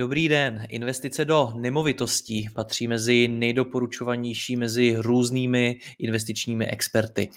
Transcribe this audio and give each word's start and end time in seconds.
Dobrý 0.00 0.28
den. 0.28 0.66
Investice 0.68 1.24
do 1.24 1.52
nemovitostí 1.54 2.48
patří 2.54 2.88
mezi 2.88 3.28
nejdoporučovanější 3.28 4.56
mezi 4.56 4.94
různými 4.98 5.80
investičními 5.98 6.66
experty. 6.66 7.30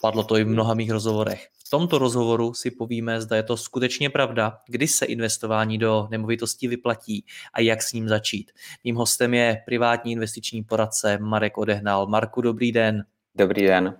Padlo 0.00 0.24
to 0.24 0.36
i 0.36 0.44
v 0.44 0.48
mnoha 0.48 0.74
mých 0.74 0.90
rozhovorech. 0.90 1.48
V 1.66 1.70
tomto 1.70 1.98
rozhovoru 1.98 2.54
si 2.54 2.70
povíme, 2.70 3.20
zda 3.20 3.36
je 3.36 3.42
to 3.42 3.56
skutečně 3.56 4.10
pravda, 4.10 4.58
kdy 4.68 4.88
se 4.88 5.06
investování 5.06 5.78
do 5.78 6.08
nemovitostí 6.10 6.68
vyplatí 6.68 7.24
a 7.54 7.60
jak 7.60 7.82
s 7.82 7.92
ním 7.92 8.08
začít. 8.08 8.50
Mým 8.84 8.96
hostem 8.96 9.34
je 9.34 9.62
privátní 9.66 10.12
investiční 10.12 10.62
poradce 10.62 11.18
Marek 11.18 11.58
Odehnal. 11.58 12.06
Marku, 12.06 12.40
dobrý 12.40 12.72
den. 12.72 13.04
Dobrý 13.34 13.62
den. 13.62 13.96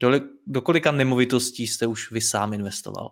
Do, 0.00 0.10
do 0.46 0.60
kolika 0.62 0.92
nemovitostí 0.92 1.66
jste 1.66 1.86
už 1.86 2.10
vy 2.10 2.20
sám 2.20 2.52
investoval? 2.52 3.10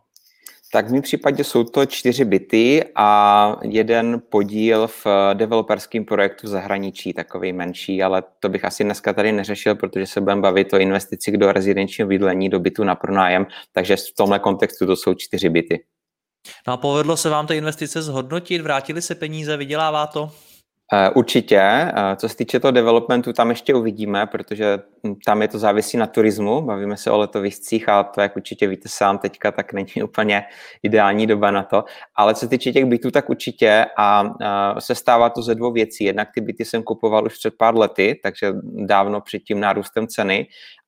Tak 0.75 0.89
v 0.89 0.92
mém 0.92 1.03
případě 1.03 1.44
jsou 1.44 1.64
to 1.64 1.86
čtyři 1.86 2.25
byty 2.25 2.84
a 2.94 3.56
jeden 3.62 4.22
podíl 4.28 4.86
v 4.86 5.06
developerském 5.34 6.05
projektu 6.05 6.47
v 6.47 6.50
zahraničí, 6.50 7.12
takový 7.12 7.53
menší, 7.53 8.03
ale 8.03 8.22
to 8.41 8.48
bych 8.48 8.64
asi 8.64 8.84
dneska 8.84 9.12
tady 9.12 9.33
neřešil, 9.33 9.75
protože 9.75 10.06
se 10.06 10.20
budeme 10.20 10.41
bavit 10.41 10.72
o 10.72 10.78
investici 10.78 11.36
do 11.36 11.52
rezidenčního 11.52 12.08
bydlení, 12.08 12.48
do 12.48 12.61
bytu 12.61 12.84
na 12.84 12.95
pronájem, 12.95 13.47
takže 13.72 13.97
v 13.97 14.14
tomhle 14.17 14.39
kontextu 14.39 14.86
to 14.86 14.97
jsou 14.97 15.14
čtyři 15.14 15.48
byty. 15.48 15.84
No 16.67 16.72
a 16.72 16.77
povedlo 16.77 17.17
se 17.17 17.30
vám 17.30 17.47
ty 17.47 17.56
investice 17.56 18.02
zhodnotit, 18.02 18.61
vrátili 18.61 19.02
se 19.02 19.14
peníze, 19.14 19.56
vydělává 19.56 20.06
to? 20.06 20.30
Eh, 20.92 21.11
určitě. 21.11 21.61
Eh, 21.61 22.17
co 22.17 22.28
se 22.28 22.36
týče 22.36 22.61
toho 22.61 22.72
developmentu, 22.72 23.33
tam 23.33 23.50
ještě 23.50 23.75
uvidíme, 23.75 24.27
protože 24.27 24.78
tam 25.27 25.42
je 25.42 25.48
to 25.48 25.58
závisí 25.58 25.97
na 25.97 26.06
turismu. 26.06 26.60
Bavíme 26.60 26.97
se 26.97 27.10
o 27.10 27.19
letoviscích 27.19 27.88
a 27.88 28.02
to, 28.02 28.20
jak 28.20 28.36
určitě 28.36 28.66
víte 28.66 28.88
sám 28.88 29.19
teďka, 29.19 29.52
tak 29.52 29.72
není 29.72 29.88
úplně 30.05 30.44
ideální 30.83 31.27
doba 31.27 31.50
na 31.50 31.62
to. 31.62 31.84
Ale 32.14 32.34
co 32.34 32.48
týče 32.48 32.72
těch 32.72 32.84
bytů, 32.84 33.11
tak 33.11 33.30
určitě 33.30 33.86
a 33.96 34.34
se 34.78 34.94
stává 34.94 35.30
to 35.30 35.42
ze 35.42 35.55
dvou 35.55 35.72
věcí. 35.72 36.05
Jednak 36.05 36.28
ty 36.34 36.41
byty 36.41 36.64
jsem 36.64 36.83
kupoval 36.83 37.24
už 37.24 37.34
před 37.34 37.55
pár 37.58 37.77
lety, 37.77 38.20
takže 38.22 38.52
dávno 38.86 39.20
před 39.20 39.38
tím 39.38 39.61
nárůstem 39.61 40.06
ceny 40.06 40.46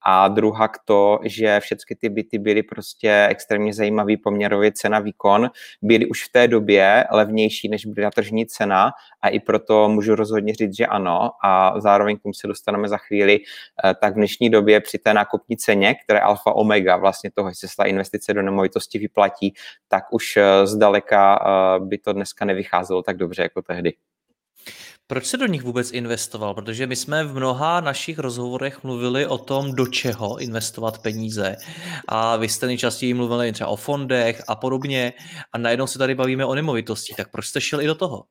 a 0.08 0.28
druhá 0.28 0.70
to, 0.84 1.18
že 1.24 1.60
všechny 1.60 1.96
ty 1.96 2.08
byty 2.08 2.38
byly 2.38 2.62
prostě 2.62 3.26
extrémně 3.30 3.74
zajímavý 3.74 4.16
poměrově 4.16 4.72
cena 4.72 4.98
výkon, 4.98 5.50
byly 5.82 6.06
už 6.06 6.24
v 6.24 6.32
té 6.32 6.48
době 6.48 7.04
levnější, 7.10 7.68
než 7.68 7.86
byla 7.86 8.10
tržní 8.10 8.46
cena 8.46 8.92
a 9.22 9.28
i 9.28 9.40
proto 9.40 9.88
můžu 9.88 10.14
rozhodně 10.14 10.54
říct, 10.54 10.76
že 10.76 10.86
ano 10.86 11.30
a 11.44 11.80
zároveň 11.80 12.16
k 12.16 12.22
tomu 12.22 12.34
se 12.34 12.46
dostaneme 12.46 12.88
za 12.88 12.96
chvíli, 12.96 13.40
eh, 13.84 13.94
tak 14.06 14.12
v 14.14 14.16
dnešní 14.16 14.50
době 14.50 14.80
při 14.80 14.98
té 14.98 15.14
nákupní 15.14 15.56
ceně, 15.56 15.94
které 16.04 16.20
alfa 16.20 16.52
omega 16.52 16.96
vlastně 16.96 17.30
toho, 17.30 17.48
jestli 17.48 17.68
se 17.68 17.76
ta 17.76 17.84
investice 17.84 18.34
do 18.34 18.42
nemovitosti 18.42 18.98
vyplatí, 18.98 19.54
tak 19.88 20.04
už 20.10 20.36
eh, 20.36 20.66
zdaleka 20.66 21.38
eh, 21.38 21.80
by 21.84 21.98
to 21.98 22.12
dneska 22.12 22.44
nevycházelo 22.44 23.02
tak 23.02 23.16
dobře 23.16 23.42
jako 23.42 23.62
tehdy. 23.62 23.92
Proč 25.06 25.26
se 25.26 25.36
do 25.36 25.46
nich 25.46 25.62
vůbec 25.62 25.92
investoval? 25.92 26.54
Protože 26.54 26.86
my 26.86 26.96
jsme 26.96 27.24
v 27.24 27.34
mnoha 27.34 27.80
našich 27.80 28.18
rozhovorech 28.18 28.84
mluvili 28.84 29.26
o 29.26 29.38
tom, 29.38 29.74
do 29.74 29.86
čeho 29.86 30.38
investovat 30.38 30.98
peníze. 30.98 31.56
A 32.08 32.36
vy 32.36 32.48
jste 32.48 32.66
nejčastěji 32.66 33.14
mluvili 33.14 33.52
třeba 33.52 33.70
o 33.70 33.76
fondech 33.76 34.42
a 34.48 34.56
podobně. 34.56 35.12
A 35.52 35.58
najednou 35.58 35.86
se 35.86 35.98
tady 35.98 36.14
bavíme 36.14 36.44
o 36.44 36.54
nemovitosti. 36.54 37.14
Tak 37.16 37.30
proč 37.30 37.46
jste 37.46 37.60
šel 37.60 37.80
i 37.80 37.86
do 37.86 37.94
toho? 37.94 38.24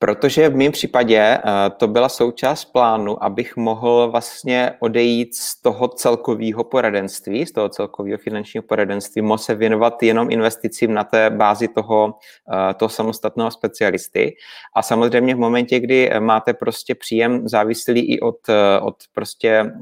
Protože 0.00 0.48
v 0.48 0.56
mém 0.56 0.72
případě 0.72 1.38
uh, 1.44 1.50
to 1.76 1.88
byla 1.88 2.08
součást 2.08 2.64
plánu, 2.64 3.24
abych 3.24 3.56
mohl 3.56 4.10
vlastně 4.10 4.72
odejít 4.80 5.34
z 5.34 5.62
toho 5.62 5.88
celkového 5.88 6.64
poradenství, 6.64 7.46
z 7.46 7.52
toho 7.52 7.68
celkového 7.68 8.18
finančního 8.18 8.62
poradenství, 8.62 9.22
mohl 9.22 9.38
se 9.38 9.54
věnovat 9.54 10.02
jenom 10.02 10.30
investicím 10.30 10.94
na 10.94 11.04
té 11.04 11.30
bázi 11.30 11.68
toho, 11.68 12.04
uh, 12.06 12.72
toho 12.76 12.88
samostatného 12.88 13.50
specialisty. 13.50 14.36
A 14.76 14.82
samozřejmě 14.82 15.34
v 15.34 15.38
momentě, 15.38 15.80
kdy 15.80 16.10
máte 16.18 16.54
prostě 16.54 16.94
příjem 16.94 17.48
závislý 17.48 18.00
i 18.00 18.20
od, 18.20 18.38
od 18.82 18.96
prostě 19.12 19.72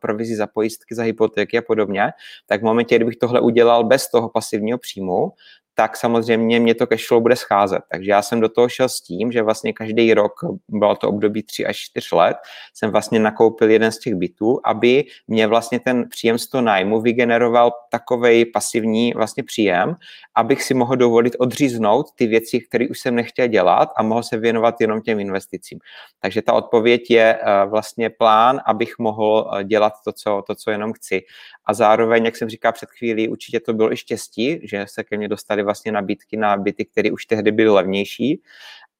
provizí 0.00 0.34
za 0.34 0.46
pojistky, 0.46 0.94
za 0.94 1.02
hypotéky 1.02 1.58
a 1.58 1.62
podobně, 1.62 2.12
tak 2.46 2.60
v 2.60 2.64
momentě, 2.64 2.96
kdybych 2.96 3.16
tohle 3.16 3.40
udělal 3.40 3.84
bez 3.84 4.10
toho 4.10 4.28
pasivního 4.28 4.78
příjmu, 4.78 5.32
tak 5.74 5.96
samozřejmě 5.96 6.60
mě 6.60 6.74
to 6.74 6.86
cashflow 6.86 7.22
bude 7.22 7.36
scházet. 7.36 7.82
Takže 7.92 8.10
já 8.10 8.22
jsem 8.22 8.40
do 8.40 8.48
toho 8.48 8.68
šel 8.68 8.88
s 8.88 9.00
tím, 9.00 9.32
že 9.32 9.42
vlastně 9.42 9.72
každý 9.72 10.14
rok, 10.14 10.32
bylo 10.68 10.96
to 10.96 11.08
období 11.08 11.42
3 11.42 11.66
až 11.66 11.76
4 11.76 12.06
let, 12.12 12.36
jsem 12.74 12.90
vlastně 12.90 13.20
nakoupil 13.20 13.70
jeden 13.70 13.92
z 13.92 13.98
těch 13.98 14.14
bytů, 14.14 14.60
aby 14.64 15.04
mě 15.28 15.46
vlastně 15.46 15.80
ten 15.80 16.08
příjem 16.08 16.38
z 16.38 16.46
toho 16.46 16.62
nájmu 16.62 17.00
vygeneroval 17.00 17.72
takový 17.90 18.44
pasivní 18.44 19.12
vlastně 19.12 19.42
příjem, 19.42 19.94
abych 20.34 20.62
si 20.62 20.74
mohl 20.74 20.96
dovolit 20.96 21.36
odříznout 21.38 22.06
ty 22.14 22.26
věci, 22.26 22.60
které 22.60 22.88
už 22.88 23.00
jsem 23.00 23.14
nechtěl 23.14 23.46
dělat 23.46 23.88
a 23.96 24.02
mohl 24.02 24.22
se 24.22 24.38
věnovat 24.38 24.80
jenom 24.80 25.00
těm 25.00 25.20
investicím. 25.20 25.78
Takže 26.20 26.42
ta 26.42 26.52
odpověď 26.52 27.10
je 27.10 27.38
eh, 27.40 27.66
vlastně 27.66 28.10
plán, 28.10 28.60
abych 28.66 28.98
mohl 28.98 29.50
eh, 29.52 29.64
dělat 29.64 29.92
to, 30.04 30.12
co, 30.12 30.42
to, 30.46 30.54
co 30.54 30.70
jenom 30.70 30.92
chci. 30.92 31.22
A 31.64 31.74
zároveň, 31.74 32.24
jak 32.24 32.36
jsem 32.36 32.48
říkal 32.48 32.72
před 32.72 32.90
chvílí, 32.90 33.28
určitě 33.28 33.60
to 33.60 33.72
bylo 33.72 33.92
i 33.92 33.96
štěstí, 33.96 34.60
že 34.62 34.84
se 34.88 35.04
ke 35.04 35.16
mně 35.16 35.28
dostali 35.28 35.61
vlastně 35.64 35.92
nabídky 35.92 36.36
na 36.36 36.56
byty, 36.56 36.84
které 36.84 37.10
už 37.10 37.26
tehdy 37.26 37.52
byly 37.52 37.68
levnější 37.70 38.42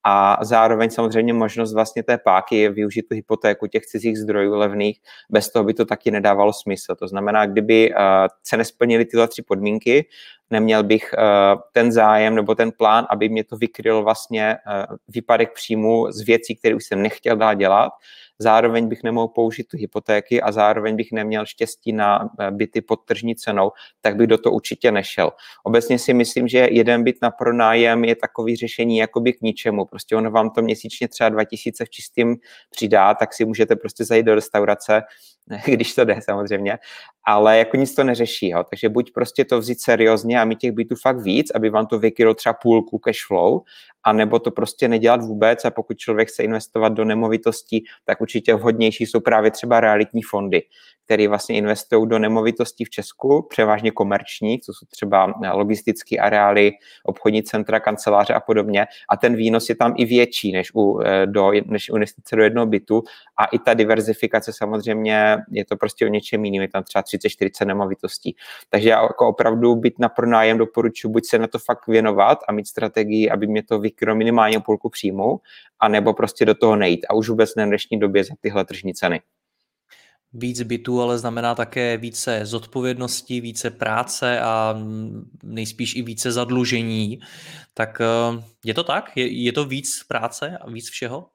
a 0.05 0.45
zároveň 0.45 0.91
samozřejmě 0.91 1.33
možnost 1.33 1.75
vlastně 1.75 2.03
té 2.03 2.19
páky 2.19 2.57
je 2.57 2.71
využít 2.71 3.03
tu 3.03 3.15
hypotéku 3.15 3.67
těch 3.67 3.87
cizích 3.87 4.19
zdrojů 4.19 4.55
levných, 4.55 5.01
bez 5.31 5.51
toho 5.51 5.65
by 5.65 5.75
to 5.75 5.85
taky 5.85 6.11
nedávalo 6.11 6.53
smysl. 6.53 6.95
To 6.95 7.09
znamená, 7.09 7.47
kdyby 7.47 7.91
uh, 7.91 7.97
se 8.43 8.57
nesplnily 8.57 9.05
tyhle 9.05 9.29
tři 9.29 9.43
podmínky, 9.43 10.09
neměl 10.53 10.83
bych 10.85 11.15
uh, 11.19 11.61
ten 11.73 11.93
zájem 11.93 12.35
nebo 12.35 12.55
ten 12.55 12.73
plán, 12.73 13.07
aby 13.11 13.29
mě 13.29 13.45
to 13.45 13.57
vykryl 13.57 14.03
vlastně 14.03 14.57
uh, 14.67 14.97
výpadek 15.09 15.53
příjmu 15.55 16.13
z 16.13 16.21
věcí, 16.21 16.57
které 16.57 16.75
už 16.75 16.85
jsem 16.85 17.03
nechtěl 17.03 17.37
dál 17.37 17.55
dělat, 17.55 17.93
zároveň 18.43 18.89
bych 18.89 19.03
nemohl 19.03 19.29
použít 19.29 19.69
tu 19.69 19.77
hypotéky 19.77 20.43
a 20.43 20.53
zároveň 20.53 20.97
bych 20.97 21.13
neměl 21.13 21.47
štěstí 21.47 21.93
na 21.93 22.31
eh, 22.41 22.51
byty 22.51 22.81
pod 22.81 22.97
tržní 22.97 23.37
cenou, 23.37 23.71
tak 24.01 24.17
bych 24.17 24.27
do 24.27 24.39
toho 24.39 24.55
určitě 24.55 24.93
nešel. 24.93 25.33
Obecně 25.65 25.99
si 25.99 26.15
myslím, 26.15 26.49
že 26.49 26.69
jeden 26.71 27.05
byt 27.05 27.17
na 27.23 27.31
pronájem 27.31 28.05
je 28.05 28.17
takový 28.17 28.57
řešení 28.57 28.99
jakoby 28.99 29.33
k 29.33 29.41
ničemu. 29.41 29.85
Prostě 29.85 30.17
ono 30.17 30.31
vám 30.31 30.51
to 30.51 30.63
měsíčně 30.63 31.09
třeba 31.09 31.29
2000 31.29 31.85
v 31.85 31.91
čistým 31.91 32.37
přidá, 32.71 33.15
tak 33.15 33.35
si 33.35 33.45
můžete 33.45 33.77
prostě 33.77 34.05
zajít 34.05 34.27
do 34.27 34.35
restaurace, 34.35 35.03
když 35.67 35.95
to 35.95 36.05
jde 36.05 36.21
samozřejmě, 36.23 36.79
ale 37.25 37.59
jako 37.59 37.77
nic 37.77 37.95
to 37.95 38.05
neřeší. 38.05 38.49
Jo. 38.49 38.65
Takže 38.71 38.89
buď 38.89 39.13
prostě 39.13 39.45
to 39.45 39.59
vzít 39.59 39.81
seriózně 39.81 40.41
a 40.43 40.45
mít 40.45 40.59
těch 40.59 40.73
bytů 40.73 40.95
fakt 41.03 41.19
víc, 41.21 41.51
aby 41.51 41.71
vám 41.71 41.87
to 41.87 41.99
vykrylo 41.99 42.35
třeba 42.35 42.53
půlku 42.53 42.99
cash 42.99 43.27
flow, 43.27 43.63
a 44.05 44.13
nebo 44.13 44.39
to 44.39 44.51
prostě 44.51 44.89
nedělat 44.89 45.23
vůbec 45.23 45.65
a 45.65 45.71
pokud 45.71 45.99
člověk 45.99 46.29
chce 46.29 46.43
investovat 46.43 46.89
do 46.89 47.05
nemovitostí, 47.05 47.85
tak 48.05 48.21
určitě 48.21 48.55
vhodnější 48.55 49.07
jsou 49.07 49.21
právě 49.21 49.51
třeba 49.51 49.81
realitní 49.81 50.23
fondy, 50.23 50.63
které 51.05 51.29
vlastně 51.29 51.57
investují 51.57 52.09
do 52.09 52.19
nemovitostí 52.19 52.85
v 52.85 52.91
Česku, 52.91 53.47
převážně 53.51 53.91
komerční, 53.91 54.61
co 54.61 54.73
jsou 54.73 54.87
třeba 54.87 55.35
logistické 55.53 56.19
areály, 56.19 56.73
obchodní 57.05 57.43
centra, 57.43 57.81
kanceláře 57.81 58.35
a 58.35 58.41
podobně. 58.41 58.87
A 59.09 59.17
ten 59.17 59.37
výnos 59.37 59.69
je 59.69 59.75
tam 59.75 59.95
i 59.97 60.05
větší 60.05 60.53
než 60.53 60.75
u, 60.75 61.01
eh, 61.01 61.27
do, 61.27 61.53
než 61.67 61.91
u 61.91 61.95
investice 61.95 62.37
do 62.37 62.43
jednoho 62.43 62.67
bytu. 62.67 63.03
A 63.37 63.45
i 63.45 63.59
ta 63.59 63.75
diverzifikace 63.75 64.53
samozřejmě 64.53 65.37
je 65.51 65.65
to 65.65 65.77
prostě 65.77 66.07
o 66.07 66.09
něčem 66.09 66.45
jiným. 66.45 66.63
Je 66.63 66.69
tam 66.69 66.83
třeba 66.83 67.03
30-40 67.03 67.65
nemovitostí. 67.65 68.37
Takže 68.71 68.89
já 68.89 69.03
jako 69.03 69.29
opravdu 69.29 69.77
být 69.77 69.99
na 69.99 70.09
pronájem 70.09 70.59
doporučuji 70.59 71.09
buď 71.09 71.27
se 71.27 71.39
na 71.39 71.47
to 71.47 71.59
fakt 71.59 71.87
věnovat 71.87 72.39
a 72.49 72.53
mít 72.53 72.67
strategii, 72.67 73.31
aby 73.31 73.47
mě 73.47 73.63
to 73.63 73.79
vykrylo 73.93 74.17
minimálně 74.17 74.61
půlku 74.61 74.89
příjmu, 74.89 75.41
anebo 75.81 76.15
prostě 76.15 76.45
do 76.45 76.55
toho 76.55 76.77
nejít. 76.77 77.07
A 77.09 77.15
už 77.15 77.29
vůbec 77.29 77.55
ne 77.55 77.65
v 77.65 77.69
dnešní 77.69 78.01
době 78.01 78.25
za 78.25 78.35
tyhle 78.41 78.65
tržní 78.65 78.95
ceny. 78.95 79.21
Víc 80.33 80.63
bytů 80.63 81.03
ale 81.03 81.19
znamená 81.19 81.55
také 81.55 81.97
více 81.97 82.47
zodpovědností, 82.47 83.41
více 83.41 83.71
práce 83.71 84.41
a 84.41 84.77
nejspíš 85.43 85.97
i 85.97 86.03
více 86.03 86.33
zadlužení. 86.33 87.21
Tak 87.75 88.01
eh, 88.01 88.43
je 88.65 88.75
to 88.75 88.85
tak? 88.85 89.17
Je, 89.17 89.45
je 89.45 89.53
to 89.53 89.65
víc 89.65 90.05
práce 90.09 90.59
a 90.61 90.71
víc 90.71 90.91
všeho? 90.91 91.27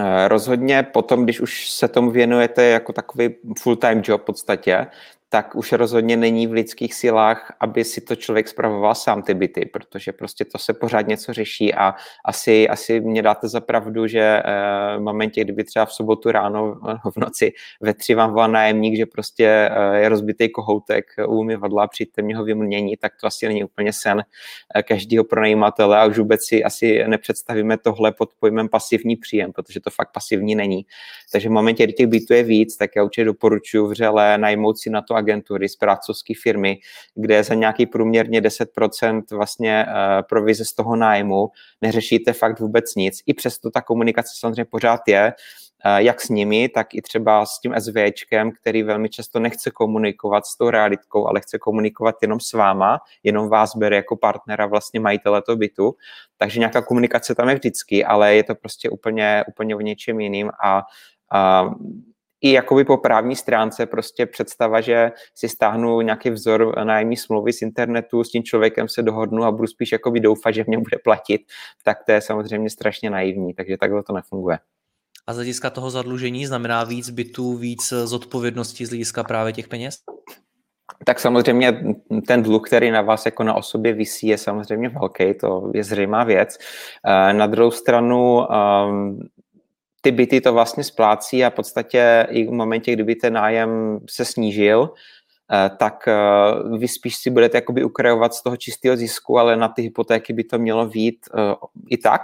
Eh, 0.00 0.28
rozhodně 0.28 0.82
potom, 0.82 1.24
když 1.24 1.40
už 1.40 1.70
se 1.70 1.88
tomu 1.88 2.10
věnujete 2.10 2.64
jako 2.64 2.92
takový 2.92 3.28
full-time 3.58 4.02
job 4.04 4.22
v 4.22 4.24
podstatě, 4.24 4.86
tak 5.28 5.56
už 5.56 5.72
rozhodně 5.72 6.16
není 6.16 6.46
v 6.46 6.52
lidských 6.52 6.94
silách, 6.94 7.52
aby 7.60 7.84
si 7.84 8.00
to 8.00 8.16
člověk 8.16 8.48
spravoval 8.48 8.94
sám 8.94 9.22
ty 9.22 9.34
byty, 9.34 9.66
protože 9.72 10.12
prostě 10.12 10.44
to 10.44 10.58
se 10.58 10.74
pořád 10.74 11.06
něco 11.06 11.32
řeší 11.32 11.74
a 11.74 11.94
asi, 12.24 12.68
asi 12.68 13.00
mě 13.00 13.22
dáte 13.22 13.48
za 13.48 13.60
pravdu, 13.60 14.06
že 14.06 14.20
eh, 14.20 14.42
v 14.96 15.00
momentě, 15.00 15.44
kdyby 15.44 15.64
třeba 15.64 15.84
v 15.84 15.92
sobotu 15.92 16.30
ráno 16.30 16.80
eh, 16.90 17.10
v 17.10 17.16
noci 17.16 17.52
ve 17.80 17.94
tři 17.94 18.14
vám 18.14 18.32
volá 18.32 18.46
nájemník, 18.46 18.96
že 18.96 19.06
prostě 19.06 19.46
eh, 19.46 19.98
je 19.98 20.08
rozbitý 20.08 20.48
kohoutek 20.48 21.04
u 21.26 21.38
umyvadla, 21.38 21.86
přijďte 21.86 22.22
mě 22.22 22.36
ho 22.36 22.44
vymění, 22.44 22.96
tak 22.96 23.12
to 23.20 23.26
asi 23.26 23.48
není 23.48 23.64
úplně 23.64 23.92
sen 23.92 24.22
každého 24.88 25.24
pronajímatele 25.24 25.98
a 25.98 26.04
už 26.04 26.18
vůbec 26.18 26.40
si 26.46 26.64
asi 26.64 27.04
nepředstavíme 27.08 27.78
tohle 27.78 28.12
pod 28.12 28.30
pojmem 28.40 28.68
pasivní 28.68 29.16
příjem, 29.16 29.52
protože 29.52 29.80
to 29.80 29.90
fakt 29.90 30.12
pasivní 30.12 30.54
není. 30.54 30.86
Takže 31.32 31.48
v 31.48 31.52
momentě, 31.52 31.84
kdy 31.84 31.92
těch 31.92 32.06
bytů 32.06 32.34
je 32.34 32.42
víc, 32.42 32.76
tak 32.76 32.90
já 32.96 33.04
určitě 33.04 33.24
doporučuji 33.24 33.86
vřele 33.86 34.38
najmout 34.38 34.78
si 34.78 34.90
na 34.90 35.02
to 35.02 35.14
agentury, 35.24 35.68
z 35.68 35.76
pracovské 35.76 36.34
firmy, 36.42 36.78
kde 37.14 37.44
za 37.44 37.54
nějaký 37.54 37.86
průměrně 37.86 38.40
10% 38.40 39.22
vlastně 39.32 39.86
uh, 39.88 39.92
provize 40.28 40.64
z 40.64 40.72
toho 40.72 40.96
nájmu 40.96 41.48
neřešíte 41.82 42.32
fakt 42.32 42.60
vůbec 42.60 42.94
nic. 42.94 43.22
I 43.26 43.34
přesto 43.34 43.70
ta 43.70 43.80
komunikace 43.80 44.32
samozřejmě 44.38 44.64
pořád 44.64 45.00
je, 45.08 45.32
uh, 45.86 45.96
jak 45.96 46.20
s 46.20 46.28
nimi, 46.28 46.68
tak 46.68 46.94
i 46.94 47.02
třeba 47.02 47.46
s 47.46 47.60
tím 47.60 47.74
SVčkem, 47.78 48.52
který 48.52 48.82
velmi 48.82 49.08
často 49.08 49.40
nechce 49.40 49.70
komunikovat 49.70 50.46
s 50.46 50.56
tou 50.56 50.70
realitkou, 50.70 51.26
ale 51.26 51.40
chce 51.40 51.58
komunikovat 51.58 52.14
jenom 52.22 52.40
s 52.40 52.52
váma, 52.52 52.98
jenom 53.22 53.48
vás 53.48 53.76
bere 53.76 53.96
jako 53.96 54.16
partnera 54.16 54.66
vlastně 54.66 55.00
majitele 55.00 55.42
toho 55.42 55.56
bytu. 55.56 55.94
Takže 56.38 56.60
nějaká 56.60 56.82
komunikace 56.82 57.34
tam 57.34 57.48
je 57.48 57.54
vždycky, 57.54 58.04
ale 58.04 58.34
je 58.34 58.44
to 58.44 58.54
prostě 58.54 58.90
úplně, 58.90 59.44
úplně 59.48 59.76
o 59.76 59.80
něčem 59.80 60.20
jiným 60.20 60.50
a, 60.64 60.82
a 61.32 61.70
i 62.44 62.52
jakoby 62.52 62.84
po 62.84 62.96
právní 62.96 63.36
stránce 63.36 63.86
prostě 63.86 64.26
představa, 64.26 64.80
že 64.80 65.12
si 65.34 65.48
stáhnu 65.48 66.00
nějaký 66.00 66.30
vzor 66.30 66.84
nájemní 66.84 67.16
smlouvy 67.16 67.52
z 67.52 67.62
internetu, 67.62 68.24
s 68.24 68.30
tím 68.30 68.42
člověkem 68.42 68.88
se 68.88 69.02
dohodnu 69.02 69.44
a 69.44 69.52
budu 69.52 69.66
spíš 69.66 69.92
jakoby 69.92 70.20
doufat, 70.20 70.54
že 70.54 70.64
mě 70.66 70.78
bude 70.78 70.98
platit, 71.04 71.40
tak 71.84 72.04
to 72.06 72.12
je 72.12 72.20
samozřejmě 72.20 72.70
strašně 72.70 73.10
naivní, 73.10 73.54
takže 73.54 73.76
takhle 73.76 74.02
to 74.02 74.12
nefunguje. 74.12 74.58
A 75.26 75.32
z 75.32 75.36
hlediska 75.36 75.70
toho 75.70 75.90
zadlužení 75.90 76.46
znamená 76.46 76.84
víc 76.84 77.10
bytů, 77.10 77.56
víc 77.56 77.92
zodpovědnosti 78.04 78.86
z 78.86 78.88
hlediska 78.88 79.24
právě 79.24 79.52
těch 79.52 79.68
peněz? 79.68 79.98
Tak 81.06 81.20
samozřejmě 81.20 81.84
ten 82.26 82.42
dluh, 82.42 82.62
který 82.66 82.90
na 82.90 83.02
vás 83.02 83.26
jako 83.26 83.42
na 83.42 83.54
osobě 83.54 83.92
visí, 83.92 84.26
je 84.26 84.38
samozřejmě 84.38 84.88
velký, 84.88 85.34
to 85.34 85.70
je 85.74 85.84
zřejmá 85.84 86.24
věc. 86.24 86.58
Eh, 87.06 87.32
na 87.32 87.46
druhou 87.46 87.70
stranu 87.70 88.52
ehm, 88.52 89.18
ty 90.04 90.10
byty 90.10 90.40
to 90.40 90.52
vlastně 90.52 90.84
splácí 90.84 91.44
a 91.44 91.50
v 91.50 91.54
podstatě 91.54 92.26
i 92.30 92.46
v 92.46 92.50
momentě, 92.50 92.92
kdyby 92.92 93.14
ten 93.14 93.32
nájem 93.32 93.98
se 94.10 94.24
snížil, 94.24 94.90
tak 95.78 96.08
eh, 96.08 96.14
vy 96.78 96.88
spíš 96.88 97.16
si 97.16 97.30
budete 97.30 97.58
jakoby 97.58 97.84
ukrajovat 97.84 98.34
z 98.34 98.42
toho 98.42 98.56
čistého 98.56 98.96
zisku, 98.96 99.38
ale 99.38 99.56
na 99.56 99.68
ty 99.68 99.82
hypotéky 99.82 100.32
by 100.32 100.44
to 100.44 100.58
mělo 100.58 100.88
vít 100.88 101.26
eh, 101.34 101.54
i 101.90 101.96
tak. 101.96 102.22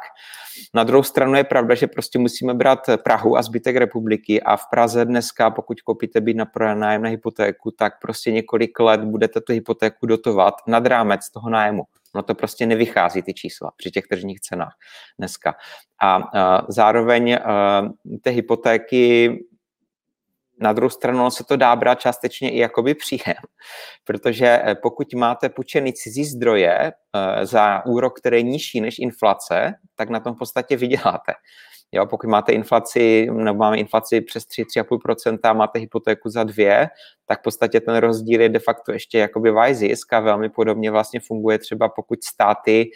Na 0.75 0.84
druhou 0.84 1.02
stranu 1.02 1.34
je 1.34 1.44
pravda, 1.44 1.75
že 1.75 1.87
prostě 1.87 2.19
musíme 2.19 2.55
brát 2.55 2.81
Prahu 3.05 3.37
a 3.37 3.43
zbytek 3.43 3.76
republiky 3.76 4.43
a 4.43 4.56
v 4.56 4.64
Praze 4.70 5.05
dneska, 5.05 5.50
pokud 5.50 5.81
koupíte 5.81 6.20
byt 6.20 6.37
na 6.37 6.44
pronájem 6.44 7.02
na 7.02 7.08
hypotéku, 7.08 7.70
tak 7.70 8.00
prostě 8.00 8.32
několik 8.32 8.81
let 8.81 9.00
budete 9.00 9.40
tu 9.40 9.52
hypotéku 9.52 10.06
dotovat 10.06 10.55
nad 10.66 10.87
rámec 10.87 11.31
toho 11.31 11.50
nájmu. 11.50 11.82
No 12.14 12.23
to 12.23 12.34
prostě 12.34 12.66
nevychází 12.66 13.23
ty 13.23 13.34
čísla 13.34 13.73
při 13.76 13.90
těch 13.90 14.06
tržních 14.06 14.40
cenách 14.40 14.75
dneska. 15.19 15.55
A 16.02 16.19
uh, 16.19 16.66
zároveň 16.69 17.32
uh, 17.32 18.19
ty 18.23 18.31
hypotéky 18.31 19.38
na 20.60 20.72
druhou 20.72 20.90
stranu 20.90 21.30
se 21.30 21.44
to 21.44 21.56
dá 21.56 21.76
brát 21.76 22.00
částečně 22.00 22.50
i 22.50 22.58
jakoby 22.58 22.94
příjem, 22.94 23.42
protože 24.04 24.46
e, 24.46 24.74
pokud 24.74 25.14
máte 25.14 25.48
půjčený 25.48 25.92
cizí 25.92 26.24
zdroje 26.24 26.92
uh, 26.92 27.44
za 27.44 27.86
úrok, 27.86 28.18
který 28.18 28.36
je 28.36 28.42
nižší 28.42 28.80
než 28.80 28.98
inflace, 28.98 29.74
tak 29.96 30.10
na 30.10 30.20
tom 30.20 30.34
v 30.34 30.38
podstatě 30.38 30.76
vyděláte. 30.76 31.32
Jo, 31.92 32.06
pokud 32.06 32.30
máte 32.30 32.52
inflaci, 32.52 33.28
nebo 33.32 33.58
máme 33.58 33.78
inflaci 33.78 34.20
přes 34.20 34.44
3-3,5% 34.44 35.38
a 35.42 35.52
máte 35.52 35.78
hypotéku 35.78 36.30
za 36.30 36.44
dvě, 36.44 36.88
tak 37.26 37.40
v 37.40 37.42
podstatě 37.42 37.80
ten 37.80 37.96
rozdíl 37.96 38.40
je 38.40 38.48
de 38.48 38.58
facto 38.58 38.92
ještě 38.92 39.18
jakoby 39.18 39.50
váj 39.50 39.74
zisk 39.74 40.12
a 40.12 40.20
velmi 40.20 40.48
podobně 40.48 40.90
vlastně 40.90 41.20
funguje 41.20 41.58
třeba 41.58 41.88
pokud 41.88 42.24
státy 42.24 42.90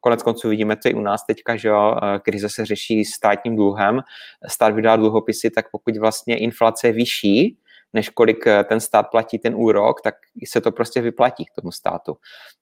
konec 0.00 0.22
konců 0.22 0.48
vidíme 0.48 0.76
to 0.76 0.88
i 0.88 0.94
u 0.94 1.00
nás 1.00 1.26
teďka, 1.26 1.56
že 1.56 1.68
jo, 1.68 1.96
krize 2.22 2.48
se 2.48 2.64
řeší 2.66 3.04
státním 3.04 3.56
dluhem, 3.56 4.00
stát 4.48 4.74
vydá 4.74 4.96
dluhopisy, 4.96 5.50
tak 5.50 5.70
pokud 5.70 5.96
vlastně 5.96 6.38
inflace 6.38 6.86
je 6.86 6.92
vyšší, 6.92 7.58
než 7.94 8.08
kolik 8.08 8.46
eh, 8.46 8.64
ten 8.64 8.80
stát 8.80 9.02
platí 9.10 9.38
ten 9.38 9.54
úrok, 9.54 10.00
tak 10.00 10.14
se 10.46 10.60
to 10.60 10.72
prostě 10.72 11.00
vyplatí 11.00 11.44
k 11.44 11.60
tomu 11.60 11.72
státu. 11.72 12.16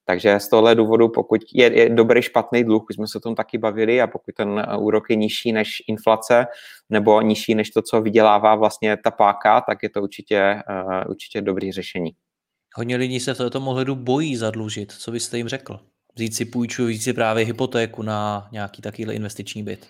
Takže 0.05 0.41
z 0.41 0.49
tohle 0.49 0.75
důvodu, 0.75 1.09
pokud 1.09 1.41
je, 1.55 1.79
je 1.79 1.89
dobrý 1.89 2.23
špatný 2.23 2.65
dluh, 2.65 2.85
už 2.91 2.97
jsme 2.97 3.07
se 3.09 3.19
o 3.19 3.21
tom 3.21 3.35
taky 3.35 3.59
bavili, 3.59 4.01
a 4.01 4.07
pokud 4.07 4.35
ten 4.35 4.59
eh, 4.59 4.77
úrok 4.77 5.11
je 5.11 5.17
nižší 5.17 5.53
než 5.53 5.83
inflace 5.89 6.47
nebo 6.91 7.21
nižší 7.21 7.55
než 7.55 7.71
to, 7.71 7.83
co 7.83 8.03
vydělává 8.03 8.55
vlastně 8.55 8.97
ta 8.97 9.11
páka, 9.11 9.61
tak 9.61 9.83
je 9.83 9.91
to 9.91 10.03
určitě, 10.03 10.63
uh, 10.69 11.11
určitě 11.11 11.41
dobrý 11.41 11.73
řešení. 11.73 12.11
Hodně 12.77 12.97
lidí 12.97 13.21
se 13.21 13.35
v 13.35 13.39
tomto 13.39 13.61
ohledu 13.61 13.95
bojí 13.95 14.37
zadlužit. 14.37 14.93
Co 14.93 15.11
byste 15.11 15.37
jim 15.37 15.49
řekl? 15.49 15.92
Vzít 16.15 16.35
si 16.35 16.45
půjču, 16.45 16.85
vzít 16.85 17.03
si 17.03 17.13
právě 17.13 17.45
hypotéku 17.45 18.03
na 18.03 18.49
nějaký 18.53 18.83
takovýhle 18.83 19.15
investiční 19.15 19.63
byt. 19.63 19.87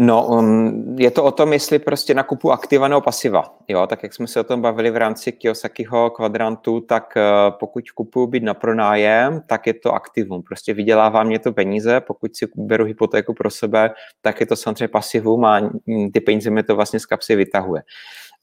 No, 0.00 0.26
um, 0.26 0.96
je 0.98 1.10
to 1.10 1.24
o 1.24 1.30
tom, 1.30 1.52
jestli 1.52 1.78
prostě 1.78 2.14
nakupu 2.14 2.52
aktiva 2.52 2.88
nebo 2.88 3.00
pasiva. 3.00 3.56
Jo, 3.68 3.86
tak 3.86 4.02
jak 4.02 4.14
jsme 4.14 4.26
se 4.26 4.40
o 4.40 4.44
tom 4.44 4.62
bavili 4.62 4.90
v 4.90 4.96
rámci 4.96 5.32
Kiyosakiho 5.32 6.10
kvadrantu, 6.10 6.80
tak 6.80 7.14
uh, 7.16 7.56
pokud 7.58 7.90
kupuju 7.90 8.26
být 8.26 8.42
na 8.42 8.54
pronájem, 8.54 9.42
tak 9.46 9.66
je 9.66 9.74
to 9.74 9.92
aktivum. 9.92 10.42
Prostě 10.42 10.74
vydělává 10.74 11.22
mě 11.22 11.38
to 11.38 11.52
peníze, 11.52 12.00
pokud 12.00 12.36
si 12.36 12.46
beru 12.56 12.84
hypotéku 12.84 13.34
pro 13.34 13.50
sebe, 13.50 13.90
tak 14.22 14.40
je 14.40 14.46
to 14.46 14.56
samozřejmě 14.56 14.88
pasivum 14.88 15.44
a 15.44 15.70
ty 16.12 16.20
peníze 16.20 16.50
mi 16.50 16.62
to 16.62 16.76
vlastně 16.76 17.00
z 17.00 17.06
kapsy 17.06 17.36
vytahuje. 17.36 17.82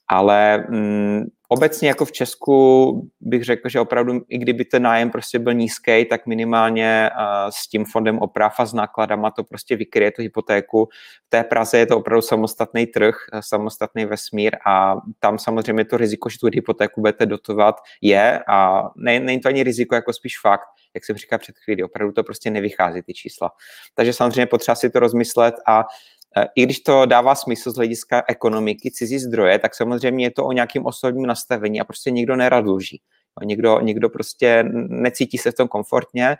Ale 0.07 0.65
mm, 0.69 1.23
obecně 1.47 1.87
jako 1.87 2.05
v 2.05 2.11
Česku 2.11 3.11
bych 3.19 3.43
řekl, 3.43 3.69
že 3.69 3.79
opravdu, 3.79 4.21
i 4.29 4.37
kdyby 4.37 4.65
ten 4.65 4.83
nájem 4.83 5.11
prostě 5.11 5.39
byl 5.39 5.53
nízký, 5.53 6.05
tak 6.05 6.25
minimálně 6.25 7.09
s 7.49 7.67
tím 7.67 7.85
fondem 7.85 8.19
oprav 8.19 8.59
a 8.59 8.65
s 8.65 8.73
nákladama 8.73 9.31
to 9.31 9.43
prostě 9.43 9.75
vykryje 9.75 10.11
tu 10.11 10.21
hypotéku. 10.21 10.85
V 11.25 11.29
té 11.29 11.43
Praze 11.43 11.77
je 11.77 11.85
to 11.85 11.97
opravdu 11.97 12.21
samostatný 12.21 12.87
trh, 12.87 13.15
samostatný 13.39 14.05
vesmír 14.05 14.57
a 14.65 14.95
tam 15.19 15.39
samozřejmě 15.39 15.85
to 15.85 15.97
riziko, 15.97 16.29
že 16.29 16.39
tu 16.39 16.47
hypotéku 16.53 17.01
budete 17.01 17.25
dotovat, 17.25 17.75
je 18.01 18.39
a 18.47 18.89
ne, 18.95 19.19
není 19.19 19.39
to 19.39 19.49
ani 19.49 19.63
riziko, 19.63 19.95
jako 19.95 20.13
spíš 20.13 20.39
fakt, 20.39 20.67
jak 20.93 21.05
jsem 21.05 21.17
říkal 21.17 21.39
před 21.39 21.55
chvíli, 21.57 21.83
opravdu 21.83 22.13
to 22.13 22.23
prostě 22.23 22.51
nevychází 22.51 23.01
ty 23.01 23.13
čísla. 23.13 23.51
Takže 23.93 24.13
samozřejmě 24.13 24.45
potřeba 24.45 24.75
si 24.75 24.89
to 24.89 24.99
rozmyslet 24.99 25.55
a 25.67 25.83
i 26.55 26.63
když 26.63 26.79
to 26.79 27.05
dává 27.05 27.35
smysl 27.35 27.71
z 27.71 27.75
hlediska 27.75 28.23
ekonomiky, 28.27 28.91
cizí 28.91 29.19
zdroje, 29.19 29.59
tak 29.59 29.75
samozřejmě 29.75 30.25
je 30.25 30.31
to 30.31 30.45
o 30.45 30.51
nějakém 30.51 30.85
osobním 30.85 31.25
nastavení 31.25 31.81
a 31.81 31.83
prostě 31.83 32.11
nikdo 32.11 32.35
nerad 32.35 32.61
dluží. 32.61 33.01
Někdo 33.81 34.09
prostě 34.09 34.63
necítí 34.89 35.37
se 35.37 35.51
v 35.51 35.55
tom 35.55 35.67
komfortně 35.67 36.37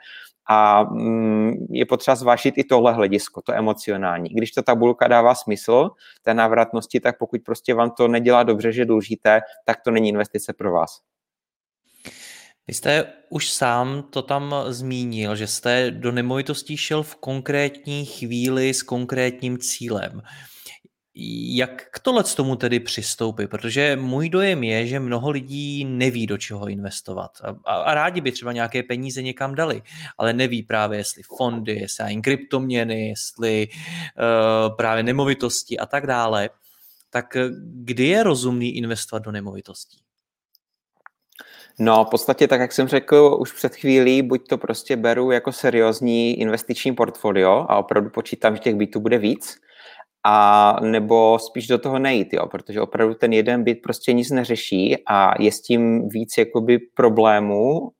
a 0.50 0.84
mm, 0.84 1.68
je 1.70 1.86
potřeba 1.86 2.16
zvážit 2.16 2.58
i 2.58 2.64
tohle 2.64 2.94
hledisko, 2.94 3.42
to 3.42 3.54
emocionální. 3.54 4.30
Když 4.30 4.52
ta 4.52 4.62
tabulka 4.62 5.08
dává 5.08 5.36
smysl 5.36 5.90
té 6.22 6.34
návratnosti, 6.34 7.00
tak 7.00 7.18
pokud 7.18 7.42
prostě 7.46 7.74
vám 7.74 7.92
to 7.92 8.08
nedělá 8.08 8.44
dobře, 8.44 8.72
že 8.72 8.86
dlužíte, 8.86 9.42
tak 9.66 9.82
to 9.82 9.92
není 9.92 10.10
investice 10.10 10.54
pro 10.54 10.72
vás. 10.72 11.02
Vy 12.68 12.74
jste 12.74 13.06
už 13.30 13.50
sám 13.50 14.04
to 14.10 14.22
tam 14.22 14.56
zmínil, 14.68 15.36
že 15.36 15.48
jste 15.48 15.92
do 15.92 16.12
nemovitostí 16.12 16.78
šel 16.78 17.04
v 17.04 17.16
konkrétní 17.16 18.06
chvíli 18.06 18.74
s 18.74 18.84
konkrétním 18.84 19.58
cílem. 19.58 20.22
Jak 21.48 21.88
k 21.92 22.00
tohle 22.00 22.24
tomu 22.24 22.56
tedy 22.56 22.80
přistoupit? 22.80 23.50
Protože 23.50 23.96
můj 23.96 24.30
dojem 24.30 24.64
je, 24.64 24.88
že 24.88 25.00
mnoho 25.00 25.30
lidí 25.30 25.86
neví, 25.86 26.28
do 26.28 26.38
čeho 26.38 26.68
investovat. 26.68 27.32
A, 27.66 27.76
a 27.76 27.94
rádi 27.94 28.22
by 28.22 28.32
třeba 28.32 28.52
nějaké 28.52 28.84
peníze 28.84 29.22
někam 29.22 29.56
dali, 29.56 29.82
ale 30.18 30.34
neví 30.34 30.64
právě, 30.64 31.00
jestli 31.00 31.24
fondy, 31.38 31.76
jestli 31.76 32.22
kryptoměny, 32.22 33.10
jestli 33.10 33.68
uh, 33.68 34.76
právě 34.76 35.04
nemovitosti 35.04 35.80
a 35.80 35.86
tak 35.86 36.08
dále. 36.08 36.50
Tak 37.10 37.38
kdy 37.60 38.08
je 38.08 38.24
rozumný 38.24 38.78
investovat 38.78 39.24
do 39.24 39.32
nemovitostí? 39.32 40.05
No, 41.80 42.06
v 42.06 42.10
podstatě 42.10 42.48
tak, 42.48 42.60
jak 42.62 42.72
jsem 42.72 42.88
řekl 42.88 43.38
už 43.40 43.52
před 43.52 43.76
chvílí, 43.76 44.22
buď 44.22 44.48
to 44.48 44.58
prostě 44.58 44.96
beru 44.96 45.32
jako 45.32 45.52
seriózní 45.52 46.40
investiční 46.40 46.96
portfolio 46.96 47.66
a 47.70 47.78
opravdu 47.78 48.10
počítám, 48.10 48.56
že 48.56 48.62
těch 48.62 48.76
bytů 48.76 49.00
bude 49.00 49.18
víc, 49.18 49.58
a 50.28 50.76
nebo 50.82 51.40
spíš 51.40 51.68
do 51.68 51.78
toho 51.78 52.00
nejít, 52.00 52.34
jo, 52.34 52.48
protože 52.48 52.82
opravdu 52.82 53.14
ten 53.14 53.34
jeden 53.34 53.64
byt 53.64 53.76
prostě 53.76 54.14
nic 54.14 54.32
neřeší 54.32 54.98
a 55.08 55.42
je 55.42 55.52
s 55.52 55.62
tím 55.62 56.10
víc 56.10 56.38
jakoby 56.38 56.80
problémů 56.80 57.92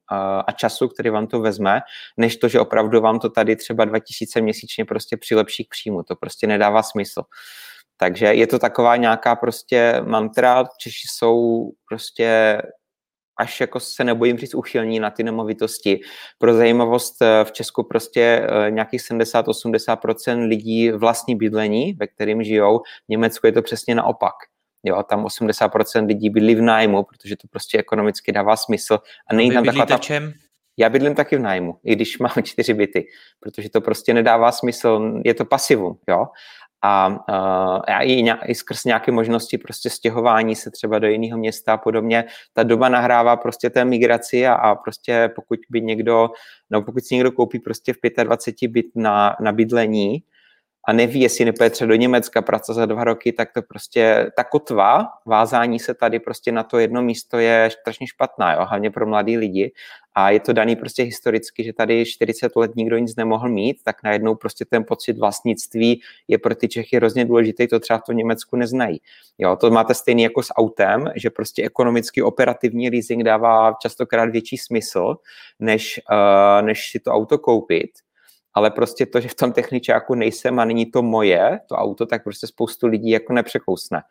a 0.48 0.52
času, 0.56 0.88
který 0.88 1.10
vám 1.10 1.28
to 1.28 1.40
vezme, 1.40 1.82
než 2.18 2.38
to, 2.38 2.48
že 2.48 2.60
opravdu 2.60 3.02
vám 3.02 3.20
to 3.20 3.30
tady 3.30 3.56
třeba 3.56 3.86
2000 3.86 4.42
měsíčně 4.42 4.86
prostě 4.86 5.18
přilepší 5.18 5.66
k 5.66 5.70
příjmu. 5.70 6.04
To 6.04 6.16
prostě 6.16 6.48
nedává 6.48 6.84
smysl. 6.84 7.22
Takže 7.98 8.26
je 8.26 8.48
to 8.48 8.60
taková 8.60 8.96
nějaká 8.96 9.36
prostě 9.36 10.02
mantra, 10.06 10.64
Češi 10.80 11.08
jsou 11.12 11.72
prostě 11.90 12.62
až 13.38 13.62
jako 13.62 13.80
se 13.80 14.04
nebojím 14.04 14.38
říct 14.38 14.56
uchylní 14.56 15.00
na 15.00 15.10
ty 15.10 15.24
nemovitosti. 15.24 16.00
Pro 16.38 16.54
zajímavost 16.54 17.22
eh, 17.22 17.46
v 17.46 17.52
Česku 17.52 17.84
prostě 17.84 18.22
eh, 18.22 18.72
nějakých 18.72 19.02
70-80% 19.02 20.48
lidí 20.48 20.92
vlastní 20.92 21.36
bydlení, 21.36 21.94
ve 21.94 22.08
kterým 22.08 22.44
žijou. 22.44 22.80
V 22.80 23.10
Německu 23.10 23.48
je 23.48 23.54
to 23.54 23.62
přesně 23.62 23.96
naopak. 23.96 24.34
Jo, 24.84 25.04
tam 25.04 25.26
80% 25.26 26.06
lidí 26.06 26.30
bydlí 26.30 26.56
v 26.56 26.62
nájmu, 26.62 27.04
protože 27.04 27.36
to 27.36 27.48
prostě 27.48 27.78
ekonomicky 27.78 28.32
dává 28.32 28.56
smysl. 28.56 29.00
A 29.30 29.34
není 29.34 29.52
tam 29.52 29.66
taková 29.66 29.86
ta... 29.86 29.98
čem? 29.98 30.34
Já 30.78 30.90
bydlím 30.90 31.16
taky 31.16 31.38
v 31.38 31.40
nájmu, 31.40 31.80
i 31.84 31.96
když 31.96 32.20
mám 32.20 32.32
čtyři 32.44 32.74
byty, 32.74 33.08
protože 33.40 33.70
to 33.70 33.82
prostě 33.82 34.14
nedává 34.14 34.52
smysl, 34.52 35.22
je 35.26 35.34
to 35.34 35.46
pasivum, 35.46 35.98
jo 36.10 36.26
a, 36.86 37.08
uh, 37.08 37.96
a 37.96 38.02
i, 38.02 38.26
i 38.46 38.56
skrz 38.56 38.84
nějaké 38.84 39.12
možnosti 39.12 39.58
prostě 39.58 39.90
stěhování 39.90 40.56
se 40.56 40.72
třeba 40.72 41.00
do 41.00 41.08
jiného 41.08 41.38
města 41.38 41.74
a 41.74 41.78
podobně. 41.78 42.26
Ta 42.54 42.64
doba 42.64 42.90
nahrává 42.90 43.36
prostě 43.38 43.70
té 43.70 43.86
migraci 43.86 44.48
a, 44.48 44.54
a 44.54 44.76
prostě 44.76 45.30
pokud 45.36 45.60
by 45.70 45.82
někdo, 45.82 46.30
no 46.70 46.82
pokud 46.82 47.04
si 47.04 47.16
někdo 47.16 47.32
koupí 47.32 47.60
prostě 47.60 47.94
v 47.94 48.24
25 48.24 48.72
byt 48.72 48.86
na, 48.96 49.36
na 49.42 49.52
bydlení, 49.52 50.24
a 50.88 50.94
neví, 50.94 51.20
jestli 51.20 51.46
nepůjde 51.46 51.70
třeba 51.70 51.88
do 51.88 51.96
Německa 51.96 52.42
pracovat 52.42 52.76
za 52.76 52.86
dva 52.86 53.04
roky, 53.04 53.32
tak 53.32 53.54
to 53.54 53.62
prostě 53.62 54.32
ta 54.36 54.44
kotva, 54.44 55.08
vázání 55.26 55.80
se 55.80 55.94
tady 55.94 56.20
prostě 56.20 56.52
na 56.52 56.64
to 56.64 56.80
jedno 56.80 57.02
místo 57.02 57.38
je 57.38 57.70
strašně 57.82 58.08
špatná, 58.08 58.54
jo? 58.54 58.66
hlavně 58.70 58.92
pro 58.92 59.08
mladý 59.08 59.38
lidi. 59.38 59.72
A 60.18 60.30
je 60.30 60.40
to 60.40 60.54
daný 60.54 60.76
prostě 60.76 61.04
historicky, 61.04 61.64
že 61.64 61.74
tady 61.74 62.06
40 62.06 62.56
let 62.56 62.76
nikdo 62.76 62.98
nic 62.98 63.16
nemohl 63.16 63.50
mít, 63.50 63.78
tak 63.84 64.04
najednou 64.04 64.36
prostě 64.36 64.66
ten 64.66 64.84
pocit 64.84 65.18
vlastnictví 65.18 66.02
je 66.28 66.38
pro 66.38 66.56
ty 66.56 66.68
Čechy 66.68 66.96
hrozně 66.96 67.26
důležitý, 67.26 67.68
to 67.68 67.80
třeba 67.80 68.00
v 68.00 68.04
tom 68.04 68.18
Německu 68.18 68.56
neznají. 68.56 69.02
Jo, 69.38 69.56
to 69.56 69.72
máte 69.72 69.94
stejný 69.94 70.24
jako 70.24 70.44
s 70.44 70.54
autem, 70.54 71.12
že 71.16 71.30
prostě 71.30 71.64
ekonomicky 71.64 72.22
operativní 72.22 72.90
leasing 72.90 73.24
dává 73.24 73.74
častokrát 73.82 74.30
větší 74.30 74.58
smysl, 74.58 75.16
než, 75.60 76.02
uh, 76.12 76.66
než 76.66 76.92
si 76.92 77.00
to 77.00 77.12
auto 77.12 77.38
koupit 77.38 77.92
ale 78.56 78.72
prostě 78.72 79.06
to, 79.06 79.20
že 79.20 79.28
v 79.28 79.36
tom 79.36 79.52
techničáku 79.52 80.16
nejsem 80.16 80.60
a 80.60 80.66
není 80.66 80.86
to 80.86 81.02
moje, 81.02 81.60
to 81.70 81.76
auto, 81.76 82.06
tak 82.06 82.24
prostě 82.24 82.48
spoustu 82.48 82.88
lidí 82.88 83.10
jako 83.10 83.34
nepřekousne. 83.34 84.02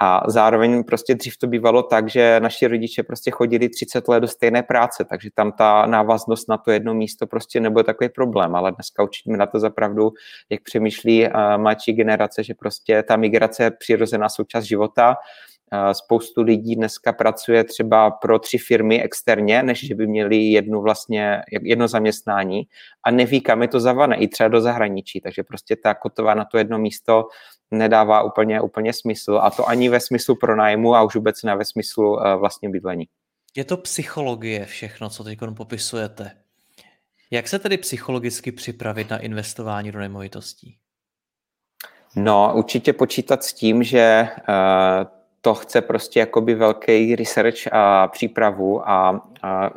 A 0.00 0.30
zároveň 0.30 0.84
prostě 0.84 1.14
dřív 1.14 1.38
to 1.38 1.46
bývalo 1.46 1.82
tak, 1.82 2.10
že 2.10 2.40
naši 2.40 2.66
rodiče 2.66 3.02
prostě 3.02 3.30
chodili 3.30 3.68
30 3.68 4.08
let 4.08 4.20
do 4.20 4.28
stejné 4.28 4.62
práce, 4.62 5.04
takže 5.04 5.30
tam 5.34 5.52
ta 5.52 5.86
návaznost 5.86 6.48
na 6.48 6.58
to 6.58 6.70
jedno 6.70 6.94
místo 6.94 7.26
prostě 7.26 7.60
nebyl 7.60 7.82
takový 7.82 8.08
problém, 8.08 8.54
ale 8.54 8.72
dneska 8.72 9.02
učíme 9.02 9.36
na 9.38 9.46
to 9.46 9.58
zapravdu, 9.58 10.12
jak 10.50 10.62
přemýšlí 10.62 11.28
mladší 11.56 11.92
generace, 11.92 12.44
že 12.44 12.54
prostě 12.54 13.02
ta 13.02 13.16
migrace 13.16 13.62
je 13.62 13.70
přirozená 13.70 14.28
součást 14.28 14.64
života, 14.64 15.16
Spoustu 15.92 16.42
lidí 16.42 16.76
dneska 16.76 17.12
pracuje 17.12 17.64
třeba 17.64 18.10
pro 18.10 18.38
tři 18.38 18.58
firmy 18.58 19.02
externě, 19.02 19.62
než 19.62 19.86
že 19.86 19.94
by 19.94 20.06
měli 20.06 20.36
jednu 20.36 20.82
vlastně, 20.82 21.42
jedno 21.62 21.88
zaměstnání 21.88 22.62
a 23.04 23.10
neví, 23.10 23.40
kam 23.40 23.62
je 23.62 23.68
to 23.68 23.80
zavane, 23.80 24.16
i 24.16 24.28
třeba 24.28 24.48
do 24.48 24.60
zahraničí. 24.60 25.20
Takže 25.20 25.42
prostě 25.42 25.76
ta 25.76 25.94
kotová 25.94 26.34
na 26.34 26.44
to 26.44 26.58
jedno 26.58 26.78
místo 26.78 27.28
nedává 27.70 28.22
úplně, 28.22 28.60
úplně 28.60 28.92
smysl. 28.92 29.38
A 29.42 29.50
to 29.50 29.68
ani 29.68 29.88
ve 29.88 30.00
smyslu 30.00 30.36
pronájmu 30.36 30.94
a 30.94 31.02
už 31.02 31.14
vůbec 31.14 31.42
ne 31.42 31.56
ve 31.56 31.64
smyslu 31.64 32.18
vlastně 32.38 32.68
bydlení. 32.68 33.08
Je 33.56 33.64
to 33.64 33.76
psychologie 33.76 34.64
všechno, 34.64 35.10
co 35.10 35.24
teď 35.24 35.38
popisujete. 35.56 36.30
Jak 37.30 37.48
se 37.48 37.58
tedy 37.58 37.78
psychologicky 37.78 38.52
připravit 38.52 39.10
na 39.10 39.18
investování 39.18 39.92
do 39.92 39.98
nemovitostí? 39.98 40.78
No, 42.16 42.52
určitě 42.54 42.92
počítat 42.92 43.44
s 43.44 43.52
tím, 43.52 43.82
že 43.82 44.28
uh, 44.48 45.16
to 45.40 45.54
chce 45.54 45.80
prostě 45.80 46.20
jakoby 46.20 46.54
velký 46.54 47.16
research 47.16 47.72
a 47.72 48.08
přípravu 48.08 48.88
a, 48.88 49.28
a 49.42 49.70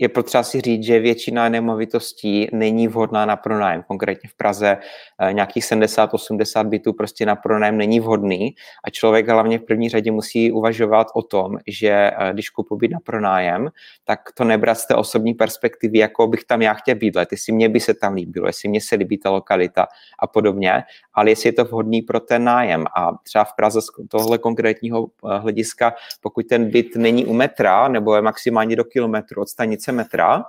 je 0.00 0.08
potřeba 0.08 0.42
si 0.42 0.60
říct, 0.60 0.84
že 0.84 0.98
většina 0.98 1.48
nemovitostí 1.48 2.48
není 2.52 2.88
vhodná 2.88 3.26
na 3.26 3.36
pronájem. 3.36 3.84
Konkrétně 3.86 4.28
v 4.28 4.34
Praze 4.34 4.76
eh, 5.18 5.32
nějakých 5.32 5.64
70-80 5.64 6.68
bytů 6.68 6.92
prostě 6.92 7.26
na 7.26 7.36
pronájem 7.36 7.76
není 7.76 8.00
vhodný 8.00 8.54
a 8.84 8.90
člověk 8.90 9.28
hlavně 9.28 9.58
v 9.58 9.62
první 9.62 9.88
řadě 9.88 10.12
musí 10.12 10.52
uvažovat 10.52 11.06
o 11.14 11.22
tom, 11.22 11.58
že 11.66 11.90
eh, 11.90 12.32
když 12.32 12.50
kupu 12.50 12.76
byt 12.76 12.90
na 12.90 12.98
pronájem, 13.04 13.68
tak 14.04 14.20
to 14.34 14.44
nebrat 14.44 14.78
z 14.78 14.86
té 14.86 14.94
osobní 14.94 15.34
perspektivy, 15.34 15.98
jako 15.98 16.26
bych 16.26 16.44
tam 16.44 16.62
já 16.62 16.74
chtěl 16.74 16.94
bydlet, 16.94 17.28
jestli 17.32 17.52
mě 17.52 17.68
by 17.68 17.80
se 17.80 17.94
tam 17.94 18.14
líbilo, 18.14 18.46
jestli 18.46 18.68
mě 18.68 18.80
se 18.80 18.96
líbí 18.96 19.18
ta 19.18 19.30
lokalita 19.30 19.86
a 20.18 20.26
podobně, 20.26 20.82
ale 21.14 21.30
jestli 21.30 21.48
je 21.48 21.52
to 21.52 21.64
vhodný 21.64 22.02
pro 22.02 22.20
ten 22.20 22.44
nájem. 22.44 22.84
A 22.96 23.10
třeba 23.22 23.44
v 23.44 23.52
Praze 23.56 23.82
z 23.82 23.86
tohle 24.08 24.38
konkrétního 24.38 25.06
eh, 25.06 25.38
hlediska, 25.38 25.94
pokud 26.20 26.46
ten 26.46 26.70
byt 26.70 26.96
není 26.96 27.26
u 27.26 27.32
metra 27.32 27.88
nebo 27.88 28.14
je 28.14 28.22
maximálně 28.22 28.76
do 28.76 28.84
kilometru 28.84 29.42
od 29.42 29.48
stanice 29.48 29.89
metra, 29.92 30.44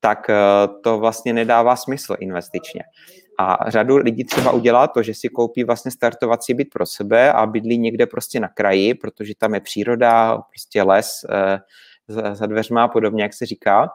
tak 0.00 0.30
eh, 0.30 0.34
to 0.82 0.98
vlastně 0.98 1.32
nedává 1.32 1.76
smysl 1.76 2.16
investičně. 2.20 2.82
A 3.38 3.70
řadu 3.70 3.96
lidí 3.96 4.24
třeba 4.24 4.52
udělá 4.52 4.88
to, 4.88 5.02
že 5.02 5.14
si 5.14 5.28
koupí 5.28 5.64
vlastně 5.64 5.90
startovací 5.90 6.54
byt 6.54 6.68
pro 6.72 6.86
sebe 6.86 7.32
a 7.32 7.46
bydlí 7.46 7.78
někde 7.78 8.06
prostě 8.06 8.40
na 8.40 8.48
kraji, 8.48 8.94
protože 8.94 9.34
tam 9.38 9.54
je 9.54 9.60
příroda, 9.60 10.38
prostě 10.38 10.82
les 10.82 11.26
eh, 11.30 11.60
za 12.34 12.46
dveřma 12.46 12.84
a 12.84 12.88
podobně, 12.88 13.22
jak 13.22 13.34
se 13.34 13.46
říká. 13.46 13.88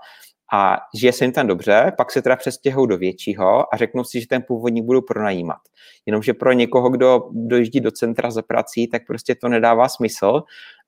A 0.53 0.77
žije 0.95 1.13
se 1.13 1.25
jim 1.25 1.31
tam 1.31 1.47
dobře, 1.47 1.91
pak 1.97 2.11
se 2.11 2.21
teda 2.21 2.35
přestěhují 2.35 2.87
do 2.87 2.97
většího 2.97 3.73
a 3.73 3.77
řeknou 3.77 4.03
si, 4.03 4.21
že 4.21 4.27
ten 4.27 4.43
původní 4.47 4.81
budou 4.81 5.01
pronajímat. 5.01 5.57
Jenomže 6.05 6.33
pro 6.33 6.51
někoho, 6.51 6.89
kdo 6.89 7.29
dojíždí 7.31 7.79
do 7.79 7.91
centra 7.91 8.31
za 8.31 8.41
prací, 8.41 8.87
tak 8.87 9.01
prostě 9.07 9.35
to 9.35 9.47
nedává 9.47 9.89
smysl 9.89 10.43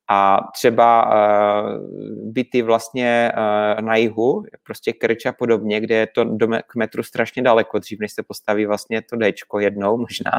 a 0.09 0.39
třeba 0.53 1.05
uh, 1.05 1.69
byty 2.31 2.61
vlastně 2.61 3.31
uh, 3.37 3.81
na 3.81 3.95
jihu, 3.95 4.43
prostě 4.63 4.93
Krč 4.93 5.25
a 5.25 5.31
podobně, 5.31 5.79
kde 5.79 5.95
je 5.95 6.07
to 6.07 6.23
do, 6.23 6.47
k 6.47 6.75
metru 6.75 7.03
strašně 7.03 7.41
daleko, 7.41 7.79
dřív 7.79 7.99
než 7.99 8.11
se 8.11 8.23
postaví 8.23 8.65
vlastně 8.65 9.01
to 9.01 9.15
Dčko 9.15 9.59
jednou 9.59 9.97
možná, 9.97 10.31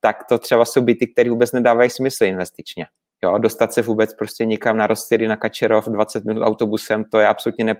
tak 0.00 0.24
to 0.28 0.38
třeba 0.38 0.64
jsou 0.64 0.82
byty, 0.82 1.06
které 1.06 1.30
vůbec 1.30 1.52
nedávají 1.52 1.90
smysl 1.90 2.24
investičně. 2.24 2.86
Jo, 3.24 3.38
dostat 3.38 3.72
se 3.72 3.82
vůbec 3.82 4.14
prostě 4.14 4.44
někam 4.44 4.76
na 4.76 4.86
Rostyry, 4.86 5.28
na 5.28 5.36
Kačerov 5.36 5.88
20 5.88 6.24
minut 6.24 6.42
autobusem, 6.42 7.04
to 7.04 7.18
je 7.18 7.26
absolutně 7.26 7.76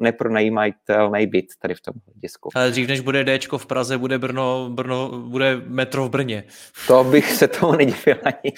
nepronajímatelný 0.00 1.26
byt 1.26 1.46
tady 1.62 1.74
v 1.74 1.80
tom 1.80 1.94
disku. 2.14 2.48
Ale 2.54 2.70
dřív 2.70 2.88
než 2.88 3.00
bude 3.00 3.24
Dčko 3.24 3.58
v 3.58 3.66
Praze, 3.66 3.98
bude 3.98 4.18
Brno, 4.18 4.70
Brno, 4.70 5.08
bude 5.08 5.56
metro 5.66 6.04
v 6.04 6.10
Brně. 6.10 6.44
To 6.86 7.04
bych 7.04 7.32
se 7.32 7.48
tomu 7.48 7.72
nedivil 7.72 8.16
ani. 8.24 8.52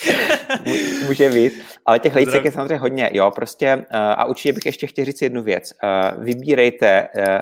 Může 1.07 1.31
být. 1.31 1.53
Ale 1.87 1.99
těch 1.99 2.15
lejcek 2.15 2.45
je 2.45 2.53
samozřejmě 2.53 2.79
hodně. 2.79 3.11
Jo, 3.13 3.31
prostě, 3.31 3.67
eh, 3.67 3.99
a 3.99 4.25
určitě 4.25 4.53
bych 4.53 4.67
ještě 4.67 4.87
chtěl 4.87 5.05
říct 5.05 5.23
jednu 5.23 5.43
věc. 5.43 5.73
Eh, 5.85 6.13
vybírejte 6.19 7.09
eh, 7.17 7.41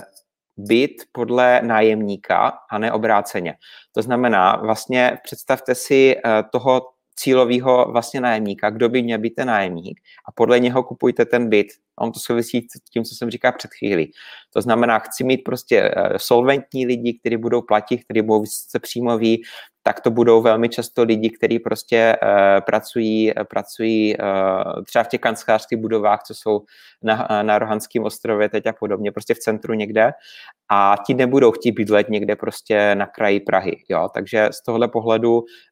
byt 0.57 1.03
podle 1.13 1.61
nájemníka 1.63 2.53
a 2.71 2.79
ne 2.79 2.93
obráceně. 2.93 3.55
To 3.93 4.03
znamená, 4.03 4.57
vlastně 4.57 5.19
představte 5.25 5.75
si 5.75 6.17
toho 6.53 6.83
cílového 7.19 7.93
vlastně 7.93 8.21
nájemníka, 8.21 8.71
kdo 8.71 8.89
by 8.89 9.03
měl 9.03 9.19
být 9.19 9.35
ten 9.35 9.49
nájemník 9.49 10.01
a 10.29 10.33
podle 10.33 10.61
něho 10.61 10.83
kupujte 10.83 11.25
ten 11.25 11.49
byt. 11.49 11.67
On 11.99 12.13
to 12.13 12.21
souvisí 12.21 12.67
s 12.71 12.91
tím, 12.91 13.05
co 13.05 13.15
jsem 13.15 13.31
říkal 13.31 13.53
před 13.59 13.71
chvíli. 13.79 14.07
To 14.53 14.63
znamená, 14.63 14.99
chci 14.99 15.25
mít 15.25 15.39
prostě 15.39 15.93
eh, 15.97 16.19
solventní 16.19 16.87
lidi, 16.87 17.19
kteří 17.21 17.37
budou 17.37 17.63
platit, 17.63 18.05
kteří 18.05 18.23
budou 18.23 18.41
vysoce 18.41 18.79
příjmoví, 18.79 19.43
tak 19.83 20.01
to 20.01 20.11
budou 20.11 20.43
velmi 20.43 20.69
často 20.69 21.03
lidi, 21.03 21.31
kteří 21.31 21.59
prostě 21.59 22.17
uh, 22.23 22.29
pracují, 22.61 23.33
pracují 23.51 24.17
uh, 24.17 24.85
třeba 24.85 25.05
v 25.05 25.09
těch 25.09 25.21
kancelářských 25.21 25.79
budovách, 25.79 26.23
co 26.23 26.35
jsou 26.35 26.63
na, 27.03 27.29
na 27.43 27.59
Rohanském 27.59 28.05
ostrově 28.05 28.49
teď 28.49 28.67
a 28.67 28.73
podobně, 28.73 29.13
prostě 29.13 29.35
v 29.35 29.39
centru 29.39 29.75
někde 29.75 30.13
a 30.71 30.97
ti 31.07 31.15
nebudou 31.15 31.53
chtít 31.53 31.73
bydlet 31.73 32.09
někde 32.09 32.37
prostě 32.37 32.95
na 32.95 33.07
kraji 33.07 33.41
Prahy. 33.41 33.85
Jo? 33.89 34.09
Takže 34.15 34.49
z 34.53 34.63
tohle 34.63 34.89
pohledu 34.89 35.45
Eh, 35.45 35.68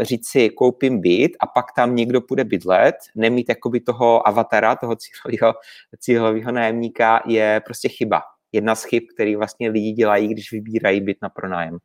říct 0.00 0.28
si, 0.28 0.50
koupím 0.50 1.00
byt 1.00 1.32
a 1.40 1.46
pak 1.46 1.64
tam 1.76 1.96
někdo 1.96 2.20
půjde 2.20 2.44
bydlet, 2.44 2.94
nemít 3.14 3.48
jakoby 3.48 3.80
toho 3.80 4.28
avatara, 4.28 4.76
toho 4.76 4.96
cílového, 4.96 5.54
cílového 5.98 6.52
nájemníka 6.52 7.22
je 7.26 7.62
prostě 7.64 7.88
chyba. 7.88 8.22
Jedna 8.52 8.74
z 8.74 8.84
chyb, 8.84 9.02
který 9.14 9.36
vlastně 9.36 9.70
lidi 9.70 9.92
dělají, 9.92 10.28
když 10.28 10.52
vybírají 10.52 11.00
byt 11.00 11.18
na 11.22 11.28
pronájem. 11.28 11.78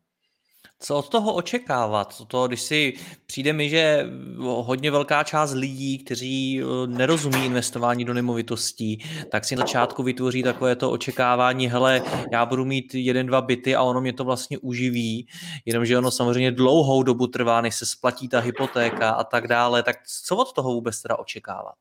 Co 0.84 0.98
od 0.98 1.10
toho 1.10 1.34
očekávat? 1.34 2.22
To, 2.28 2.48
když 2.48 2.62
si 2.62 2.94
přijde 3.26 3.54
mi, 3.54 3.70
že 3.70 4.10
hodně 4.40 4.92
velká 4.92 5.24
část 5.24 5.54
lidí, 5.54 5.98
kteří 5.98 6.62
eh, 6.62 6.88
nerozumí 6.88 7.46
investování 7.46 8.06
do 8.06 8.14
nemovitostí, 8.14 9.04
tak 9.32 9.46
si 9.46 9.56
na 9.56 9.60
začátku 9.60 10.04
vytvoří 10.04 10.44
takové 10.44 10.76
to 10.76 10.92
očekávání, 10.92 11.68
hele, 11.68 12.02
já 12.32 12.46
budu 12.46 12.66
mít 12.66 12.96
jeden, 12.96 13.28
dva 13.28 13.42
byty 13.42 13.76
a 13.76 13.84
ono 13.84 14.02
mě 14.02 14.14
to 14.14 14.24
vlastně 14.24 14.58
uživí, 14.58 15.28
jenomže 15.66 15.98
ono 15.98 16.12
samozřejmě 16.12 16.52
dlouhou 16.52 17.04
dobu 17.04 17.28
trvá, 17.28 17.62
než 17.62 17.76
se 17.76 17.86
splatí 17.86 18.28
ta 18.30 18.40
hypotéka 18.40 19.10
a 19.10 19.24
tak 19.24 19.48
dále. 19.48 19.84
Tak 19.84 19.96
co 20.26 20.36
od 20.36 20.54
toho 20.54 20.74
vůbec 20.74 21.02
teda 21.02 21.16
očekávat? 21.16 21.76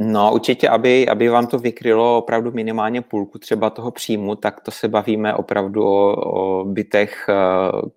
No 0.00 0.34
určitě, 0.34 0.68
aby, 0.68 1.08
aby 1.08 1.28
vám 1.28 1.46
to 1.46 1.58
vykrylo 1.58 2.18
opravdu 2.18 2.50
minimálně 2.52 3.02
půlku 3.02 3.38
třeba 3.38 3.70
toho 3.70 3.90
příjmu, 3.90 4.36
tak 4.36 4.60
to 4.60 4.70
se 4.70 4.88
bavíme 4.88 5.34
opravdu 5.34 5.84
o, 5.84 6.14
o 6.14 6.64
bytech, 6.64 7.26
eh, 7.28 7.34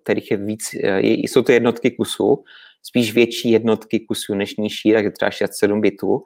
kterých 0.02 0.30
je 0.30 0.36
víc, 0.36 0.74
eh, 0.84 1.00
jsou 1.00 1.42
to 1.42 1.52
jednotky 1.52 1.90
kusů, 1.90 2.44
spíš 2.82 3.14
větší 3.14 3.50
jednotky 3.50 4.00
kusů 4.00 4.34
než 4.34 4.56
nižší, 4.56 4.92
takže 4.92 5.10
třeba 5.10 5.30
6-7 5.30 5.80
bytů. 5.80 6.22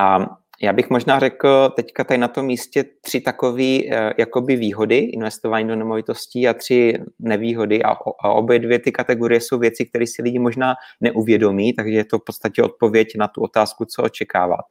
A 0.00 0.26
já 0.64 0.72
bych 0.72 0.90
možná 0.90 1.20
řekl 1.20 1.72
teďka 1.76 2.04
tady 2.04 2.18
na 2.18 2.28
tom 2.28 2.46
místě 2.46 2.84
tři 3.00 3.20
takové 3.20 3.62
eh, 3.62 4.12
jakoby 4.18 4.56
výhody 4.56 4.98
investování 4.98 5.68
do 5.68 5.76
nemovitostí 5.76 6.48
a 6.48 6.54
tři 6.54 6.98
nevýhody 7.18 7.82
a, 7.82 7.90
a 8.20 8.28
obě 8.28 8.58
dvě 8.58 8.78
ty 8.78 8.92
kategorie 8.92 9.40
jsou 9.40 9.58
věci, 9.58 9.84
které 9.84 10.06
si 10.06 10.22
lidi 10.22 10.38
možná 10.38 10.74
neuvědomí, 11.00 11.72
takže 11.72 11.96
je 11.96 12.04
to 12.04 12.18
v 12.18 12.24
podstatě 12.26 12.62
odpověď 12.62 13.08
na 13.18 13.28
tu 13.28 13.42
otázku, 13.42 13.84
co 13.84 14.02
očekávat. 14.02 14.64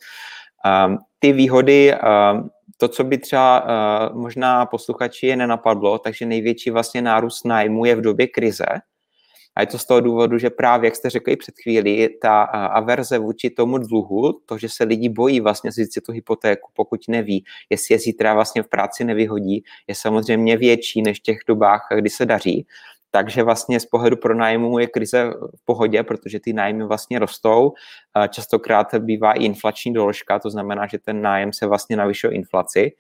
Um, 0.87 0.97
ty 1.19 1.33
výhody, 1.33 1.93
um, 1.93 2.49
to, 2.77 2.87
co 2.87 3.03
by 3.03 3.17
třeba 3.17 3.63
uh, 3.63 4.21
možná 4.21 4.65
posluchači 4.65 5.27
je 5.27 5.35
nenapadlo, 5.35 5.97
takže 5.99 6.25
největší 6.25 6.69
vlastně 6.69 7.01
nárůst 7.01 7.45
nájmu 7.45 7.85
je 7.85 7.95
v 7.95 8.01
době 8.01 8.27
krize, 8.27 8.65
a 9.55 9.61
je 9.61 9.67
to 9.67 9.77
z 9.77 9.85
toho 9.85 9.99
důvodu, 9.99 10.37
že 10.37 10.49
právě, 10.49 10.87
jak 10.87 10.95
jste 10.95 11.09
řekli 11.09 11.35
před 11.35 11.55
chvíli, 11.63 12.09
ta 12.21 12.41
averze 12.43 13.17
vůči 13.17 13.49
tomu 13.49 13.77
dluhu, 13.77 14.39
to, 14.45 14.57
že 14.57 14.69
se 14.69 14.83
lidi 14.83 15.09
bojí 15.09 15.39
vlastně 15.39 15.71
si 15.71 16.01
tu 16.05 16.11
hypotéku, 16.11 16.71
pokud 16.75 16.99
neví, 17.07 17.43
jestli 17.69 17.95
je 17.95 17.99
zítra 17.99 18.33
vlastně 18.33 18.63
v 18.63 18.67
práci 18.67 19.03
nevyhodí, 19.03 19.63
je 19.87 19.95
samozřejmě 19.95 20.57
větší 20.57 21.01
než 21.01 21.19
v 21.19 21.23
těch 21.23 21.37
dobách, 21.47 21.87
kdy 21.95 22.09
se 22.09 22.25
daří. 22.25 22.67
Takže 23.11 23.43
vlastně 23.43 23.79
z 23.79 23.85
pohledu 23.85 24.17
pronájmu 24.17 24.79
je 24.79 24.87
krize 24.87 25.33
v 25.61 25.65
pohodě, 25.65 26.03
protože 26.03 26.39
ty 26.39 26.53
nájmy 26.53 26.85
vlastně 26.85 27.19
rostou. 27.19 27.73
Častokrát 28.29 28.95
bývá 28.95 29.33
i 29.33 29.43
inflační 29.43 29.93
doložka, 29.93 30.39
to 30.39 30.49
znamená, 30.49 30.87
že 30.87 30.99
ten 30.99 31.21
nájem 31.21 31.53
se 31.53 31.65
vlastně 31.65 31.95
navyšuje 31.95 32.33
inflaci. 32.33 32.91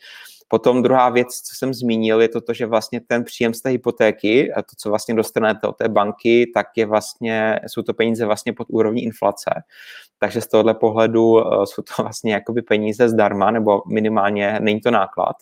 Potom 0.47 0.83
druhá 0.83 1.09
věc, 1.09 1.27
co 1.27 1.55
jsem 1.55 1.73
zmínil, 1.73 2.21
je 2.21 2.27
to, 2.27 2.41
to 2.41 2.53
že 2.53 2.65
vlastně 2.65 3.01
ten 3.07 3.23
příjem 3.23 3.53
z 3.53 3.61
té 3.61 3.69
hypotéky, 3.69 4.53
a 4.53 4.61
to, 4.61 4.75
co 4.77 4.89
vlastně 4.89 5.15
dostanete 5.15 5.67
od 5.67 5.77
té 5.77 5.89
banky, 5.89 6.51
tak 6.53 6.67
je 6.75 6.85
vlastně, 6.85 7.59
jsou 7.67 7.81
to 7.81 7.93
peníze 7.93 8.25
vlastně 8.25 8.53
pod 8.53 8.67
úrovní 8.69 9.03
inflace. 9.03 9.51
Takže 10.19 10.41
z 10.41 10.47
tohohle 10.47 10.73
pohledu 10.73 11.39
eh, 11.39 11.65
jsou 11.65 11.81
to 11.81 11.93
vlastně 12.03 12.33
jakoby 12.33 12.61
peníze 12.61 13.09
zdarma, 13.09 13.51
nebo 13.51 13.81
minimálně 13.87 14.59
není 14.59 14.81
to 14.81 14.91
náklad. 14.91 15.35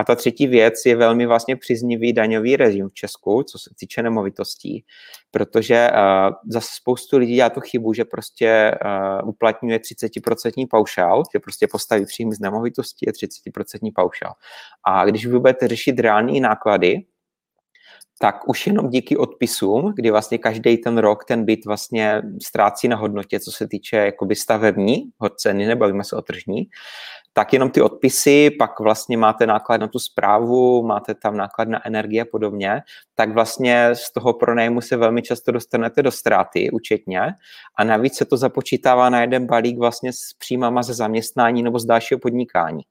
A 0.00 0.04
ta 0.04 0.14
třetí 0.14 0.46
věc 0.46 0.74
je 0.86 0.96
velmi 0.96 1.26
vlastně 1.26 1.56
příznivý 1.56 2.12
daňový 2.12 2.56
režim 2.56 2.88
v 2.88 2.94
Česku, 2.94 3.42
co 3.42 3.58
se 3.58 3.70
týče 3.78 4.02
nemovitostí, 4.02 4.84
protože 5.30 5.90
uh, 5.90 6.34
zase 6.48 6.68
spoustu 6.74 7.18
lidí 7.18 7.34
dělá 7.34 7.50
tu 7.50 7.60
chybu, 7.60 7.92
že 7.92 8.04
prostě 8.04 8.78
uh, 9.22 9.28
uplatňuje 9.28 9.78
30% 9.78 10.66
paušál, 10.70 11.22
že 11.32 11.38
prostě 11.38 11.68
postaví 11.68 12.06
příjmy 12.06 12.34
z 12.34 12.40
nemovitostí 12.40 13.06
je 13.06 13.12
30% 13.12 13.90
paušál. 13.94 14.32
A 14.84 15.04
když 15.04 15.26
vy 15.26 15.38
budete 15.38 15.68
řešit 15.68 16.00
reální 16.00 16.40
náklady, 16.40 16.96
tak 18.22 18.48
už 18.48 18.66
jenom 18.66 18.88
díky 18.88 19.16
odpisům, 19.16 19.92
kdy 19.96 20.10
vlastně 20.10 20.38
každý 20.38 20.76
ten 20.76 20.98
rok 20.98 21.24
ten 21.24 21.44
byt 21.44 21.64
vlastně 21.66 22.22
ztrácí 22.42 22.88
na 22.88 22.96
hodnotě, 22.96 23.40
co 23.40 23.52
se 23.52 23.68
týče 23.68 23.96
jakoby 23.96 24.36
stavební 24.36 25.04
ceny, 25.36 25.66
nebavíme 25.66 26.04
se 26.04 26.16
o 26.16 26.22
tržní, 26.22 26.68
tak 27.32 27.52
jenom 27.52 27.70
ty 27.70 27.82
odpisy, 27.82 28.50
pak 28.50 28.80
vlastně 28.80 29.16
máte 29.16 29.46
náklad 29.46 29.80
na 29.80 29.88
tu 29.88 29.98
zprávu, 29.98 30.82
máte 30.82 31.14
tam 31.14 31.36
náklad 31.36 31.68
na 31.68 31.86
energie 31.86 32.22
a 32.22 32.26
podobně, 32.30 32.82
tak 33.14 33.32
vlastně 33.32 33.90
z 33.94 34.12
toho 34.12 34.32
pronájmu 34.32 34.80
se 34.80 34.96
velmi 34.96 35.22
často 35.22 35.52
dostanete 35.52 36.02
do 36.02 36.10
ztráty 36.10 36.70
účetně 36.70 37.20
a 37.76 37.84
navíc 37.84 38.16
se 38.16 38.24
to 38.24 38.36
započítává 38.36 39.10
na 39.10 39.20
jeden 39.20 39.46
balík 39.46 39.78
vlastně 39.78 40.12
s 40.12 40.34
příjmama 40.38 40.82
ze 40.82 40.94
zaměstnání 40.94 41.62
nebo 41.62 41.78
z 41.78 41.84
dalšího 41.84 42.18
podnikání. 42.18 42.82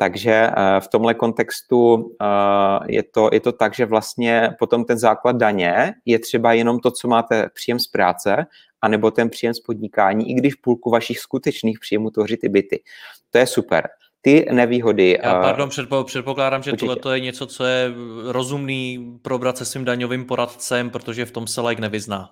Takže 0.00 0.32
eh, 0.32 0.80
v 0.80 0.88
tomhle 0.88 1.14
kontextu 1.14 2.10
eh, 2.22 2.92
je 2.92 3.02
to, 3.02 3.30
je 3.32 3.40
to 3.40 3.52
tak, 3.52 3.74
že 3.74 3.86
vlastně 3.86 4.50
potom 4.58 4.84
ten 4.84 4.98
základ 4.98 5.36
daně 5.36 5.94
je 6.04 6.18
třeba 6.18 6.52
jenom 6.52 6.80
to, 6.80 6.90
co 6.90 7.08
máte 7.08 7.48
příjem 7.54 7.78
z 7.78 7.86
práce, 7.86 8.46
anebo 8.82 9.10
ten 9.10 9.30
příjem 9.30 9.54
z 9.54 9.60
podnikání, 9.60 10.30
i 10.30 10.34
když 10.34 10.54
půlku 10.54 10.90
vašich 10.90 11.18
skutečných 11.18 11.78
příjmů 11.78 12.10
tvoří 12.10 12.36
ty 12.36 12.48
byty. 12.48 12.82
To 13.30 13.38
je 13.38 13.46
super. 13.46 13.88
Ty 14.20 14.46
nevýhody... 14.52 15.18
Já, 15.22 15.38
eh, 15.38 15.42
pardon, 15.42 15.68
předpo, 15.68 16.04
předpokládám, 16.04 16.62
že 16.62 16.72
tohle 16.72 17.16
je 17.16 17.20
něco, 17.20 17.46
co 17.46 17.64
je 17.64 17.92
rozumný 18.24 19.18
probrat 19.22 19.58
se 19.58 19.64
svým 19.64 19.84
daňovým 19.84 20.24
poradcem, 20.24 20.90
protože 20.90 21.24
v 21.24 21.30
tom 21.30 21.46
se 21.46 21.60
like 21.60 21.80
nevyzná. 21.80 22.30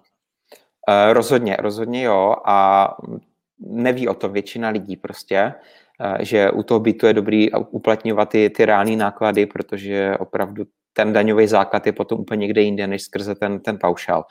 Rozhodně, 1.12 1.56
rozhodně 1.60 2.02
jo 2.02 2.34
a 2.44 2.88
neví 3.58 4.08
o 4.08 4.14
tom 4.14 4.32
většina 4.32 4.68
lidí 4.68 4.96
prostě. 4.96 5.54
Eh, 6.00 6.24
že 6.24 6.50
u 6.50 6.62
toho 6.62 6.80
bytu 6.80 7.06
je 7.06 7.12
dobrý 7.12 7.52
uplatňovat 7.52 8.28
ty, 8.28 8.50
ty 8.50 8.64
reální 8.64 8.96
náklady, 8.96 9.46
protože 9.46 10.16
opravdu 10.18 10.64
ten 10.92 11.12
daňový 11.12 11.46
základ 11.46 11.86
je 11.86 11.92
potom 11.92 12.20
úplně 12.20 12.40
někde 12.40 12.60
jinde, 12.60 12.86
než 12.86 13.02
skrze 13.02 13.34
ten, 13.34 13.60
ten 13.60 13.78
paušál. 13.80 14.24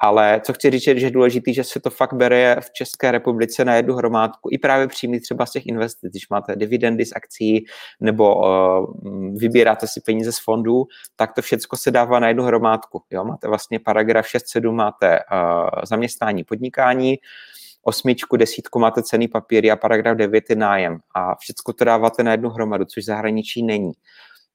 Ale 0.00 0.40
co 0.44 0.52
chci 0.52 0.70
říct, 0.70 0.82
že 0.82 0.90
je 0.90 1.10
důležité, 1.10 1.52
že 1.52 1.64
se 1.64 1.80
to 1.80 1.90
fakt 1.90 2.14
bere 2.14 2.56
v 2.60 2.72
České 2.72 3.10
republice 3.10 3.64
na 3.64 3.74
jednu 3.74 3.94
hromádku, 3.94 4.48
i 4.52 4.58
právě 4.58 4.88
příjmy 4.88 5.20
třeba 5.20 5.46
z 5.46 5.52
těch 5.52 5.66
investic, 5.66 6.10
když 6.10 6.28
máte 6.28 6.56
dividendy 6.56 7.06
z 7.06 7.12
akcí 7.12 7.64
nebo 8.00 8.36
uh, 8.36 8.94
vybíráte 9.38 9.86
si 9.86 10.00
peníze 10.00 10.32
z 10.32 10.38
fondů, 10.38 10.86
tak 11.16 11.34
to 11.34 11.42
všechno 11.42 11.78
se 11.78 11.90
dává 11.90 12.18
na 12.18 12.28
jednu 12.28 12.44
hromádku. 12.44 13.02
Jo? 13.10 13.24
Máte 13.24 13.48
vlastně 13.48 13.78
paragraf 13.80 14.26
6.7, 14.26 14.72
máte 14.72 15.18
uh, 15.18 15.68
zaměstnání, 15.84 16.44
podnikání, 16.44 17.18
osmičku, 17.88 18.36
desítku 18.36 18.78
máte 18.78 19.02
cený 19.02 19.28
papíry 19.28 19.70
a 19.70 19.76
paragraf 19.76 20.16
9 20.16 20.50
je 20.50 20.56
nájem. 20.56 20.98
A 21.14 21.34
všechno 21.34 21.74
to 21.74 21.84
dáváte 21.84 22.22
na 22.22 22.30
jednu 22.30 22.50
hromadu, 22.50 22.84
což 22.84 23.04
zahraničí 23.04 23.62
není. 23.62 23.92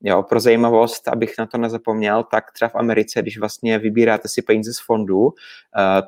Jo, 0.06 0.24
pro 0.24 0.39
zajímavost, 0.39 1.08
abych 1.08 1.34
na 1.39 1.46
to 1.46 1.58
nezapomněl, 1.58 2.24
tak 2.24 2.52
třeba 2.52 2.69
v 2.69 2.76
Americe, 2.76 3.22
když 3.22 3.38
vlastně 3.39 3.80
vybíráte 3.80 4.28
si 4.28 4.41
peníze 4.41 4.74
z 4.74 4.80
fondu, 4.86 5.19
uh, 5.19 5.32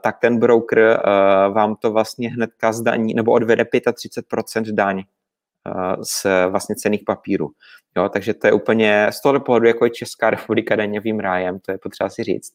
tak 0.04 0.20
ten 0.20 0.40
broker 0.40 0.80
uh, 0.80 1.54
vám 1.54 1.76
to 1.76 1.92
vlastně 1.92 2.30
hnedka 2.30 2.72
zdaní, 2.74 3.14
nebo 3.14 3.32
odvede 3.32 3.64
35% 3.64 4.72
daň 4.72 4.98
uh, 4.98 6.04
z 6.04 6.26
vlastně 6.50 6.76
cených 6.76 7.04
papírů. 7.06 7.50
Jo, 7.98 8.10
takže 8.10 8.34
to 8.34 8.48
je 8.48 8.54
úplně 8.54 9.08
z 9.12 9.22
toho 9.22 9.40
pohledu, 9.40 9.68
jako 9.68 9.86
je 9.86 9.90
Česká 9.92 10.30
republika 10.30 10.76
daňovým 10.76 11.20
rájem, 11.20 11.60
to 11.60 11.72
je 11.72 11.78
potřeba 11.78 12.10
si 12.10 12.24
říct. 12.24 12.54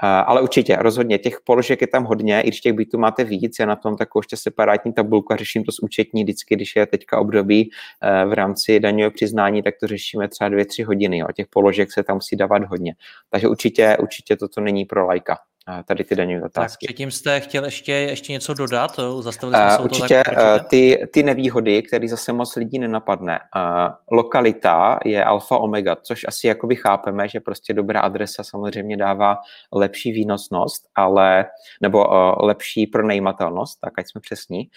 Ale 0.00 0.40
určitě, 0.40 0.76
rozhodně, 0.76 1.18
těch 1.18 1.40
položek 1.44 1.80
je 1.80 1.86
tam 1.86 2.04
hodně, 2.04 2.40
i 2.40 2.48
když 2.48 2.60
těch 2.60 2.72
bytů 2.72 2.98
máte 2.98 3.24
víc, 3.24 3.56
já 3.60 3.66
na 3.66 3.76
tom 3.76 3.96
takovou 3.96 4.20
ještě 4.20 4.36
separátní 4.36 4.92
tabulku 4.92 5.32
a 5.32 5.36
řeším 5.36 5.64
to 5.64 5.72
s 5.72 5.82
účetní 5.82 6.22
vždycky, 6.24 6.54
když 6.56 6.76
je 6.76 6.86
teďka 6.86 7.18
období 7.18 7.70
eh, 8.02 8.24
v 8.26 8.32
rámci 8.32 8.80
daňového 8.80 9.10
přiznání, 9.10 9.62
tak 9.62 9.74
to 9.80 9.86
řešíme 9.86 10.28
třeba 10.28 10.48
dvě, 10.48 10.66
tři 10.66 10.82
hodiny, 10.82 11.18
jo. 11.18 11.26
těch 11.36 11.46
položek 11.46 11.92
se 11.92 12.02
tam 12.02 12.16
musí 12.16 12.36
dávat 12.36 12.64
hodně. 12.64 12.94
Takže 13.30 13.48
určitě, 13.48 13.96
určitě 14.00 14.36
toto 14.36 14.60
není 14.60 14.84
pro 14.84 15.06
lajka 15.06 15.36
tady 15.84 16.04
ty 16.04 16.14
daňové 16.14 16.46
otázky. 16.46 16.86
Tak 16.86 16.88
předtím 16.88 17.10
jste 17.10 17.40
chtěl 17.40 17.64
ještě, 17.64 17.92
ještě 17.92 18.32
něco 18.32 18.54
dodat? 18.54 19.00
Zastavili 19.20 19.58
jsme 19.58 19.78
uh, 19.78 19.84
Určitě 19.84 20.22
to 20.28 20.34
tak 20.34 20.68
ty, 20.68 21.08
ty 21.12 21.22
nevýhody, 21.22 21.82
které 21.82 22.08
zase 22.08 22.32
moc 22.32 22.56
lidí 22.56 22.78
nenapadne. 22.78 23.38
Uh, 23.56 23.94
lokalita 24.10 24.98
je 25.04 25.24
alfa 25.24 25.56
omega, 25.56 25.96
což 25.96 26.24
asi 26.28 26.46
jakoby 26.46 26.76
chápeme, 26.76 27.28
že 27.28 27.40
prostě 27.40 27.74
dobrá 27.74 28.00
adresa 28.00 28.44
samozřejmě 28.44 28.96
dává 28.96 29.38
lepší 29.72 30.12
výnosnost, 30.12 30.82
ale, 30.94 31.44
nebo 31.80 32.08
uh, 32.08 32.46
lepší 32.46 32.86
pronajímatelnost, 32.86 33.80
tak 33.80 33.98
ať 33.98 34.10
jsme 34.10 34.20
přesní, 34.20 34.68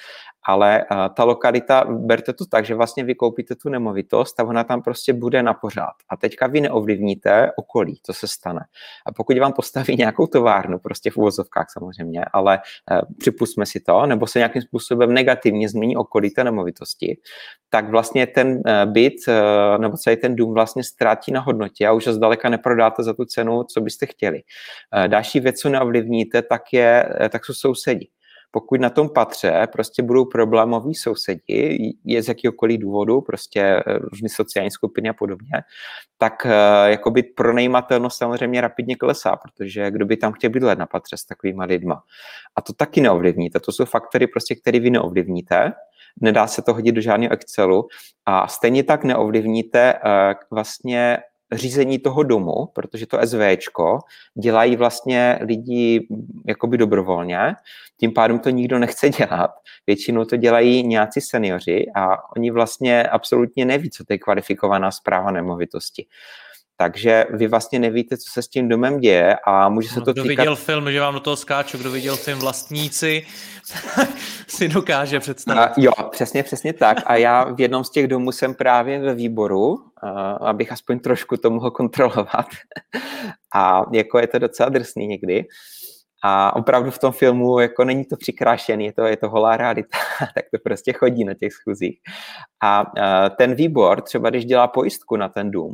ale 0.47 0.85
uh, 0.91 0.97
ta 1.15 1.23
lokalita, 1.23 1.85
berte 1.89 2.33
to 2.33 2.45
tak, 2.45 2.65
že 2.65 2.75
vlastně 2.75 3.03
vy 3.03 3.15
koupíte 3.15 3.55
tu 3.55 3.69
nemovitost 3.69 4.39
a 4.39 4.43
ona 4.43 4.63
tam 4.63 4.81
prostě 4.81 5.13
bude 5.13 5.43
na 5.43 5.53
pořád. 5.53 5.93
A 6.09 6.17
teďka 6.17 6.47
vy 6.47 6.61
neovlivníte 6.61 7.51
okolí, 7.55 7.99
co 8.03 8.13
se 8.13 8.27
stane. 8.27 8.65
A 9.05 9.11
pokud 9.11 9.37
vám 9.37 9.53
postaví 9.53 9.95
nějakou 9.97 10.27
továrnu, 10.27 10.74
prostě 10.79 11.11
v 11.11 11.17
uvozovkách 11.17 11.65
samozřejmě, 11.73 12.25
ale 12.33 12.59
uh, 12.91 12.99
připustme 13.19 13.65
si 13.65 13.79
to, 13.79 14.05
nebo 14.05 14.27
se 14.27 14.39
nějakým 14.39 14.61
způsobem 14.61 15.13
negativně 15.13 15.69
změní 15.69 15.97
okolí 15.97 16.29
té 16.29 16.43
nemovitosti, 16.43 17.17
tak 17.69 17.89
vlastně 17.89 18.27
ten 18.27 18.47
uh, 18.47 18.91
byt 18.91 19.13
uh, 19.27 19.81
nebo 19.81 19.97
celý 19.97 20.17
ten 20.17 20.35
dům 20.35 20.53
vlastně 20.53 20.83
ztrátí 20.83 21.31
na 21.31 21.41
hodnotě 21.41 21.87
a 21.87 21.91
už 21.91 22.07
ho 22.07 22.13
zdaleka 22.13 22.49
neprodáte 22.49 23.03
za 23.03 23.13
tu 23.13 23.25
cenu, 23.25 23.63
co 23.63 23.81
byste 23.81 24.05
chtěli. 24.05 24.41
Další 25.07 25.39
věc, 25.39 25.59
co 25.59 25.69
neovlivníte, 25.69 26.41
tak, 26.41 26.61
je, 26.73 27.09
tak 27.29 27.45
jsou 27.45 27.53
sousedi 27.53 28.07
pokud 28.55 28.81
na 28.81 28.89
tom 28.89 29.09
patře 29.09 29.67
prostě 29.71 30.03
budou 30.03 30.25
problémoví 30.25 30.95
sousedi, 30.95 31.93
je 32.05 32.23
z 32.23 32.27
jakýkoliv 32.27 32.79
důvodu, 32.79 33.21
prostě 33.21 33.61
eh, 33.61 33.83
různé 33.99 34.29
sociální 34.29 34.71
skupiny 34.71 35.09
a 35.09 35.13
podobně, 35.13 35.63
tak 36.17 36.33
uh, 36.45 36.51
jakoby 36.85 37.23
pronajímatelnost 37.23 38.17
samozřejmě 38.17 38.61
rapidně 38.61 38.95
klesá, 38.95 39.35
protože 39.35 39.91
kdo 39.91 40.05
by 40.05 40.17
tam 40.17 40.33
chtěl 40.33 40.49
bydlet 40.49 40.79
na 40.79 40.85
patře 40.85 41.17
s 41.17 41.25
takovýma 41.25 41.63
lidma. 41.63 42.03
A 42.55 42.61
to 42.61 42.73
taky 42.73 43.01
neovlivníte. 43.01 43.59
To 43.59 43.71
jsou 43.71 43.85
faktory, 43.85 44.27
prostě, 44.27 44.55
které 44.55 44.79
vy 44.79 44.89
neovlivníte 44.89 45.73
nedá 46.21 46.47
se 46.47 46.61
to 46.61 46.73
hodit 46.73 46.91
do 46.91 47.01
žádného 47.01 47.33
Excelu 47.33 47.87
a 48.25 48.47
stejně 48.47 48.83
tak 48.83 49.03
neovlivníte 49.03 49.93
uh, 49.93 50.33
vlastně 50.51 51.17
řízení 51.51 51.99
toho 51.99 52.23
domu, 52.23 52.65
protože 52.73 53.07
to 53.07 53.19
SVčko 53.25 53.99
dělají 54.41 54.75
vlastně 54.75 55.39
lidi 55.41 56.07
jakoby 56.47 56.77
dobrovolně, 56.77 57.55
tím 57.99 58.13
pádem 58.13 58.39
to 58.39 58.49
nikdo 58.49 58.79
nechce 58.79 59.09
dělat. 59.09 59.51
Většinou 59.87 60.25
to 60.25 60.37
dělají 60.37 60.87
nějací 60.87 61.21
seniori 61.21 61.85
a 61.95 62.31
oni 62.35 62.51
vlastně 62.51 63.03
absolutně 63.03 63.65
neví, 63.65 63.89
co 63.89 64.03
to 64.05 64.13
je 64.13 64.17
kvalifikovaná 64.17 64.91
zpráva 64.91 65.31
nemovitosti. 65.31 66.05
Takže 66.77 67.25
vy 67.29 67.47
vlastně 67.47 67.79
nevíte, 67.79 68.17
co 68.17 68.31
se 68.31 68.41
s 68.41 68.47
tím 68.47 68.69
domem 68.69 68.99
děje 68.99 69.35
a 69.47 69.69
může 69.69 69.89
se 69.89 69.99
no, 69.99 70.05
to 70.05 70.13
kdo 70.13 70.23
týkat... 70.23 70.41
viděl 70.41 70.55
film, 70.55 70.91
že 70.91 70.99
vám 70.99 71.13
do 71.13 71.19
toho 71.19 71.35
skáču, 71.35 71.77
kdo 71.77 71.91
viděl 71.91 72.15
film 72.15 72.39
Vlastníci, 72.39 73.25
si 74.47 74.67
dokáže 74.67 75.19
představit. 75.19 75.59
A, 75.59 75.73
jo, 75.77 75.91
přesně, 76.11 76.43
přesně 76.43 76.73
tak. 76.73 76.97
A 77.05 77.15
já 77.15 77.43
v 77.43 77.61
jednom 77.61 77.83
z 77.83 77.89
těch 77.89 78.07
domů 78.07 78.31
jsem 78.31 78.53
právě 78.53 78.99
ve 78.99 79.13
výboru, 79.13 79.77
abych 80.41 80.71
aspoň 80.71 80.99
trošku 80.99 81.37
to 81.37 81.49
mohl 81.49 81.71
kontrolovat. 81.71 82.47
a 83.55 83.85
jako 83.93 84.19
je 84.19 84.27
to 84.27 84.39
docela 84.39 84.69
drsný 84.69 85.07
někdy. 85.07 85.45
A 86.23 86.55
opravdu 86.55 86.91
v 86.91 86.99
tom 86.99 87.11
filmu 87.11 87.59
jako 87.59 87.83
není 87.83 88.05
to 88.05 88.17
přikrášený, 88.17 88.85
je 88.85 88.93
to, 88.93 89.01
je 89.01 89.17
to 89.17 89.29
holá 89.29 89.57
realita, 89.57 89.97
tak 90.35 90.45
to 90.51 90.59
prostě 90.63 90.93
chodí 90.93 91.23
na 91.23 91.33
těch 91.33 91.53
schůzích. 91.53 91.99
A 92.63 92.85
ten 93.37 93.55
výbor, 93.55 94.01
třeba 94.01 94.29
když 94.29 94.45
dělá 94.45 94.67
pojistku 94.67 95.15
na 95.15 95.29
ten 95.29 95.51
dům, 95.51 95.71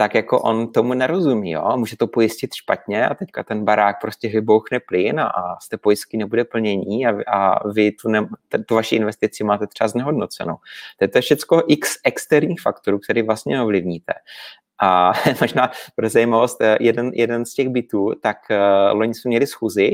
tak 0.00 0.14
jako 0.14 0.40
on 0.40 0.72
tomu 0.72 0.94
nerozumí, 0.94 1.50
jo? 1.50 1.76
může 1.76 1.96
to 1.96 2.06
pojistit 2.06 2.54
špatně 2.54 3.08
a 3.08 3.14
teďka 3.14 3.42
ten 3.42 3.64
barák 3.64 4.00
prostě 4.00 4.28
vybouchne 4.28 4.80
plyn 4.80 5.20
a, 5.20 5.56
z 5.62 5.68
té 5.68 5.76
pojistky 5.76 6.16
nebude 6.16 6.44
plnění 6.44 7.06
a, 7.06 7.14
a 7.26 7.68
vy 7.68 7.92
tu, 7.92 8.08
ne, 8.08 8.28
tu 8.66 8.74
vaši 8.74 8.96
investici 8.96 9.44
máte 9.44 9.66
třeba 9.66 9.88
znehodnocenou. 9.88 10.54
To 10.98 11.04
je 11.04 11.08
to 11.08 11.20
všechno 11.20 11.72
x 11.72 11.98
externích 12.04 12.60
faktorů, 12.60 12.98
který 12.98 13.22
vlastně 13.22 13.62
ovlivníte. 13.62 14.12
A 14.82 15.12
možná 15.40 15.70
pro 15.96 16.08
zajímavost, 16.08 16.60
eh, 16.60 16.76
jeden, 16.80 17.10
jeden 17.14 17.44
z 17.44 17.54
těch 17.54 17.68
bytů, 17.68 18.12
tak 18.22 18.36
uh, 18.50 18.98
loni 18.98 19.14
jsme 19.14 19.28
měli 19.28 19.46
schůzi 19.46 19.90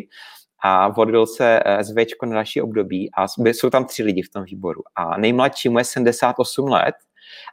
a 0.63 0.89
vodil 0.89 1.27
se 1.27 1.61
eh, 1.65 1.85
SVčko 1.85 2.27
na 2.27 2.35
další 2.35 2.63
období 2.63 3.11
a 3.15 3.29
jsou 3.45 3.71
tam 3.71 3.85
tři 3.85 4.03
lidi 4.03 4.23
v 4.23 4.31
tom 4.31 4.45
výboru. 4.45 4.83
A 4.97 5.19
nejmladší 5.19 5.69
mu 5.69 5.79
je 5.79 5.85
78 5.85 6.69
let 6.69 6.95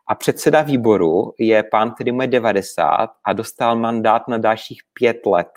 a 0.08 0.16
předseda 0.16 0.62
výboru 0.62 1.34
je 1.40 1.64
pán, 1.64 1.92
který 1.92 2.12
mu 2.12 2.22
je 2.22 2.28
90 2.28 3.10
a 3.26 3.34
dostal 3.34 3.76
mandát 3.76 4.28
na 4.28 4.38
dalších 4.38 4.82
pět 4.94 5.26
let. 5.26 5.50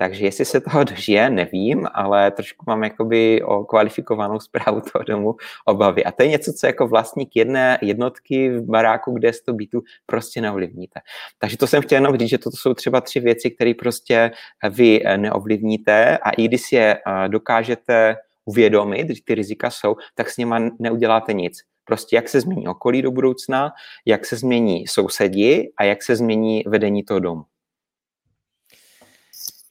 Takže 0.00 0.24
jestli 0.24 0.44
se 0.44 0.60
toho 0.60 0.84
dožije, 0.84 1.30
nevím, 1.30 1.88
ale 1.94 2.30
trošku 2.30 2.64
mám 2.68 2.84
jakoby 2.84 3.42
o 3.42 3.64
kvalifikovanou 3.64 4.40
zprávu 4.40 4.80
toho 4.92 5.04
domu 5.04 5.34
obavy. 5.64 6.04
A 6.04 6.12
to 6.12 6.22
je 6.22 6.28
něco, 6.28 6.52
co 6.52 6.66
jako 6.66 6.86
vlastník 6.86 7.36
jedné 7.36 7.78
jednotky 7.82 8.50
v 8.50 8.64
baráku, 8.64 9.12
kde 9.12 9.28
je 9.28 9.32
100 9.32 9.52
bytů, 9.52 9.82
prostě 10.06 10.40
neovlivníte. 10.40 11.00
Takže 11.38 11.56
to 11.56 11.66
jsem 11.66 11.82
chtěl 11.82 11.96
jenom 11.96 12.16
říct, 12.16 12.28
že 12.28 12.38
toto 12.38 12.56
jsou 12.56 12.74
třeba 12.74 13.00
tři 13.00 13.20
věci, 13.20 13.50
které 13.50 13.72
prostě 13.78 14.30
vy 14.70 15.02
neovlivníte 15.16 16.18
a 16.18 16.30
i 16.30 16.48
když 16.48 16.72
je 16.72 16.96
eh, 16.96 17.28
dokážete 17.28 18.16
uvědomit, 18.44 19.10
že 19.10 19.22
ty 19.24 19.34
rizika 19.34 19.70
jsou, 19.70 19.96
tak 20.14 20.30
s 20.30 20.36
nima 20.36 20.60
neuděláte 20.78 21.32
nic. 21.32 21.58
Prostě 21.90 22.16
jak 22.16 22.28
se 22.28 22.40
změní 22.40 22.68
okolí 22.68 23.02
do 23.02 23.10
budoucna, 23.10 23.72
jak 24.06 24.26
se 24.26 24.36
změní 24.36 24.86
sousedi 24.86 25.72
a 25.76 25.84
jak 25.84 26.02
se 26.02 26.16
změní 26.16 26.62
vedení 26.66 27.02
toho 27.02 27.20
domu. 27.20 27.44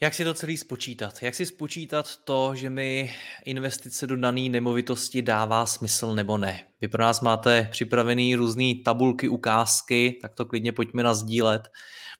Jak 0.01 0.13
si 0.13 0.23
to 0.23 0.33
celý 0.33 0.57
spočítat? 0.57 1.13
Jak 1.21 1.35
si 1.35 1.45
spočítat 1.45 2.15
to, 2.23 2.55
že 2.55 2.69
mi 2.69 3.13
investice 3.45 4.07
do 4.07 4.17
dané 4.17 4.49
nemovitosti 4.49 5.21
dává 5.21 5.65
smysl 5.65 6.15
nebo 6.15 6.37
ne? 6.37 6.59
Vy 6.81 6.87
pro 6.87 7.03
nás 7.03 7.21
máte 7.21 7.67
připravený 7.71 8.35
různé 8.35 8.73
tabulky, 8.85 9.29
ukázky, 9.29 10.19
tak 10.21 10.35
to 10.35 10.45
klidně 10.45 10.71
pojďme 10.71 11.03
nazdílet. 11.03 11.61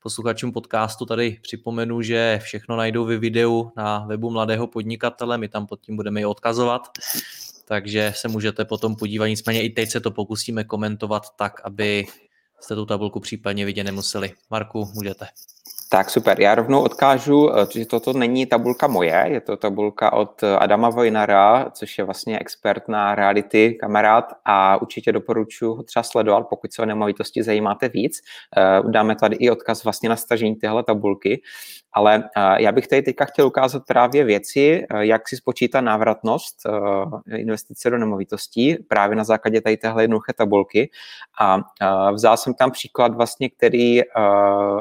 Posluchačům 0.04 0.52
podcastu 0.52 1.06
tady 1.06 1.38
připomenu, 1.42 2.02
že 2.02 2.40
všechno 2.44 2.76
najdou 2.76 3.06
ve 3.06 3.18
videu 3.18 3.72
na 3.78 4.06
webu 4.08 4.30
Mladého 4.30 4.68
podnikatele, 4.68 5.38
my 5.38 5.48
tam 5.50 5.68
pod 5.68 5.82
tím 5.82 5.96
budeme 5.96 6.22
i 6.22 6.26
odkazovat 6.26 6.82
takže 7.70 8.14
se 8.16 8.28
můžete 8.28 8.66
potom 8.66 8.96
podívat. 8.96 9.28
Nicméně 9.28 9.64
i 9.64 9.70
teď 9.70 9.90
se 9.90 10.00
to 10.00 10.12
pokusíme 10.12 10.64
komentovat 10.64 11.24
tak, 11.36 11.62
aby 11.64 12.06
jste 12.60 12.76
tu 12.76 12.86
tabulku 12.86 13.20
případně 13.20 13.66
vidět 13.66 13.84
nemuseli. 13.84 14.32
Marku, 14.50 14.92
můžete. 14.94 15.28
Tak 15.92 16.10
super, 16.10 16.42
já 16.42 16.56
rovnou 16.56 16.82
odkážu, 16.82 17.50
eh, 17.58 17.68
že 17.80 17.86
toto 17.86 18.14
není 18.14 18.46
tabulka 18.46 18.88
moje, 18.88 19.26
je 19.28 19.42
to 19.42 19.58
tabulka 19.58 20.14
od 20.14 20.44
Adama 20.44 20.90
Vojnara, 20.90 21.70
což 21.72 21.98
je 21.98 22.04
vlastně 22.04 22.40
expert 22.40 22.88
na 22.88 23.16
reality 23.16 23.74
kamarád 23.74 24.26
a 24.46 24.82
určitě 24.82 25.12
doporučuji 25.12 25.76
ho 25.76 25.84
třeba 25.84 26.04
sledovat, 26.04 26.48
pokud 26.50 26.74
se 26.74 26.82
o 26.82 26.86
nemovitosti 26.86 27.44
zajímáte 27.44 27.90
víc. 27.90 28.22
Eh, 28.58 28.82
dáme 28.90 29.16
tady 29.16 29.36
i 29.36 29.50
odkaz 29.50 29.84
vlastně 29.84 30.10
na 30.10 30.16
stažení 30.16 30.56
téhle 30.56 30.84
tabulky, 30.84 31.42
ale 31.94 32.24
eh, 32.38 32.62
já 32.62 32.72
bych 32.72 32.88
tady 32.88 33.02
teďka 33.02 33.26
chtěl 33.26 33.48
ukázat 33.48 33.84
právě 33.88 34.24
věci, 34.24 34.86
jak 35.00 35.30
si 35.30 35.38
spočítá 35.38 35.82
návratnost 35.82 36.58
investice 37.36 37.90
do 37.90 37.98
nemovitostí 37.98 38.78
právě 38.88 39.16
na 39.16 39.24
základě 39.24 39.62
tady 39.62 39.78
téhle 39.78 40.04
jednoduché 40.04 40.34
tabulky 40.34 40.90
a 41.40 41.62
vzal 42.12 42.38
jsem 42.38 42.54
tam 42.54 42.72
příklad 42.72 43.16
vlastně, 43.16 43.50
který 43.50 44.02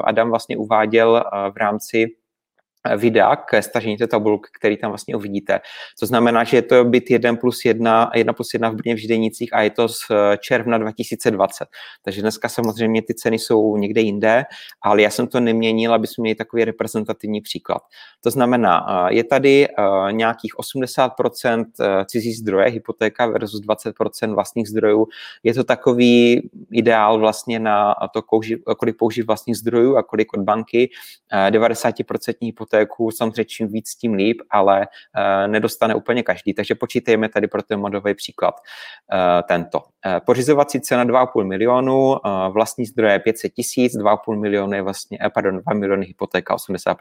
Adam 0.03 0.29
vlastně 0.29 0.57
uváděl 0.57 0.98
viděl 0.99 1.17
eh, 1.17 1.51
v 1.51 1.57
rámci 1.57 2.07
videa 2.95 3.35
k 3.35 3.61
stažení 3.61 3.97
té 3.97 4.07
tabulky, 4.07 4.49
který 4.59 4.77
tam 4.77 4.91
vlastně 4.91 5.15
uvidíte. 5.15 5.59
To 5.99 6.05
znamená, 6.05 6.43
že 6.43 6.57
je 6.57 6.61
to 6.61 6.85
byt 6.85 7.11
1 7.11 7.35
plus 7.35 7.65
1, 7.65 8.11
1 8.15 8.33
plus 8.33 8.53
1 8.53 8.69
v 8.69 8.75
Brně 8.75 8.95
v 8.95 8.97
Ždenicích 8.97 9.53
a 9.53 9.61
je 9.61 9.69
to 9.69 9.87
z 9.87 9.99
eh, 10.11 10.37
června 10.37 10.77
2020. 10.77 11.67
Takže 12.03 12.21
dneska 12.21 12.49
samozřejmě 12.49 13.01
ty 13.01 13.13
ceny 13.13 13.39
jsou 13.39 13.77
někde 13.77 14.01
jinde, 14.01 14.43
ale 14.81 15.01
já 15.01 15.09
jsem 15.09 15.27
to 15.27 15.39
neměnil, 15.39 15.93
aby 15.93 16.07
jsme 16.07 16.21
měli 16.21 16.35
takový 16.35 16.65
reprezentativní 16.65 17.41
příklad. 17.41 17.81
To 18.21 18.31
znamená, 18.31 18.85
eh, 18.89 19.13
je 19.13 19.23
tady 19.23 19.67
eh, 19.67 19.73
nějakých 20.11 20.59
80% 20.59 21.65
cizí 22.05 22.33
zdroje, 22.33 22.69
hypotéka 22.69 23.27
versus 23.27 23.61
20% 23.61 24.33
vlastních 24.33 24.67
zdrojů. 24.67 25.07
Je 25.43 25.53
to 25.53 25.63
takový 25.63 26.49
ideál 26.71 27.19
vlastně 27.19 27.59
na 27.59 27.95
to, 28.13 28.21
kolik 28.77 28.97
použít 28.97 29.21
vlastních 29.21 29.57
zdrojů 29.57 29.97
a 29.97 30.03
kolik 30.03 30.33
od 30.33 30.39
banky. 30.39 30.89
90% 31.49 32.45
hypotéka 32.45 32.68
hypotéku, 32.69 33.11
samozřejmě 33.11 33.45
čím 33.45 33.67
víc, 33.67 33.95
tím 33.95 34.13
líp, 34.13 34.41
ale 34.49 34.79
uh, 34.79 35.51
nedostane 35.51 35.95
úplně 35.95 36.23
každý. 36.23 36.53
Takže 36.53 36.75
počítejme 36.75 37.29
tady 37.29 37.47
pro 37.47 37.63
ten 37.63 37.79
modový 37.79 38.13
příklad 38.13 38.55
uh, 38.55 39.19
tento. 39.47 39.79
Uh, 39.79 40.19
pořizovací 40.25 40.81
cena 40.81 41.05
2,5 41.05 41.43
milionu, 41.43 42.15
vlastní 42.49 42.85
zdroje 42.85 43.19
500 43.19 43.53
tisíc, 43.53 43.93
2,5 43.97 44.39
milionu 44.39 44.73
je 44.73 44.81
vlastně, 44.81 45.17
pardon, 45.33 45.59
2 45.59 45.73
miliony 45.73 46.05
hypotéka 46.05 46.55
80%. 46.55 46.95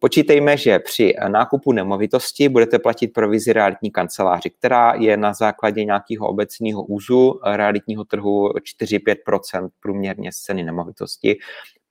Počítejme, 0.00 0.56
že 0.56 0.78
při 0.78 1.14
nákupu 1.28 1.72
nemovitosti 1.72 2.48
budete 2.48 2.78
platit 2.78 3.08
provizi 3.08 3.52
realitní 3.52 3.90
kanceláři, 3.90 4.50
která 4.50 4.94
je 4.94 5.16
na 5.16 5.32
základě 5.32 5.84
nějakého 5.84 6.28
obecného 6.28 6.84
úzu 6.84 7.40
realitního 7.44 8.04
trhu 8.04 8.48
4-5% 8.82 9.68
průměrně 9.80 10.32
z 10.32 10.36
ceny 10.36 10.62
nemovitosti 10.62 11.38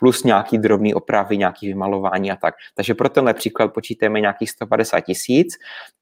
plus 0.04 0.24
nějaký 0.24 0.58
drobný 0.58 0.94
opravy, 0.94 1.38
nějaký 1.38 1.68
vymalování 1.68 2.32
a 2.32 2.36
tak. 2.36 2.56
Takže 2.76 2.94
pro 2.94 3.10
tenhle 3.10 3.34
příklad 3.34 3.74
počítáme 3.74 4.22
nějakých 4.22 4.50
150 4.50 5.02
tisíc 5.02 5.54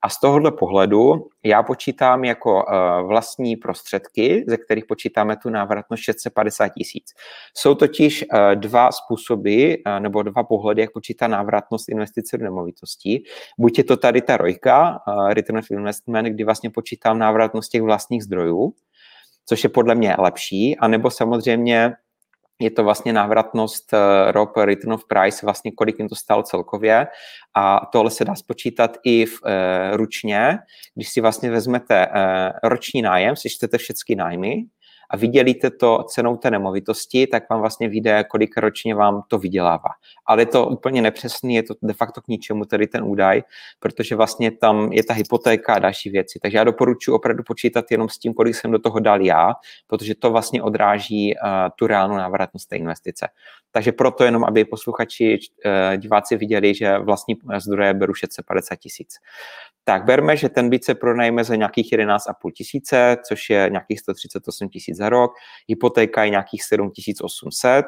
a 0.02 0.10
z 0.10 0.20
tohohle 0.20 0.52
pohledu 0.52 1.28
já 1.44 1.64
počítám 1.64 2.24
jako 2.24 2.54
uh, 2.54 3.08
vlastní 3.08 3.56
prostředky, 3.56 4.46
ze 4.48 4.58
kterých 4.58 4.86
počítáme 4.86 5.38
tu 5.38 5.50
návratnost 5.50 6.04
650 6.04 6.70
tisíc. 6.70 7.14
Jsou 7.58 7.76
totiž 7.76 8.26
uh, 8.34 8.56
dva 8.56 8.92
způsoby 8.92 9.74
uh, 9.74 10.00
nebo 10.00 10.24
dva 10.24 10.44
pohledy, 10.44 10.82
jak 10.82 10.92
počítá 10.92 11.28
návratnost 11.28 11.90
investice 11.90 12.38
do 12.38 12.44
nemovitostí. 12.44 13.24
Buď 13.60 13.78
je 13.78 13.84
to 13.84 13.98
tady 13.98 14.22
ta 14.22 14.38
rojka, 14.38 15.00
Return 15.30 15.58
of 15.58 15.72
Investment, 15.72 16.28
kdy 16.28 16.44
vlastně 16.44 16.70
počítám 16.70 17.20
návratnost 17.20 17.72
těch 17.72 17.82
vlastních 17.82 18.24
zdrojů, 18.24 18.74
což 19.46 19.64
je 19.64 19.70
podle 19.70 19.96
mě 19.96 20.16
lepší, 20.20 20.78
anebo 20.78 21.10
samozřejmě 21.10 21.94
je 22.62 22.72
to 22.72 22.84
vlastně 22.84 23.14
návratnost 23.14 23.94
ROP 24.32 24.58
return 24.58 24.94
of 24.94 25.04
price, 25.08 25.46
vlastně 25.46 25.72
kolik 25.72 26.00
jim 26.00 26.10
to 26.10 26.16
stalo 26.16 26.44
celkově. 26.44 27.08
A 27.56 27.86
tohle 27.92 28.12
se 28.12 28.26
dá 28.26 28.36
spočítat 28.36 28.98
i 29.04 29.26
v, 29.26 29.32
uh, 29.32 29.98
ručně, 29.98 30.58
když 30.96 31.10
si 31.10 31.22
vlastně 31.22 31.52
vezmete 31.52 32.08
uh, 32.08 32.70
roční 32.70 33.02
nájem, 33.02 33.36
si 33.36 33.50
čtete 33.50 33.78
všechny 33.78 34.16
nájmy 34.16 34.64
a 35.12 35.18
vydělíte 35.18 35.70
to 35.70 36.04
cenou 36.04 36.38
té 36.38 36.52
nemovitosti, 36.52 37.28
tak 37.28 37.50
vám 37.50 37.60
vlastně 37.60 37.90
vyjde, 37.90 38.24
kolik 38.24 38.58
ročně 38.58 38.96
vám 38.96 39.24
to 39.28 39.38
vydělává. 39.38 39.90
Ale 40.26 40.42
je 40.42 40.46
to 40.46 40.68
úplně 40.68 41.02
nepřesný, 41.02 41.56
je 41.56 41.64
to 41.64 41.74
de 41.82 41.94
facto 41.94 42.22
k 42.22 42.28
ničemu 42.28 42.66
tady 42.66 42.88
ten 42.88 43.04
údaj, 43.04 43.42
protože 43.80 44.16
vlastně 44.16 44.52
tam 44.52 44.94
je 44.94 45.04
ta 45.04 45.14
hypotéka 45.14 45.74
a 45.74 45.80
další 45.80 46.10
věci. 46.10 46.40
Takže 46.42 46.58
já 46.58 46.64
doporučuji 46.64 47.14
opravdu 47.14 47.44
počítat 47.44 47.86
jenom 47.92 48.10
s 48.10 48.18
tím, 48.18 48.34
kolik 48.34 48.56
jsem 48.56 48.72
do 48.72 48.80
toho 48.80 49.00
dal 49.00 49.22
já, 49.22 49.54
protože 49.88 50.16
to 50.16 50.32
vlastně 50.32 50.62
odráží 50.62 51.34
uh, 51.36 51.50
tu 51.76 51.88
reálnou 51.88 52.18
návratnost 52.18 52.70
té 52.70 52.76
investice. 52.76 53.28
Takže 53.72 53.92
proto 53.92 54.24
jenom, 54.24 54.44
aby 54.44 54.66
posluchači, 54.66 55.40
uh, 55.66 55.98
diváci 55.98 56.38
viděli, 56.38 56.76
že 56.76 56.98
vlastní 56.98 57.36
zdroje 57.58 57.94
beru 57.94 58.14
650 58.14 58.76
tisíc. 58.76 59.16
Tak 59.84 60.06
berme, 60.06 60.38
že 60.38 60.50
ten 60.50 60.70
byt 60.70 60.86
se 60.86 60.96
pronajme 60.96 61.44
za 61.44 61.56
nějakých 61.56 61.92
11,5 61.92 62.52
tisíce, 62.52 63.18
což 63.28 63.50
je 63.50 63.70
nějakých 63.72 64.00
138 64.00 64.70
tisíc 64.70 64.98
za 65.02 65.10
rok, 65.10 65.32
hypotéka 65.68 66.24
je 66.24 66.30
nějakých 66.30 66.64
7800, 66.64 67.86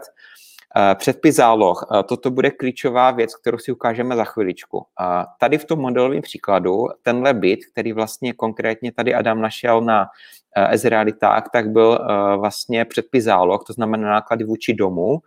eh, 0.77 0.95
Předpis 0.95 1.35
záloh. 1.35 1.85
Eh, 1.85 2.03
toto 2.03 2.31
bude 2.31 2.51
klíčová 2.51 3.11
věc, 3.11 3.35
kterou 3.35 3.57
si 3.57 3.71
ukážeme 3.71 4.15
za 4.15 4.23
chviličku. 4.23 4.85
Eh, 5.01 5.23
tady 5.39 5.57
v 5.57 5.65
tom 5.65 5.79
modelovém 5.79 6.21
příkladu, 6.21 6.87
tenhle 7.01 7.33
byt, 7.33 7.59
který 7.71 7.93
vlastně 7.93 8.33
konkrétně 8.33 8.91
tady 8.91 9.13
Adam 9.13 9.41
našel 9.41 9.81
na 9.81 10.05
S-realitách, 10.55 11.43
tak 11.53 11.69
byl 11.69 11.99
vlastně 12.37 12.85
předpis 12.85 13.23
záloh, 13.23 13.63
to 13.67 13.73
znamená 13.73 14.09
náklady 14.09 14.43
vůči 14.43 14.73
domu, 14.73 15.19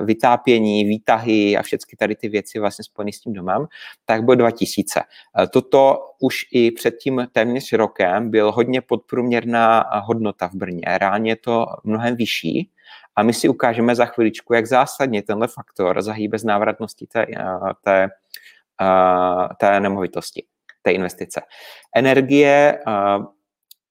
vytápění, 0.00 0.84
výtahy 0.84 1.56
a 1.56 1.62
všechny 1.62 1.96
tady 1.98 2.16
ty 2.16 2.28
věci 2.28 2.58
vlastně 2.58 2.84
spojené 2.84 3.12
s 3.12 3.20
tím 3.20 3.32
domem, 3.32 3.66
tak 4.04 4.24
byl 4.24 4.36
2000. 4.36 5.00
Toto 5.50 5.98
už 6.20 6.36
i 6.52 6.70
před 6.70 6.96
tím 6.96 7.28
téměř 7.32 7.72
rokem 7.72 8.30
byl 8.30 8.52
hodně 8.52 8.80
podprůměrná 8.80 9.84
hodnota 10.04 10.48
v 10.48 10.54
Brně. 10.54 10.82
Reálně 10.86 11.30
je 11.30 11.36
to 11.36 11.66
mnohem 11.84 12.16
vyšší, 12.16 12.70
a 13.16 13.22
my 13.22 13.34
si 13.34 13.48
ukážeme 13.48 13.94
za 13.94 14.04
chviličku, 14.04 14.54
jak 14.54 14.66
zásadně 14.66 15.22
tenhle 15.22 15.48
faktor 15.48 16.02
zahýbe 16.02 16.38
z 16.38 16.44
návratnosti 16.44 17.06
té, 17.06 17.26
té, 17.84 18.08
té 19.60 19.80
nemovitosti, 19.80 20.44
té 20.82 20.92
investice. 20.92 21.40
Energie 21.96 22.78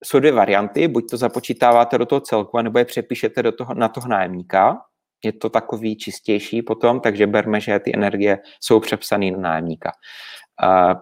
jsou 0.04 0.20
dvě 0.20 0.32
varianty, 0.32 0.88
buď 0.88 1.10
to 1.10 1.18
započítáváte 1.18 1.98
do 1.98 2.06
toho 2.06 2.22
celku, 2.22 2.62
nebo 2.62 2.80
je 2.80 2.86
přepíšete 2.86 3.44
do 3.44 3.52
toho, 3.52 3.74
na 3.74 3.88
toho 3.88 4.08
nájemníka, 4.08 4.78
je 5.24 5.34
to 5.34 5.50
takový 5.50 5.98
čistější 5.98 6.62
potom, 6.62 7.00
takže 7.00 7.28
berme, 7.28 7.62
že 7.62 7.80
ty 7.80 7.96
energie 7.96 8.40
jsou 8.60 8.80
přepsané 8.80 9.32
na 9.32 9.38
nájemníka. 9.38 9.92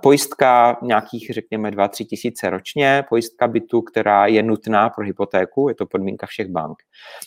Pojistka 0.01 0.77
nějakých, 0.81 1.29
řekněme, 1.33 1.71
2-3 1.71 2.05
tisíce 2.05 2.49
ročně, 2.49 3.03
pojistka 3.09 3.47
bytu, 3.47 3.81
která 3.81 4.25
je 4.25 4.43
nutná 4.43 4.89
pro 4.89 5.05
hypotéku, 5.05 5.69
je 5.69 5.75
to 5.75 5.85
podmínka 5.85 6.27
všech 6.27 6.47
bank. 6.47 6.77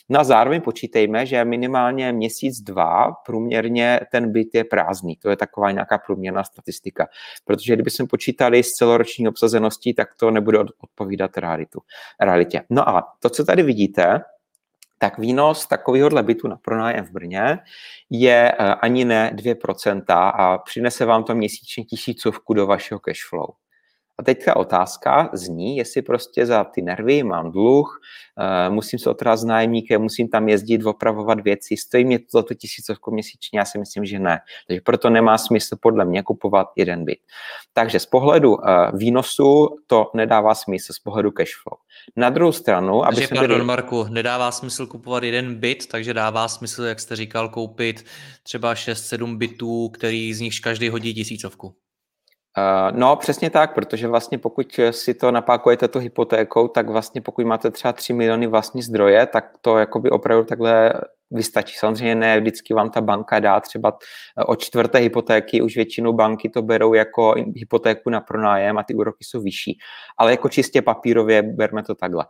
No 0.08 0.20
a 0.20 0.24
zároveň 0.24 0.60
počítejme, 0.60 1.26
že 1.26 1.44
minimálně 1.44 2.12
měsíc, 2.12 2.60
dva 2.60 3.12
průměrně 3.26 4.00
ten 4.12 4.32
byt 4.32 4.48
je 4.54 4.64
prázdný. 4.64 5.16
To 5.16 5.30
je 5.30 5.36
taková 5.36 5.70
nějaká 5.70 5.98
průměrná 5.98 6.44
statistika. 6.44 7.08
Protože 7.44 7.74
kdybychom 7.74 8.06
počítali 8.06 8.62
s 8.62 8.68
celoroční 8.68 9.28
obsazeností, 9.28 9.94
tak 9.94 10.08
to 10.20 10.30
nebude 10.30 10.58
odpovídat 10.58 11.38
realitu, 11.38 11.80
realitě. 12.20 12.62
No 12.70 12.88
a 12.88 13.12
to, 13.20 13.30
co 13.30 13.44
tady 13.44 13.62
vidíte, 13.62 14.20
tak 15.02 15.18
výnos 15.18 15.66
takovéhohle 15.66 16.22
bytu 16.22 16.48
na 16.48 16.56
pronájem 16.56 17.04
v 17.04 17.10
Brně 17.10 17.58
je 18.10 18.52
eh, 18.52 18.74
ani 18.74 19.04
ne 19.04 19.32
2% 19.34 20.02
a 20.08 20.58
přinese 20.58 21.04
vám 21.04 21.24
to 21.24 21.34
měsíčně 21.34 21.84
tisícovku 21.84 22.54
do 22.54 22.66
vašeho 22.66 23.00
cashflow. 23.00 23.46
A 24.18 24.22
teď 24.22 24.44
ta 24.44 24.56
otázka 24.56 25.30
zní, 25.32 25.76
jestli 25.76 26.02
prostě 26.02 26.46
za 26.46 26.64
ty 26.64 26.82
nervy 26.82 27.22
mám 27.22 27.52
dluh, 27.52 28.00
eh, 28.38 28.70
musím 28.70 28.98
se 28.98 29.10
otrat 29.10 29.36
s 29.36 29.44
nájemníkem, 29.44 30.02
musím 30.02 30.28
tam 30.28 30.48
jezdit, 30.48 30.86
opravovat 30.86 31.40
věci, 31.40 31.76
stojí 31.76 32.04
mě 32.04 32.18
to 32.18 32.26
za 32.32 32.42
to 32.42 32.54
tisícovku 32.54 33.10
měsíčně, 33.10 33.58
já 33.58 33.64
si 33.64 33.78
myslím, 33.78 34.04
že 34.04 34.18
ne. 34.18 34.40
Takže 34.66 34.80
proto 34.80 35.10
nemá 35.10 35.38
smysl 35.38 35.76
podle 35.80 36.04
mě 36.04 36.22
kupovat 36.22 36.66
jeden 36.76 37.04
byt. 37.04 37.18
Takže 37.72 37.98
z 37.98 38.06
pohledu 38.06 38.68
eh, 38.68 38.90
výnosu 38.94 39.76
to 39.86 40.10
nedává 40.14 40.54
smysl, 40.54 40.92
z 40.92 40.98
pohledu 40.98 41.30
cashflow. 41.30 41.78
Na 42.16 42.30
druhou 42.30 42.52
stranu, 42.52 43.04
aby 43.04 43.16
takže, 43.16 43.34
pardon, 43.34 43.56
byli... 43.56 43.64
Marku, 43.64 44.04
nedává 44.04 44.52
smysl 44.52 44.86
kupovat 44.86 45.22
jeden 45.22 45.54
byt, 45.54 45.86
takže 45.86 46.14
dává 46.14 46.48
smysl, 46.48 46.82
jak 46.82 47.00
jste 47.00 47.16
říkal, 47.16 47.48
koupit 47.48 48.04
třeba 48.42 48.74
6-7 48.74 49.36
bytů, 49.36 49.88
který 49.88 50.34
z 50.34 50.40
nich 50.40 50.60
každý 50.60 50.88
hodí 50.88 51.14
tisícovku. 51.14 51.74
Uh, 52.58 52.98
no, 52.98 53.16
přesně 53.16 53.50
tak, 53.50 53.74
protože 53.74 54.08
vlastně 54.08 54.38
pokud 54.38 54.80
si 54.90 55.14
to 55.14 55.30
napákujete 55.30 55.88
tu 55.88 55.98
hypotékou, 55.98 56.68
tak 56.68 56.88
vlastně 56.88 57.20
pokud 57.20 57.46
máte 57.46 57.70
třeba 57.70 57.92
3 57.92 58.12
miliony 58.12 58.46
vlastní 58.46 58.82
zdroje, 58.82 59.26
tak 59.26 59.44
to 59.60 59.78
jakoby 59.78 60.10
opravdu 60.10 60.44
takhle 60.44 60.92
vystačí. 61.30 61.76
Samozřejmě 61.78 62.14
ne 62.14 62.40
vždycky 62.40 62.74
vám 62.74 62.90
ta 62.90 63.00
banka 63.00 63.40
dá 63.40 63.60
třeba 63.60 63.98
od 64.46 64.60
čtvrté 64.60 64.98
hypotéky, 64.98 65.62
už 65.62 65.76
většinou 65.76 66.12
banky 66.12 66.48
to 66.48 66.62
berou 66.62 66.94
jako 66.94 67.34
hypotéku 67.56 68.10
na 68.10 68.20
pronájem 68.20 68.78
a 68.78 68.82
ty 68.82 68.94
úroky 68.94 69.24
jsou 69.24 69.42
vyšší. 69.42 69.78
Ale 70.18 70.30
jako 70.30 70.48
čistě 70.48 70.82
papírově 70.82 71.42
berme 71.42 71.82
to 71.82 71.94
takhle. 71.94 72.26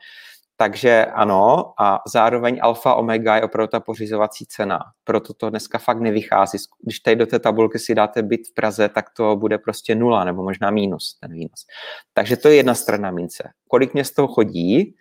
Takže 0.56 1.04
ano, 1.04 1.72
a 1.78 2.00
zároveň 2.06 2.58
alfa 2.62 2.94
omega 2.94 3.36
je 3.36 3.42
opravdu 3.42 3.70
ta 3.70 3.80
pořizovací 3.80 4.46
cena. 4.46 4.78
Proto 5.04 5.34
to 5.34 5.50
dneska 5.50 5.78
fakt 5.78 6.00
nevychází. 6.00 6.58
Když 6.82 7.00
tady 7.00 7.16
do 7.16 7.26
té 7.26 7.38
tabulky 7.38 7.78
si 7.78 7.94
dáte 7.94 8.22
byt 8.22 8.48
v 8.48 8.54
Praze, 8.54 8.88
tak 8.88 9.10
to 9.10 9.36
bude 9.36 9.58
prostě 9.58 9.94
nula 9.94 10.24
nebo 10.24 10.42
možná 10.42 10.70
mínus 10.70 11.18
ten 11.20 11.32
výnos. 11.32 11.66
Takže 12.14 12.36
to 12.36 12.48
je 12.48 12.54
jedna 12.54 12.74
strana 12.74 13.10
mince. 13.10 13.50
Kolik 13.68 13.94
mě 13.94 14.04
z 14.04 14.10
toho 14.10 14.28
chodí, 14.28 14.94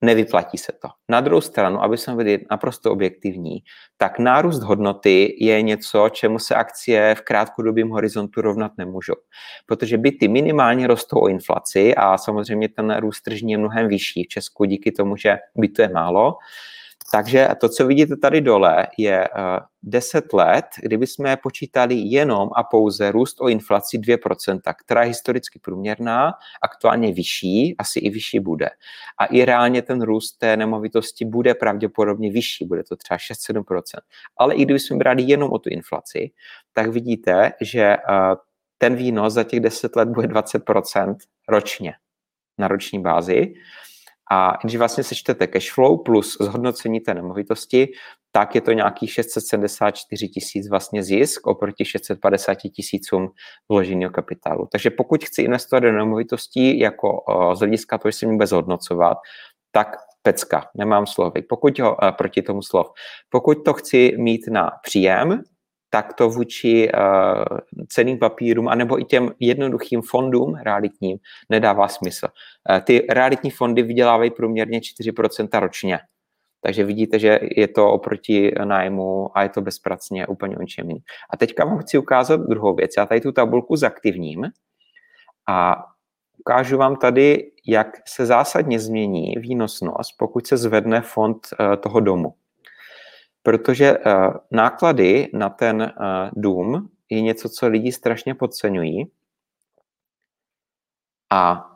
nevyplatí 0.00 0.58
se 0.58 0.72
to. 0.82 0.88
Na 1.08 1.20
druhou 1.20 1.40
stranu, 1.40 1.82
aby 1.82 1.98
jsme 1.98 2.14
byli 2.14 2.44
naprosto 2.50 2.92
objektivní, 2.92 3.58
tak 3.96 4.18
nárůst 4.18 4.62
hodnoty 4.62 5.36
je 5.40 5.62
něco, 5.62 6.08
čemu 6.08 6.38
se 6.38 6.54
akcie 6.54 7.14
v 7.14 7.22
krátkodobém 7.22 7.88
horizontu 7.88 8.40
rovnat 8.40 8.72
nemůžou. 8.78 9.14
Protože 9.66 9.98
byty 9.98 10.28
minimálně 10.28 10.86
rostou 10.86 11.20
o 11.20 11.28
inflaci 11.28 11.94
a 11.94 12.18
samozřejmě 12.18 12.68
ten 12.68 12.96
růst 12.96 13.22
tržní 13.22 13.52
je 13.52 13.58
mnohem 13.58 13.88
vyšší 13.88 14.24
v 14.24 14.28
Česku 14.28 14.64
díky 14.64 14.92
tomu, 14.92 15.16
že 15.16 15.36
bytu 15.56 15.82
je 15.82 15.88
málo. 15.88 16.34
Takže 17.12 17.48
to, 17.60 17.68
co 17.68 17.86
vidíte 17.86 18.16
tady 18.16 18.40
dole, 18.40 18.86
je 18.98 19.28
10 19.82 20.24
eh, 20.24 20.36
let, 20.36 20.64
kdyby 20.82 21.06
jsme 21.06 21.36
počítali 21.36 21.94
jenom 21.94 22.48
a 22.56 22.62
pouze 22.62 23.12
růst 23.12 23.40
o 23.40 23.48
inflaci 23.48 23.98
2%, 23.98 24.60
která 24.84 25.02
je 25.02 25.08
historicky 25.08 25.58
průměrná, 25.58 26.32
aktuálně 26.62 27.12
vyšší, 27.12 27.74
asi 27.78 28.00
i 28.00 28.10
vyšší 28.10 28.40
bude. 28.40 28.70
A 29.18 29.26
i 29.26 29.44
reálně 29.44 29.82
ten 29.82 30.02
růst 30.02 30.32
té 30.38 30.56
nemovitosti 30.56 31.24
bude 31.24 31.54
pravděpodobně 31.54 32.32
vyšší, 32.32 32.64
bude 32.64 32.84
to 32.84 32.96
třeba 32.96 33.18
6-7%. 33.18 33.82
Ale 34.36 34.54
i 34.54 34.64
kdyby 34.64 34.80
jsme 34.80 34.96
brali 34.96 35.22
jenom 35.22 35.52
o 35.52 35.58
tu 35.58 35.70
inflaci, 35.70 36.30
tak 36.72 36.90
vidíte, 36.90 37.52
že 37.60 37.82
eh, 37.82 37.98
ten 38.78 38.94
výnos 38.96 39.32
za 39.32 39.44
těch 39.44 39.60
10 39.60 39.96
let 39.96 40.08
bude 40.08 40.28
20% 40.28 41.16
ročně 41.48 41.94
na 42.58 42.68
roční 42.68 43.02
bázi. 43.02 43.54
A 44.30 44.52
když 44.62 44.76
vlastně 44.76 45.04
sečtete 45.04 45.46
cash 45.46 45.72
flow 45.72 46.02
plus 46.02 46.36
zhodnocení 46.40 47.00
té 47.00 47.14
nemovitosti, 47.14 47.88
tak 48.32 48.54
je 48.54 48.60
to 48.60 48.72
nějakých 48.72 49.12
674 49.12 50.28
tisíc 50.28 50.68
vlastně 50.70 51.02
zisk 51.02 51.46
oproti 51.46 51.84
650 51.84 52.54
tisícům 52.54 53.28
vloženého 53.68 54.12
kapitálu. 54.12 54.68
Takže 54.72 54.90
pokud 54.90 55.24
chci 55.24 55.42
investovat 55.42 55.80
do 55.80 55.92
nemovitostí 55.92 56.78
jako 56.78 57.24
z 57.54 57.58
hlediska 57.58 57.98
toho, 57.98 58.10
že 58.10 58.18
si 58.18 58.26
vůbec 58.26 58.52
hodnocovat, 58.52 59.18
tak 59.72 59.96
pecka, 60.22 60.68
nemám 60.76 61.06
slovy. 61.06 61.42
Pokud 61.42 61.78
ho, 61.78 61.96
proti 62.18 62.42
tomu 62.42 62.62
slov. 62.62 62.86
Pokud 63.30 63.64
to 63.64 63.72
chci 63.72 64.12
mít 64.18 64.40
na 64.50 64.70
příjem, 64.82 65.42
tak 65.90 66.12
to 66.14 66.30
vůči 66.30 66.92
uh, 66.92 67.58
ceným 67.88 68.18
papírům 68.18 68.68
anebo 68.68 69.00
i 69.00 69.04
těm 69.04 69.30
jednoduchým 69.40 70.02
fondům 70.02 70.54
realitním 70.54 71.18
nedává 71.50 71.88
smysl. 71.88 72.28
Uh, 72.70 72.78
ty 72.80 73.06
realitní 73.10 73.50
fondy 73.50 73.82
vydělávají 73.82 74.30
průměrně 74.30 74.80
4% 74.80 75.60
ročně. 75.60 75.98
Takže 76.60 76.84
vidíte, 76.84 77.18
že 77.18 77.40
je 77.56 77.68
to 77.68 77.92
oproti 77.92 78.52
nájmu 78.64 79.38
a 79.38 79.42
je 79.42 79.48
to 79.48 79.60
bezpracně 79.60 80.26
úplně 80.26 80.56
o 80.56 80.60
ničem 80.60 80.88
A 81.30 81.36
teďka 81.36 81.64
vám 81.64 81.78
chci 81.78 81.98
ukázat 81.98 82.40
druhou 82.40 82.74
věc. 82.74 82.90
Já 82.98 83.06
tady 83.06 83.20
tu 83.20 83.32
tabulku 83.32 83.76
zaktivním 83.76 84.44
a 85.48 85.84
ukážu 86.40 86.78
vám 86.78 86.96
tady, 86.96 87.52
jak 87.66 87.88
se 88.08 88.26
zásadně 88.26 88.80
změní 88.80 89.34
výnosnost, 89.38 90.10
pokud 90.18 90.46
se 90.46 90.56
zvedne 90.56 91.00
fond 91.00 91.48
uh, 91.60 91.76
toho 91.76 92.00
domu 92.00 92.34
protože 93.46 93.98
uh, 93.98 94.02
náklady 94.50 95.30
na 95.32 95.48
ten 95.48 95.82
uh, 95.82 96.30
dům 96.32 96.90
je 97.10 97.22
něco, 97.22 97.48
co 97.48 97.68
lidi 97.68 97.92
strašně 97.92 98.34
podceňují. 98.34 99.04
A 101.32 101.70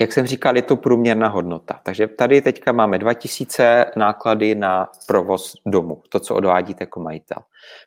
jak 0.00 0.12
jsem 0.12 0.26
říkal, 0.26 0.56
je 0.56 0.62
to 0.62 0.76
průměrná 0.76 1.28
hodnota. 1.28 1.80
Takže 1.84 2.06
tady 2.06 2.42
teďka 2.42 2.72
máme 2.72 2.98
2000 2.98 3.90
náklady 3.96 4.54
na 4.54 4.90
provoz 5.06 5.54
domu, 5.66 6.02
to, 6.08 6.20
co 6.20 6.34
odvádíte 6.34 6.82
jako 6.82 7.00
majitel. 7.00 7.38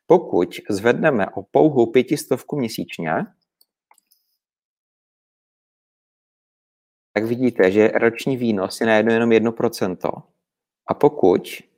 Pokud 0.06 0.50
zvedneme 0.70 1.28
o 1.30 1.44
pouhou 1.44 1.86
pětistovku 1.86 2.56
měsíčně, 2.56 3.12
tak 7.13 7.26
vidíte, 7.26 7.72
že 7.72 7.88
roční 7.88 8.38
výnos 8.38 8.82
je 8.82 8.88
najednou 8.88 9.13
jenom 9.13 9.30
1%. 9.30 10.24
A 10.88 10.94
pokud 10.94 11.69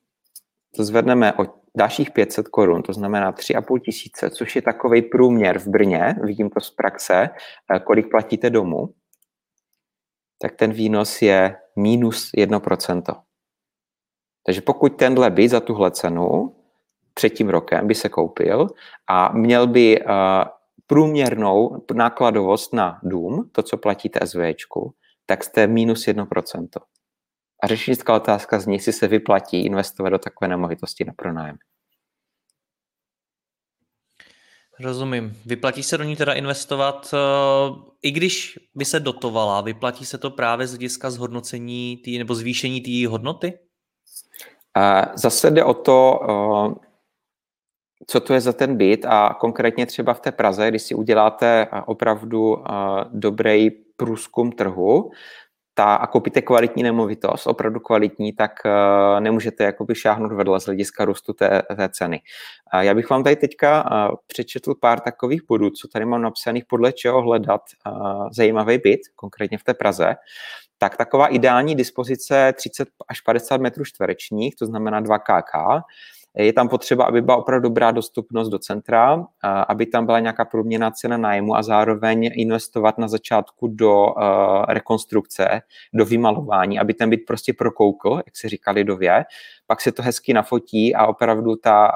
to 0.75 0.83
zvedneme 0.83 1.33
o 1.33 1.45
dalších 1.77 2.11
500 2.11 2.47
korun, 2.47 2.83
to 2.83 2.93
znamená 2.93 3.31
3,5 3.31 3.79
tisíce, 3.79 4.29
což 4.29 4.55
je 4.55 4.61
takový 4.61 5.01
průměr 5.01 5.59
v 5.59 5.67
Brně, 5.67 6.15
vidím 6.23 6.49
to 6.49 6.59
z 6.59 6.71
praxe, 6.71 7.29
eh, 7.75 7.79
kolik 7.79 8.09
platíte 8.09 8.49
domů, 8.49 8.93
tak 10.41 10.55
ten 10.55 10.71
výnos 10.71 11.21
je 11.21 11.55
minus 11.75 12.29
1%. 12.37 13.23
Takže 14.45 14.61
pokud 14.61 14.89
tenhle 14.89 15.29
byt 15.29 15.49
za 15.49 15.59
tuhle 15.59 15.91
cenu 15.91 16.55
před 17.13 17.29
tím 17.29 17.49
rokem 17.49 17.87
by 17.87 17.95
se 17.95 18.09
koupil 18.09 18.67
a 19.07 19.31
měl 19.33 19.67
by 19.67 20.01
uh, 20.01 20.11
průměrnou 20.87 21.85
nákladovost 21.93 22.73
na 22.73 22.99
dům, 23.03 23.49
to, 23.51 23.63
co 23.63 23.77
platíte 23.77 24.27
SVčku, 24.27 24.93
tak 25.25 25.43
jste 25.43 25.67
minus 25.67 26.07
1%. 26.07 26.67
A 27.61 27.67
řečnická 27.67 28.15
otázka 28.15 28.59
zní, 28.59 28.75
jestli 28.75 28.93
se 28.93 29.07
vyplatí 29.07 29.65
investovat 29.65 30.09
do 30.09 30.17
takové 30.17 30.47
nemovitosti 30.47 31.05
na 31.05 31.13
pronájem. 31.13 31.57
Rozumím. 34.79 35.37
Vyplatí 35.45 35.83
se 35.83 35.97
do 35.97 36.03
ní 36.03 36.15
teda 36.15 36.33
investovat, 36.33 37.13
eh, 37.13 37.17
i 38.01 38.11
když 38.11 38.59
by 38.75 38.85
se 38.85 38.99
dotovala, 38.99 39.61
vyplatí 39.61 40.05
se 40.05 40.17
to 40.17 40.31
právě 40.31 40.67
z 40.67 40.71
hlediska 40.71 41.11
zhodnocení 41.11 41.97
tý, 41.97 42.17
nebo 42.17 42.35
zvýšení 42.35 42.81
té 42.81 43.07
hodnoty? 43.07 43.59
Zase 45.15 45.51
jde 45.51 45.63
o 45.63 45.73
to, 45.73 46.19
eh, 46.23 46.75
co 48.07 48.19
to 48.19 48.33
je 48.33 48.41
za 48.41 48.53
ten 48.53 48.77
byt 48.77 49.05
a 49.05 49.33
konkrétně 49.39 49.85
třeba 49.85 50.13
v 50.13 50.19
té 50.19 50.31
Praze, 50.31 50.69
když 50.69 50.81
si 50.81 50.95
uděláte 50.95 51.67
eh, 51.71 51.81
opravdu 51.85 52.63
dobrý 53.11 53.71
průzkum 53.95 54.51
trhu, 54.51 55.11
ta, 55.81 55.95
a 55.95 56.07
koupíte 56.07 56.41
kvalitní 56.41 56.83
nemovitost, 56.83 57.47
opravdu 57.47 57.79
kvalitní, 57.79 58.33
tak 58.33 58.51
uh, 58.65 59.19
nemůžete 59.19 59.63
jakoby 59.63 59.95
šáhnout 59.95 60.31
vedle 60.31 60.59
z 60.59 60.65
hlediska 60.65 61.05
růstu 61.05 61.33
té, 61.33 61.61
té 61.75 61.89
ceny. 61.89 62.21
Já 62.79 62.93
bych 62.93 63.09
vám 63.09 63.23
tady 63.23 63.35
teďka 63.35 63.83
uh, 64.09 64.15
přečetl 64.27 64.75
pár 64.75 64.99
takových 64.99 65.41
bodů, 65.47 65.69
co 65.69 65.87
tady 65.87 66.05
mám 66.05 66.21
napsaných, 66.21 66.63
podle 66.65 66.91
čeho 66.91 67.21
hledat 67.21 67.61
uh, 67.87 68.27
zajímavý 68.31 68.77
byt, 68.77 68.99
konkrétně 69.15 69.57
v 69.57 69.63
té 69.63 69.73
Praze. 69.73 70.15
Tak 70.77 70.97
taková 70.97 71.27
ideální 71.27 71.75
dispozice 71.75 72.53
30 72.57 72.87
až 73.07 73.21
50 73.21 73.61
metrů 73.61 73.85
čtverečních, 73.85 74.55
to 74.55 74.65
znamená 74.65 74.99
2 74.99 75.19
KK, 75.19 75.83
je 76.37 76.53
tam 76.53 76.69
potřeba, 76.69 77.05
aby 77.05 77.21
byla 77.21 77.37
opravdu 77.37 77.69
dobrá 77.69 77.91
dostupnost 77.91 78.49
do 78.49 78.59
centra, 78.59 79.25
aby 79.67 79.85
tam 79.85 80.05
byla 80.05 80.19
nějaká 80.19 80.45
průměrná 80.45 80.91
cena 80.91 81.17
nájmu 81.17 81.55
a 81.55 81.63
zároveň 81.63 82.31
investovat 82.33 82.97
na 82.97 83.07
začátku 83.07 83.67
do 83.67 84.05
rekonstrukce, 84.67 85.61
do 85.93 86.05
vymalování, 86.05 86.79
aby 86.79 86.93
ten 86.93 87.09
byt 87.09 87.21
prostě 87.27 87.53
prokoukl, 87.53 88.21
jak 88.25 88.37
se 88.37 88.49
říká 88.49 88.71
lidově, 88.71 89.25
pak 89.67 89.81
se 89.81 89.91
to 89.91 90.03
hezky 90.03 90.33
nafotí 90.33 90.95
a 90.95 91.07
opravdu 91.07 91.55
ta 91.55 91.91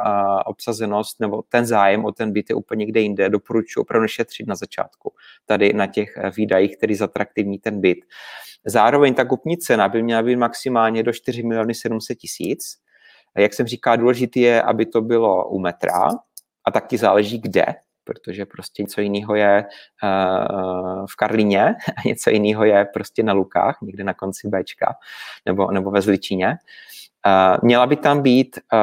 obsazenost 0.45 1.19
nebo 1.19 1.41
ten 1.49 1.65
zájem 1.65 2.05
o 2.05 2.11
ten 2.11 2.33
byt 2.33 2.49
je 2.49 2.55
úplně 2.55 2.79
někde 2.79 2.99
jinde. 3.01 3.29
Doporučuji 3.29 3.81
opravdu 3.81 4.07
šetřit 4.07 4.47
na 4.47 4.55
začátku, 4.55 5.13
tady 5.45 5.73
na 5.73 5.87
těch 5.87 6.17
e, 6.17 6.29
výdajích, 6.29 6.77
který 6.77 6.95
zatraktivní 6.95 7.59
ten 7.59 7.81
byt. 7.81 7.97
Zároveň 8.65 9.13
ta 9.13 9.25
kupní 9.25 9.57
cena 9.57 9.89
by 9.89 10.03
měla 10.03 10.23
být 10.23 10.35
maximálně 10.35 11.03
do 11.03 11.13
4 11.13 11.43
miliony 11.43 11.73
700 11.73 12.17
tisíc, 12.17 12.84
jak 13.41 13.53
jsem 13.53 13.67
říkal, 13.67 13.97
důležité 13.97 14.39
je, 14.39 14.61
aby 14.61 14.85
to 14.85 15.01
bylo 15.01 15.49
u 15.49 15.59
metra 15.59 16.09
a 16.65 16.71
taky 16.71 16.97
záleží 16.97 17.39
kde, 17.39 17.65
protože 18.03 18.45
prostě 18.45 18.83
něco 18.83 19.01
jiného 19.01 19.35
je 19.35 19.65
uh, 20.03 21.05
v 21.09 21.15
Karlíně 21.15 21.75
a 21.97 22.07
něco 22.07 22.29
jiného 22.29 22.65
je 22.65 22.85
prostě 22.93 23.23
na 23.23 23.33
Lukách, 23.33 23.77
někde 23.81 24.03
na 24.03 24.13
konci 24.13 24.47
Bčka 24.47 24.95
nebo, 25.45 25.71
nebo 25.71 25.91
ve 25.91 26.01
Zličíně. 26.01 26.47
Uh, 26.47 27.57
měla 27.63 27.87
by 27.87 27.95
tam 27.95 28.21
být 28.21 28.59
uh, 28.73 28.79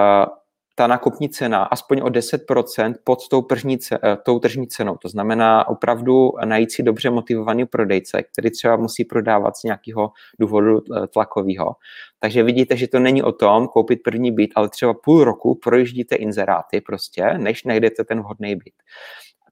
ta 0.75 0.87
nakupní 0.87 1.29
cena 1.29 1.63
aspoň 1.63 2.01
o 2.01 2.07
10% 2.07 2.95
pod 3.05 3.29
tou, 3.29 3.43
tržní, 3.43 3.79
eh, 3.93 4.17
tou 4.17 4.39
tržní 4.39 4.67
cenou. 4.67 4.97
To 4.97 5.09
znamená 5.09 5.69
opravdu 5.69 6.33
najít 6.45 6.73
si 6.73 6.83
dobře 6.83 7.11
motivovaný 7.11 7.67
prodejce, 7.67 8.23
který 8.23 8.51
třeba 8.51 8.77
musí 8.77 9.05
prodávat 9.05 9.57
z 9.57 9.63
nějakého 9.63 10.11
důvodu 10.41 10.79
eh, 10.79 11.07
tlakového. 11.07 11.77
Takže 12.21 12.43
vidíte, 12.43 12.77
že 12.77 12.89
to 12.89 12.99
není 12.99 13.23
o 13.23 13.33
tom 13.33 13.69
koupit 13.69 14.03
první 14.05 14.33
byt, 14.33 14.51
ale 14.55 14.69
třeba 14.69 14.95
půl 14.95 15.25
roku 15.25 15.55
projíždíte 15.55 16.17
inzeráty 16.17 16.81
prostě, 16.81 17.39
než 17.39 17.65
najdete 17.65 18.05
ten 18.05 18.21
vhodný 18.21 18.57
byt. 18.57 18.75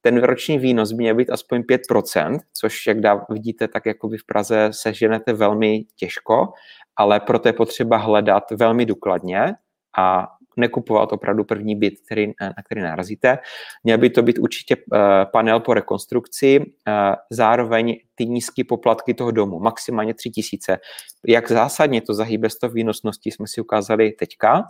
Ten 0.02 0.22
roční 0.22 0.58
výnos 0.58 0.92
by 0.92 1.02
měl 1.02 1.14
být 1.14 1.30
aspoň 1.30 1.60
5%, 1.60 2.38
což 2.52 2.86
jak 2.86 3.00
dá, 3.00 3.26
vidíte, 3.30 3.68
tak 3.68 3.86
jako 3.86 4.08
v 4.08 4.26
Praze 4.26 4.68
seženete 4.70 5.32
velmi 5.32 5.84
těžko, 5.96 6.52
ale 6.96 7.20
proto 7.20 7.48
je 7.48 7.52
potřeba 7.52 7.96
hledat 7.96 8.50
velmi 8.50 8.86
důkladně 8.86 9.54
a 9.98 10.28
nekupovat 10.60 11.12
opravdu 11.12 11.44
první 11.44 11.76
byt, 11.76 11.94
který, 12.06 12.26
na 12.40 12.62
který 12.64 12.80
narazíte. 12.80 13.38
Měl 13.84 13.98
by 13.98 14.10
to 14.10 14.22
být 14.22 14.38
určitě 14.38 14.76
eh, 14.76 14.98
panel 15.32 15.60
po 15.60 15.74
rekonstrukci, 15.74 16.60
eh, 16.88 16.92
zároveň 17.30 17.96
ty 18.14 18.26
nízké 18.26 18.64
poplatky 18.64 19.14
toho 19.14 19.30
domu, 19.30 19.58
maximálně 19.58 20.14
3000. 20.14 20.78
Jak 21.26 21.50
zásadně 21.50 22.00
to 22.00 22.14
zahýbe 22.14 22.50
z 22.50 22.58
toho 22.58 22.72
výnosnosti, 22.72 23.30
jsme 23.30 23.46
si 23.46 23.60
ukázali 23.60 24.12
teďka. 24.12 24.64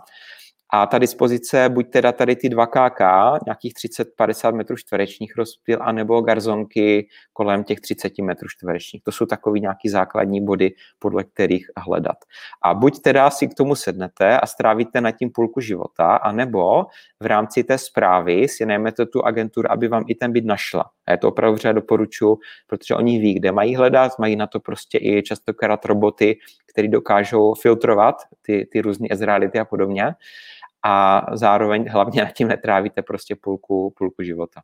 A 0.73 0.85
ta 0.85 0.97
dispozice, 0.99 1.69
buď 1.69 1.89
teda 1.89 2.11
tady 2.11 2.35
ty 2.35 2.49
2 2.49 2.67
KK, 2.67 3.01
nějakých 3.45 3.73
30-50 3.73 4.55
metrů 4.55 4.77
čtverečních 4.77 5.37
rozptyl, 5.37 5.79
anebo 5.81 6.21
garzonky 6.21 7.07
kolem 7.33 7.63
těch 7.63 7.79
30 7.79 8.13
metrů 8.21 8.47
čtverečních. 8.49 9.03
To 9.03 9.11
jsou 9.11 9.25
takový 9.25 9.61
nějaký 9.61 9.89
základní 9.89 10.45
body, 10.45 10.71
podle 10.99 11.23
kterých 11.23 11.67
hledat. 11.77 12.17
A 12.63 12.73
buď 12.73 12.99
teda 12.99 13.29
si 13.29 13.47
k 13.47 13.53
tomu 13.53 13.75
sednete 13.75 14.39
a 14.39 14.45
strávíte 14.45 15.01
nad 15.01 15.11
tím 15.11 15.29
půlku 15.31 15.59
života, 15.59 16.15
anebo 16.15 16.85
v 17.19 17.25
rámci 17.25 17.63
té 17.63 17.77
zprávy 17.77 18.47
si 18.47 18.65
najmete 18.65 19.05
tu 19.05 19.25
agenturu, 19.25 19.71
aby 19.71 19.87
vám 19.87 20.03
i 20.07 20.15
ten 20.15 20.31
byt 20.31 20.45
našla. 20.45 20.83
A 21.07 21.11
já 21.11 21.17
to 21.17 21.27
opravdu 21.27 21.55
vřele 21.55 21.73
doporučuji, 21.73 22.37
protože 22.67 22.95
oni 22.95 23.19
ví, 23.19 23.33
kde 23.33 23.51
mají 23.51 23.75
hledat, 23.75 24.11
mají 24.19 24.35
na 24.35 24.47
to 24.47 24.59
prostě 24.59 24.97
i 25.01 25.23
častokrát 25.23 25.85
roboty, 25.85 26.37
které 26.71 26.87
dokážou 26.87 27.53
filtrovat 27.53 28.15
ty, 28.41 28.67
ty 28.71 28.81
různé 28.81 29.07
ezreality 29.11 29.59
a 29.59 29.65
podobně 29.65 30.15
a 30.83 31.25
zároveň 31.33 31.89
hlavně 31.89 32.23
nad 32.23 32.31
tím 32.31 32.47
netrávíte 32.47 33.01
prostě 33.01 33.35
půlku, 33.35 33.93
půlku 33.97 34.23
života. 34.23 34.61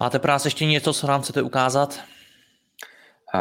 Máte 0.00 0.18
pro 0.18 0.32
nás 0.32 0.44
ještě 0.44 0.66
něco, 0.66 0.92
co 0.92 1.06
nám 1.06 1.22
chcete 1.22 1.42
ukázat? 1.42 2.00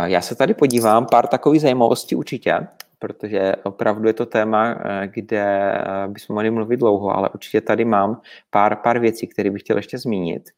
Já 0.05 0.21
se 0.21 0.35
tady 0.35 0.53
podívám, 0.53 1.05
pár 1.05 1.27
takových 1.27 1.61
zajímavostí 1.61 2.15
určitě, 2.15 2.67
protože 2.99 3.53
opravdu 3.63 4.07
je 4.07 4.13
to 4.13 4.25
téma, 4.25 4.71
eh, 4.71 5.07
kde 5.07 5.43
eh, 5.43 6.07
bychom 6.07 6.33
mohli 6.33 6.51
mluvit 6.51 6.77
dlouho, 6.77 7.17
ale 7.17 7.29
určitě 7.29 7.61
tady 7.61 7.85
mám 7.85 8.21
pár, 8.49 8.75
pár 8.75 8.99
věcí, 8.99 9.27
které 9.27 9.51
bych 9.51 9.61
chtěl 9.61 9.77
ještě 9.77 9.97
zmínit. 9.97 10.49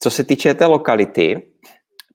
Co 0.00 0.10
se 0.10 0.24
týče 0.24 0.54
té 0.54 0.66
lokality, 0.66 1.42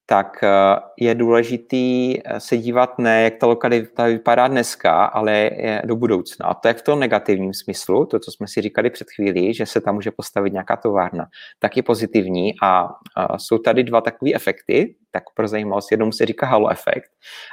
tak 0.09 0.43
eh, 0.43 0.49
je 0.97 1.15
důležitý 1.15 2.17
eh, 2.17 2.39
se 2.39 2.57
dívat 2.57 2.99
ne, 2.99 3.23
jak 3.23 3.35
ta 3.35 3.47
lokalita 3.47 4.05
vypadá 4.05 4.47
dneska, 4.47 5.05
ale 5.05 5.49
do 5.85 5.95
budoucna. 5.95 6.45
A 6.45 6.53
to 6.53 6.67
je 6.67 6.73
v 6.73 6.81
tom 6.81 6.99
negativním 6.99 7.53
smyslu, 7.53 8.05
to, 8.05 8.19
co 8.19 8.31
jsme 8.31 8.47
si 8.47 8.61
říkali 8.61 8.89
před 8.89 9.07
chvílí, 9.15 9.53
že 9.53 9.65
se 9.65 9.81
tam 9.81 9.95
může 9.95 10.11
postavit 10.11 10.53
nějaká 10.53 10.75
továrna, 10.75 11.25
tak 11.59 11.77
je 11.77 11.83
pozitivní. 11.83 12.53
A, 12.63 12.89
jsou 13.37 13.57
tady 13.57 13.83
dva 13.83 14.01
takové 14.01 14.31
efekty, 14.33 14.95
tak 15.11 15.23
pro 15.35 15.47
zajímavost, 15.47 15.91
jednomu 15.91 16.11
se 16.11 16.25
říká 16.25 16.45
halo 16.45 16.69
efekt. 16.69 17.11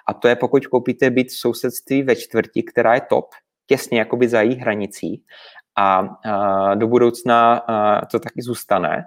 A 0.08 0.14
to 0.14 0.28
je 0.28 0.36
pokud 0.36 0.66
koupíte 0.66 1.10
byt 1.10 1.28
v 1.28 1.38
sousedství 1.38 2.02
ve 2.02 2.16
čtvrti, 2.16 2.62
která 2.62 2.94
je 2.94 3.00
top, 3.00 3.26
těsně 3.66 3.98
jakoby 3.98 4.28
za 4.28 4.42
její 4.42 4.54
hranicí 4.54 5.22
a, 5.78 6.08
do 6.74 6.86
budoucna 6.86 7.62
to 8.10 8.18
taky 8.18 8.42
zůstane, 8.42 9.04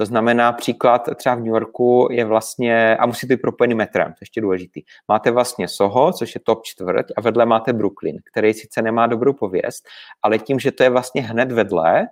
to 0.00 0.06
znamená, 0.06 0.52
příklad 0.52 1.08
třeba 1.16 1.34
v 1.34 1.38
New 1.38 1.46
Yorku 1.46 2.08
je 2.10 2.24
vlastně, 2.24 2.96
a 2.96 3.06
musí 3.06 3.26
to 3.26 3.34
být 3.34 3.40
propojený 3.42 3.74
metrem, 3.74 4.06
to 4.06 4.10
je 4.10 4.22
ještě 4.22 4.40
důležitý. 4.40 4.82
Máte 5.08 5.30
vlastně 5.30 5.68
Soho, 5.68 6.12
což 6.12 6.34
je 6.34 6.40
top 6.44 6.62
čtvrt, 6.64 7.06
a 7.16 7.20
vedle 7.20 7.46
máte 7.46 7.72
Brooklyn, 7.72 8.18
který 8.32 8.54
sice 8.54 8.82
nemá 8.82 9.06
dobrou 9.06 9.32
pověst, 9.32 9.88
ale 10.22 10.38
tím, 10.38 10.58
že 10.58 10.72
to 10.72 10.82
je 10.82 10.90
vlastně 10.90 11.22
hned 11.22 11.52
vedle, 11.52 12.08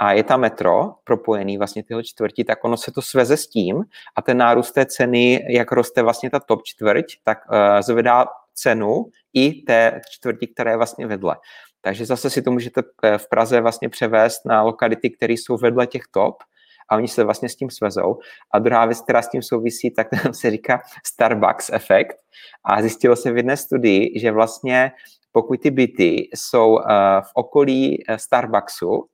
a 0.00 0.12
je 0.12 0.22
tam 0.22 0.40
metro 0.40 0.94
propojený 1.04 1.58
vlastně 1.58 1.82
tyhle 1.82 2.04
čtvrti, 2.04 2.44
tak 2.44 2.64
ono 2.64 2.76
se 2.76 2.92
to 2.92 3.02
sveze 3.02 3.36
s 3.36 3.46
tím 3.46 3.84
a 4.16 4.22
ten 4.22 4.36
nárůst 4.36 4.72
té 4.72 4.86
ceny, 4.86 5.46
jak 5.48 5.72
roste 5.72 6.02
vlastně 6.02 6.30
ta 6.30 6.40
top 6.40 6.60
čtvrť, 6.64 7.04
tak 7.24 7.38
uh, 7.50 7.56
zvedá 7.80 8.26
cenu 8.54 9.06
i 9.32 9.52
té 9.52 10.00
čtvrti, 10.10 10.46
která 10.46 10.70
je 10.70 10.76
vlastně 10.76 11.06
vedle. 11.06 11.36
Takže 11.80 12.06
zase 12.06 12.30
si 12.30 12.42
to 12.42 12.50
můžete 12.50 12.82
eh, 13.02 13.18
v 13.18 13.28
Praze 13.28 13.60
vlastně 13.60 13.88
převést 13.88 14.44
na 14.44 14.62
lokality, 14.62 15.10
které 15.10 15.32
jsou 15.32 15.56
vedle 15.56 15.86
těch 15.86 16.02
top 16.10 16.42
a 16.90 16.96
oni 16.96 17.08
se 17.08 17.24
vlastně 17.24 17.48
s 17.48 17.56
tím 17.56 17.70
svezou. 17.70 18.18
A 18.54 18.58
druhá 18.58 18.86
věc, 18.86 19.00
která 19.00 19.22
s 19.22 19.28
tím 19.28 19.42
souvisí, 19.42 19.90
tak 19.90 20.06
se 20.32 20.50
říká 20.50 20.80
Starbucks 21.06 21.70
efekt. 21.72 22.16
A 22.64 22.82
zjistilo 22.82 23.16
se 23.16 23.32
v 23.32 23.36
jedné 23.36 23.56
studii, 23.56 24.20
že 24.20 24.32
vlastně 24.32 24.92
pokud 25.32 25.60
ty 25.62 25.70
byty 25.70 26.28
jsou 26.34 26.78
eh, 26.78 26.84
v 27.20 27.30
okolí 27.34 28.04
eh, 28.08 28.18
Starbucksu, 28.18 29.06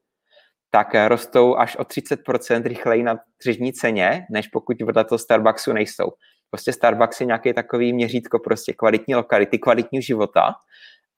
tak 0.71 0.95
eh, 0.95 1.09
rostou 1.09 1.57
až 1.57 1.77
o 1.77 1.83
30% 1.83 2.63
rychleji 2.63 3.03
na 3.03 3.19
tržní 3.43 3.73
ceně, 3.73 4.27
než 4.31 4.49
pokud 4.49 4.83
vedle 4.83 5.05
toho 5.05 5.19
Starbucksu 5.19 5.73
nejsou. 5.73 6.13
Prostě 6.51 6.73
Starbucks 6.73 7.21
je 7.21 7.27
nějaký 7.27 7.53
takový 7.53 7.93
měřítko 7.93 8.39
prostě 8.39 8.73
kvalitní 8.73 9.15
lokality, 9.15 9.59
kvalitního 9.59 10.03
života 10.03 10.55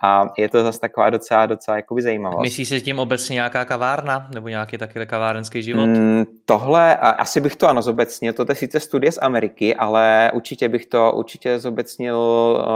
a 0.03 0.29
je 0.39 0.49
to 0.49 0.63
zase 0.63 0.81
taková 0.81 1.11
docela, 1.11 1.47
docela 1.47 1.77
jakoby 1.77 2.03
zajímavost. 2.03 2.43
Myslíš 2.43 2.69
si 2.69 2.81
tím 2.81 2.99
obecně 2.99 3.35
nějaká 3.35 3.65
kavárna 3.65 4.29
nebo 4.35 4.49
nějaký 4.49 4.79
takový 4.79 5.07
kavárenský 5.07 5.63
život? 5.63 5.87
Mm, 5.87 6.25
tohle, 6.45 6.97
asi 6.97 7.41
bych 7.41 7.57
to 7.57 7.69
ano 7.69 7.83
zobecnil, 7.83 8.33
to 8.33 8.45
je 8.49 8.55
sice 8.55 8.81
studie 8.81 9.13
z 9.13 9.19
Ameriky, 9.23 9.75
ale 9.75 10.31
určitě 10.35 10.69
bych 10.69 10.87
to 10.87 11.13
určitě 11.13 11.59
zobecnil 11.59 12.19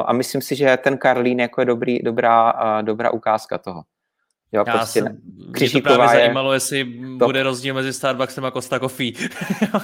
a 0.07 0.13
myslím 0.13 0.43
si, 0.43 0.57
že 0.57 0.77
ten 0.77 0.99
Karlín 0.99 1.41
jako 1.41 1.61
je 1.61 1.65
dobrý, 1.65 1.99
dobrá, 1.99 2.53
dobrá 2.83 3.11
ukázka 3.11 3.59
toho. 3.59 3.83
Jo, 4.53 4.65
Já 4.67 4.73
prostě 4.73 5.01
jsem, 5.01 5.19
mě 5.61 5.71
to 5.71 5.81
právě 5.81 6.05
je... 6.05 6.09
zajímalo, 6.09 6.53
jestli 6.53 6.85
to... 7.19 7.25
bude 7.27 7.43
rozdíl 7.43 7.75
mezi 7.75 7.93
Starbucksem 7.93 8.45
a 8.45 8.51
Costa 8.51 8.81
Coffee. 8.81 9.13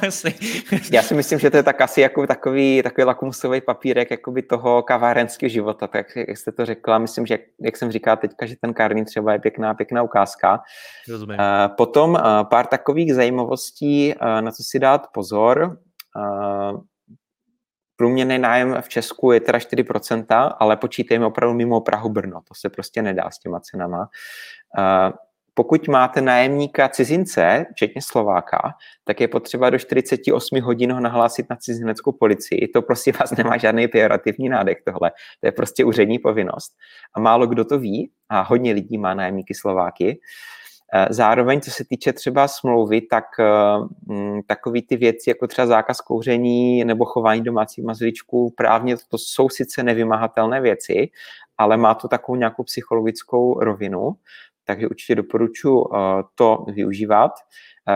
Já 0.93 1.03
si 1.03 1.15
myslím, 1.15 1.39
že 1.39 1.51
to 1.51 1.57
je 1.57 1.63
tak 1.63 1.81
asi 1.81 2.01
jako 2.01 2.27
takový, 2.27 2.83
takový 2.83 3.05
lakmusový 3.05 3.61
papírek 3.61 4.11
jakoby 4.11 4.43
toho 4.43 4.83
kavárenského 4.83 5.49
života, 5.49 5.87
tak 5.87 6.07
jak 6.17 6.39
jste 6.39 6.53
to 6.53 6.67
řekla, 6.67 6.99
myslím, 6.99 7.27
že 7.27 7.39
jak 7.61 7.77
jsem 7.77 7.93
říkal 7.93 8.17
teďka, 8.17 8.47
že 8.47 8.55
ten 8.61 8.75
kární 8.75 9.05
třeba 9.05 9.33
je 9.33 9.39
pěkná, 9.39 9.75
pěkná 9.75 10.03
ukázka. 10.03 10.61
Rozumím. 11.09 11.39
Uh, 11.39 11.75
potom 11.77 12.11
uh, 12.11 12.21
pár 12.51 12.67
takových 12.67 13.15
zajímavostí, 13.15 14.15
uh, 14.15 14.41
na 14.41 14.51
co 14.51 14.63
si 14.63 14.79
dát 14.79 15.07
pozor. 15.13 15.79
Uh, 17.97 18.07
Průměrný 18.07 18.39
nájem 18.39 18.77
v 18.81 18.89
Česku 18.89 19.33
je 19.33 19.41
teda 19.41 19.59
4%, 19.59 20.55
ale 20.59 20.77
počítejme 20.77 21.27
opravdu 21.27 21.55
mimo 21.55 21.81
Prahu 21.81 22.09
Brno. 22.09 22.41
To 22.49 22.55
se 22.55 22.69
prostě 22.69 23.03
nedá 23.03 23.31
s 23.31 23.39
těma 23.39 23.61
cenama. 23.61 24.09
Pokud 25.55 25.89
máte 25.89 26.21
nájemníka 26.21 26.89
cizince, 26.89 27.67
včetně 27.73 28.03
Slováka, 28.03 28.75
tak 29.05 29.21
je 29.21 29.29
potřeba 29.29 29.71
do 29.71 29.79
48 29.79 30.61
hodin 30.61 30.93
ho 30.93 31.01
nahlásit 31.01 31.47
na 31.51 31.57
cizineckou 31.57 32.13
policii. 32.13 32.69
To 32.69 32.83
prostě 32.83 33.13
vás 33.13 33.31
nemá 33.31 33.57
žádný 33.57 33.89
pejorativní 33.89 34.49
nádech 34.49 34.79
tohle. 34.85 35.13
To 35.41 35.47
je 35.47 35.53
prostě 35.53 35.85
úřední 35.85 36.19
povinnost. 36.19 36.73
A 37.15 37.21
málo 37.21 37.47
kdo 37.47 37.65
to 37.65 37.79
ví, 37.79 38.11
a 38.29 38.41
hodně 38.41 38.73
lidí 38.73 38.99
má 38.99 39.15
nájemníky 39.15 39.55
Slováky. 39.55 40.11
Eh, 40.11 40.66
zároveň, 41.11 41.61
co 41.61 41.71
se 41.71 41.85
týče 41.85 42.13
třeba 42.13 42.49
smlouvy, 42.49 43.01
tak 43.01 43.25
mm, 44.07 44.43
takový 44.47 44.83
ty 44.83 44.97
věci, 44.97 45.31
jako 45.31 45.47
třeba 45.47 45.67
zákaz 45.67 46.01
kouření 46.01 46.85
nebo 46.85 47.05
chování 47.05 47.43
domácích 47.43 47.85
mazličků, 47.85 48.55
právně 48.57 48.97
to 49.09 49.19
jsou 49.19 49.49
sice 49.49 49.83
nevymahatelné 49.83 50.61
věci, 50.61 51.09
ale 51.59 51.77
má 51.77 51.95
to 51.95 52.09
takovou 52.09 52.37
nějakou 52.37 52.63
psychologickou 52.63 53.61
rovinu, 53.61 54.13
takže 54.65 54.89
určitě 54.89 55.15
doporučuji 55.15 55.81
uh, 55.81 55.97
to 56.35 56.65
využívat. 56.75 57.33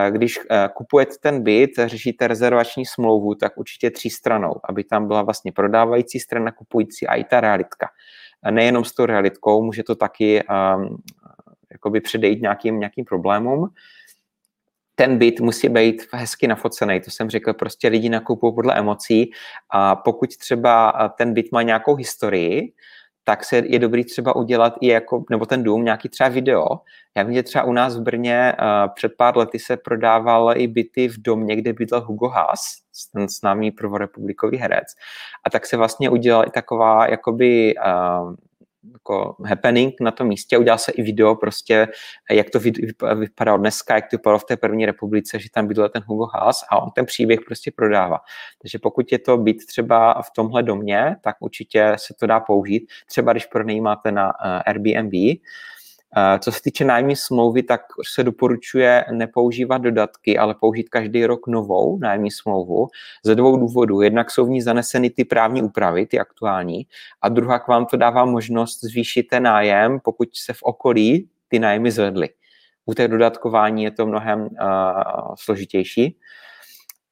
Když 0.09 0.39
kupujete 0.73 1.13
ten 1.21 1.43
byt, 1.43 1.71
řešíte 1.85 2.27
rezervační 2.27 2.85
smlouvu, 2.85 3.35
tak 3.35 3.57
určitě 3.57 3.91
tří 3.91 4.09
stranou, 4.09 4.53
aby 4.69 4.83
tam 4.83 5.07
byla 5.07 5.21
vlastně 5.21 5.51
prodávající 5.51 6.19
strana, 6.19 6.51
kupující 6.51 7.07
a 7.07 7.15
i 7.15 7.23
ta 7.23 7.41
realitka. 7.41 7.89
Nejenom 8.51 8.85
s 8.85 8.93
tou 8.93 9.05
realitkou, 9.05 9.63
může 9.63 9.83
to 9.83 9.95
taky 9.95 10.43
jakoby 11.71 12.01
předejít 12.01 12.41
nějakým, 12.41 12.79
nějakým 12.79 13.05
problémům. 13.05 13.69
Ten 14.95 15.17
byt 15.17 15.39
musí 15.39 15.69
být 15.69 16.07
hezky 16.11 16.47
nafocený, 16.47 17.01
to 17.01 17.11
jsem 17.11 17.29
řekl, 17.29 17.53
prostě 17.53 17.87
lidi 17.87 18.09
nakupují 18.09 18.55
podle 18.55 18.75
emocí 18.75 19.31
a 19.69 19.95
pokud 19.95 20.37
třeba 20.37 20.93
ten 21.17 21.33
byt 21.33 21.51
má 21.51 21.61
nějakou 21.61 21.95
historii, 21.95 22.73
tak 23.23 23.43
se 23.43 23.57
je 23.65 23.79
dobrý 23.79 24.05
třeba 24.05 24.35
udělat 24.35 24.73
i 24.81 24.87
jako, 24.87 25.23
nebo 25.29 25.45
ten 25.45 25.63
dům, 25.63 25.83
nějaký 25.83 26.09
třeba 26.09 26.29
video. 26.29 26.65
Já 27.17 27.23
vím, 27.23 27.33
že 27.33 27.43
třeba 27.43 27.63
u 27.63 27.73
nás 27.73 27.97
v 27.97 28.01
Brně 28.01 28.53
uh, 28.59 28.93
před 28.93 29.11
pár 29.17 29.37
lety 29.37 29.59
se 29.59 29.77
prodával 29.77 30.57
i 30.57 30.67
byty 30.67 31.07
v 31.07 31.21
domě, 31.21 31.55
kde 31.55 31.73
bydlel 31.73 32.01
Hugo 32.01 32.27
Haas, 32.27 32.61
ten 33.13 33.29
známý 33.29 33.71
prvorepublikový 33.71 34.57
herec. 34.57 34.87
A 35.45 35.49
tak 35.49 35.65
se 35.65 35.77
vlastně 35.77 36.09
udělala 36.09 36.43
i 36.43 36.49
taková 36.49 37.09
jakoby 37.09 37.75
uh, 37.75 38.35
jako 38.93 39.35
happening 39.45 39.93
na 40.01 40.11
tom 40.11 40.27
místě, 40.27 40.57
udělal 40.57 40.77
se 40.77 40.91
i 40.91 41.01
video 41.01 41.35
prostě, 41.35 41.87
jak 42.31 42.49
to 42.49 42.59
vypadalo 43.15 43.57
dneska, 43.57 43.95
jak 43.95 44.09
to 44.09 44.17
vypadalo 44.17 44.39
v 44.39 44.43
té 44.43 44.57
první 44.57 44.85
republice, 44.85 45.39
že 45.39 45.49
tam 45.53 45.67
bydlel 45.67 45.89
ten 45.89 46.03
Hugo 46.05 46.25
Haas 46.25 46.63
a 46.69 46.81
on 46.81 46.89
ten 46.95 47.05
příběh 47.05 47.39
prostě 47.45 47.71
prodává. 47.71 48.19
Takže 48.61 48.79
pokud 48.79 49.11
je 49.11 49.19
to 49.19 49.37
být 49.37 49.65
třeba 49.65 50.21
v 50.21 50.31
tomhle 50.35 50.63
domě, 50.63 51.15
tak 51.21 51.35
určitě 51.39 51.93
se 51.95 52.13
to 52.19 52.27
dá 52.27 52.39
použít. 52.39 52.87
Třeba 53.05 53.31
když 53.31 53.45
pronajímáte 53.45 54.11
na 54.11 54.29
eh, 54.29 54.63
Airbnb, 54.63 55.13
co 56.39 56.51
se 56.51 56.61
týče 56.61 56.85
nájemní 56.85 57.15
smlouvy, 57.15 57.63
tak 57.63 57.81
se 58.13 58.23
doporučuje 58.23 59.05
nepoužívat 59.11 59.77
dodatky, 59.77 60.37
ale 60.37 60.55
použít 60.55 60.89
každý 60.89 61.25
rok 61.25 61.47
novou 61.47 61.97
nájemní 61.99 62.31
smlouvu 62.31 62.87
ze 63.25 63.35
dvou 63.35 63.57
důvodů. 63.57 64.01
Jednak 64.01 64.31
jsou 64.31 64.45
v 64.45 64.49
ní 64.49 64.61
zaneseny 64.61 65.09
ty 65.09 65.25
právní 65.25 65.63
úpravy, 65.63 66.05
ty 66.05 66.19
aktuální, 66.19 66.87
a 67.21 67.29
druhá 67.29 67.59
k 67.59 67.67
vám 67.67 67.85
to 67.85 67.97
dává 67.97 68.25
možnost 68.25 68.83
zvýšit 68.83 69.23
ten 69.23 69.43
nájem, 69.43 69.99
pokud 69.99 70.29
se 70.33 70.53
v 70.53 70.63
okolí 70.63 71.29
ty 71.47 71.59
nájmy 71.59 71.91
zvedly. 71.91 72.29
U 72.85 72.93
té 72.93 73.07
dodatkování 73.07 73.83
je 73.83 73.91
to 73.91 74.05
mnohem 74.05 74.41
uh, 74.41 74.47
složitější. 75.35 76.17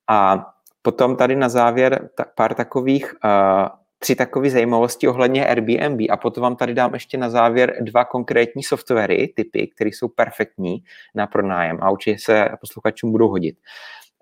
A 0.08 0.46
potom 0.82 1.16
tady 1.16 1.36
na 1.36 1.50
závěr 1.50 2.10
ta, 2.18 2.26
pár 2.36 2.54
takových 2.54 3.14
uh, 3.24 3.79
tři 4.00 4.16
takové 4.16 4.50
zajímavosti 4.50 5.08
ohledně 5.08 5.48
Airbnb 5.48 6.02
a 6.10 6.18
potom 6.18 6.42
vám 6.42 6.56
tady 6.56 6.74
dám 6.74 6.94
ještě 6.94 7.18
na 7.18 7.30
závěr 7.30 7.76
dva 7.82 8.06
konkrétní 8.06 8.64
softwary, 8.64 9.34
typy, 9.36 9.68
které 9.68 9.90
jsou 9.90 10.08
perfektní 10.08 10.84
na 11.16 11.28
pronájem 11.28 11.78
a 11.82 11.92
určitě 11.92 12.18
se 12.20 12.50
posluchačům 12.60 13.12
budou 13.12 13.28
hodit. 13.28 13.58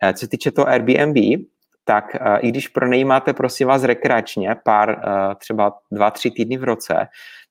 Eh, 0.04 0.14
co 0.14 0.20
se 0.20 0.28
týče 0.30 0.52
toho 0.52 0.68
Airbnb, 0.68 1.18
tak 1.86 2.16
eh, 2.16 2.40
i 2.40 2.50
když 2.50 2.68
pronajímáte, 2.68 3.34
prosím 3.34 3.68
vás, 3.68 3.84
rekreačně 3.84 4.56
pár, 4.64 4.90
eh, 4.90 5.36
třeba 5.36 5.74
dva, 5.92 6.12
tři 6.12 6.32
týdny 6.32 6.58
v 6.58 6.64
roce, 6.64 7.08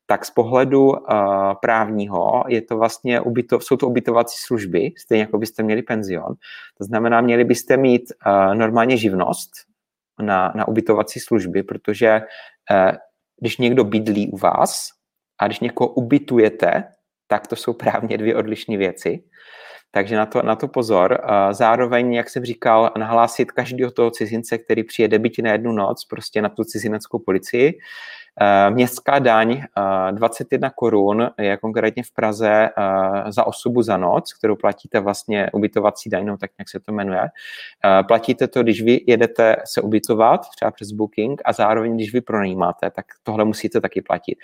tak 0.07 0.25
z 0.25 0.31
pohledu 0.31 0.87
uh, 0.87 0.97
právního 1.61 2.45
je 2.49 2.63
to 2.63 2.77
vlastně 2.77 3.21
jsou 3.59 3.77
to 3.77 3.89
ubytovací 3.89 4.39
služby, 4.39 4.93
stejně 4.99 5.23
jako 5.23 5.39
byste 5.39 5.63
měli 5.63 5.83
penzion. 5.83 6.35
To 6.79 6.85
znamená, 6.85 7.21
měli 7.21 7.45
byste 7.45 7.77
mít 7.77 8.03
uh, 8.27 8.55
normálně 8.55 8.97
živnost, 8.97 9.51
na, 10.23 10.53
na 10.57 10.69
ubytovací 10.69 11.21
služby, 11.21 11.63
protože 11.63 12.21
eh, 12.71 12.93
když 13.41 13.59
někdo 13.59 13.85
bydlí 13.85 14.31
u 14.31 14.37
vás 14.37 14.89
a 15.39 15.47
když 15.47 15.61
někoho 15.61 15.89
ubytujete, 15.89 16.85
tak 17.27 17.47
to 17.47 17.57
jsou 17.57 17.73
právně 17.73 18.19
dvě 18.19 18.37
odlišné 18.37 18.77
věci. 18.77 19.25
Takže 19.91 20.17
na 20.17 20.27
to, 20.27 20.43
na 20.43 20.57
to 20.57 20.69
pozor. 20.69 21.21
Zároveň, 21.51 22.15
jak 22.15 22.31
jsem 22.31 22.45
říkal, 22.45 22.93
nahlásit 22.99 23.53
každého 23.53 23.91
toho 23.91 24.11
cizince, 24.11 24.59
který 24.59 24.85
přijede 24.85 25.19
byť 25.19 25.43
na 25.43 25.53
jednu 25.53 25.73
noc, 25.73 26.05
prostě 26.05 26.43
na 26.43 26.49
tu 26.49 26.65
cizineckou 26.65 27.19
policii. 27.19 27.79
Eh, 28.41 28.71
městská 28.71 29.19
daň 29.19 29.63
21 30.11 30.69
eh, 30.69 30.73
korun 30.77 31.31
je 31.39 31.57
konkrétně 31.57 32.03
v 32.03 32.11
Praze 32.11 32.51
eh, 32.51 33.33
za 33.33 33.47
osobu 33.47 33.83
za 33.83 33.97
noc, 33.97 34.33
kterou 34.33 34.57
platíte 34.57 35.01
vlastně 35.01 35.51
ubytovací 35.53 36.11
daň, 36.11 36.27
no 36.27 36.37
tak 36.39 36.51
jak 36.59 36.69
se 36.69 36.81
to 36.81 36.93
jmenuje. 36.93 37.29
Platíte 38.09 38.49
to, 38.49 38.63
když 38.63 38.83
vy 38.83 39.01
jedete 39.07 39.57
se 39.65 39.81
ubytovat, 39.81 40.49
třeba 40.57 40.71
přes 40.71 40.93
Booking, 40.93 41.43
a 41.45 41.53
zároveň, 41.53 41.95
když 41.95 42.13
vy 42.13 42.21
pronajímáte, 42.21 42.91
tak 42.91 43.07
tohle 43.23 43.45
musíte 43.45 43.81
taky 43.81 44.03
platit. 44.03 44.39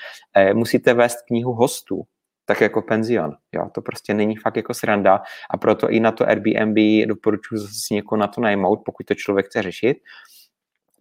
Musíte 0.52 0.94
vést 0.94 1.22
knihu 1.22 1.52
hostů, 1.52 2.02
tak 2.44 2.60
jako 2.60 2.82
penzion. 2.82 3.32
Jo, 3.52 3.68
to 3.74 3.82
prostě 3.82 4.14
není 4.14 4.36
fakt 4.36 4.56
jako 4.56 4.74
sranda 4.74 5.22
a 5.50 5.56
proto 5.56 5.90
i 5.90 6.00
na 6.00 6.12
to 6.12 6.28
Airbnb 6.28 7.06
doporučuji 7.08 7.58
zase 7.58 7.94
někoho 7.94 8.18
na 8.18 8.26
to 8.26 8.40
najmout, 8.40 8.80
pokud 8.84 9.06
to 9.06 9.14
člověk 9.14 9.46
chce 9.46 9.62
řešit. 9.62 9.96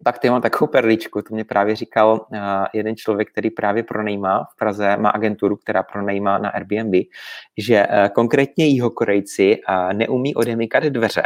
Pak 0.04 0.18
ty 0.18 0.30
mám 0.30 0.42
takovou 0.42 0.70
perličku, 0.70 1.22
to 1.22 1.34
mě 1.34 1.44
právě 1.44 1.76
říkal 1.76 2.26
uh, 2.30 2.38
jeden 2.74 2.96
člověk, 2.96 3.30
který 3.32 3.50
právě 3.50 3.82
pronajímá 3.82 4.44
v 4.44 4.58
Praze, 4.58 4.96
má 4.96 5.10
agenturu, 5.10 5.56
která 5.56 5.82
pronajímá 5.82 6.38
na 6.38 6.48
Airbnb, 6.50 6.94
že 7.58 7.86
uh, 7.86 8.08
konkrétně 8.08 8.66
jihokorejci 8.66 9.56
uh, 9.68 9.92
neumí 9.92 10.34
odemykat 10.34 10.84
dveře, 10.84 11.22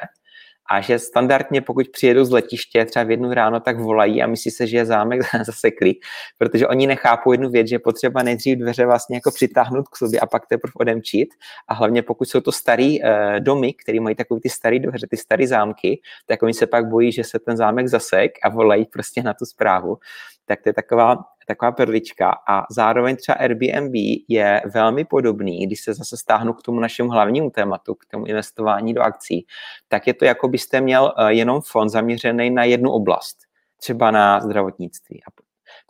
a 0.71 0.81
že 0.81 0.99
standardně, 0.99 1.61
pokud 1.61 1.89
přijedu 1.89 2.25
z 2.25 2.31
letiště 2.31 2.85
třeba 2.85 3.05
v 3.05 3.11
jednu 3.11 3.35
ráno, 3.35 3.61
tak 3.61 3.81
volají 3.81 4.23
a 4.23 4.27
myslí 4.27 4.51
se, 4.51 4.67
že 4.67 4.77
je 4.77 4.87
zámek 4.87 5.21
zaseklý, 5.47 6.01
protože 6.39 6.69
oni 6.69 6.87
nechápou 6.87 7.33
jednu 7.33 7.51
věc, 7.51 7.69
že 7.69 7.79
potřeba 7.79 8.23
nejdřív 8.23 8.59
dveře 8.59 8.87
vlastně 8.87 9.17
jako 9.17 9.31
přitáhnout 9.31 9.89
k 9.89 9.97
sobě 9.97 10.21
a 10.21 10.27
pak 10.27 10.47
teprve 10.47 10.73
odemčit 10.77 11.29
a 11.69 11.75
hlavně 11.75 12.03
pokud 12.03 12.29
jsou 12.29 12.41
to 12.41 12.53
starý 12.53 13.03
uh, 13.03 13.09
domy, 13.39 13.75
které 13.75 14.01
mají 14.01 14.17
takové 14.17 14.41
ty 14.41 14.49
staré 14.49 14.79
dveře, 14.79 15.07
ty 15.11 15.17
staré 15.17 15.47
zámky, 15.47 16.01
tak 16.27 16.43
oni 16.43 16.55
se 16.55 16.67
pak 16.67 16.89
bojí, 16.89 17.13
že 17.13 17.25
se 17.25 17.39
ten 17.39 17.57
zámek 17.57 17.89
zasek 17.89 18.33
a 18.43 18.49
volají 18.49 18.85
prostě 18.85 19.23
na 19.23 19.35
tu 19.35 19.45
zprávu. 19.45 19.99
Tak 20.47 20.63
to 20.63 20.69
je 20.69 20.73
taková 20.73 21.17
taková 21.47 21.73
perlička 21.73 22.31
a 22.49 22.65
zároveň 22.71 23.17
třeba 23.17 23.39
Airbnb 23.39 23.95
je 24.29 24.63
velmi 24.75 25.05
podobný, 25.05 25.67
když 25.67 25.81
se 25.81 25.95
zase 25.95 26.17
stáhnu 26.17 26.53
k 26.53 26.63
tomu 26.63 26.81
našemu 26.81 27.11
hlavnímu 27.11 27.51
tématu, 27.51 27.95
k 27.95 28.07
tomu 28.07 28.27
investování 28.27 28.95
do 28.95 29.03
akcí, 29.03 29.47
tak 29.89 30.07
je 30.07 30.15
to 30.15 30.25
jako 30.25 30.49
byste 30.49 30.81
měl 30.81 31.15
eh, 31.19 31.33
jenom 31.33 31.61
fond 31.61 31.89
zaměřený 31.89 32.51
na 32.51 32.65
jednu 32.65 32.91
oblast, 32.91 33.37
třeba 33.77 34.11
na 34.11 34.41
zdravotnictví. 34.41 35.23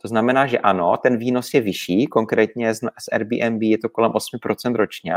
To 0.01 0.07
znamená, 0.07 0.47
že 0.47 0.59
ano, 0.59 0.97
ten 0.97 1.17
výnos 1.17 1.53
je 1.53 1.61
vyšší, 1.61 2.07
konkrétně 2.07 2.73
z, 2.73 2.79
Airbnb 3.11 3.61
je 3.61 3.77
to 3.77 3.89
kolem 3.89 4.11
8% 4.11 4.75
ročně, 4.75 5.15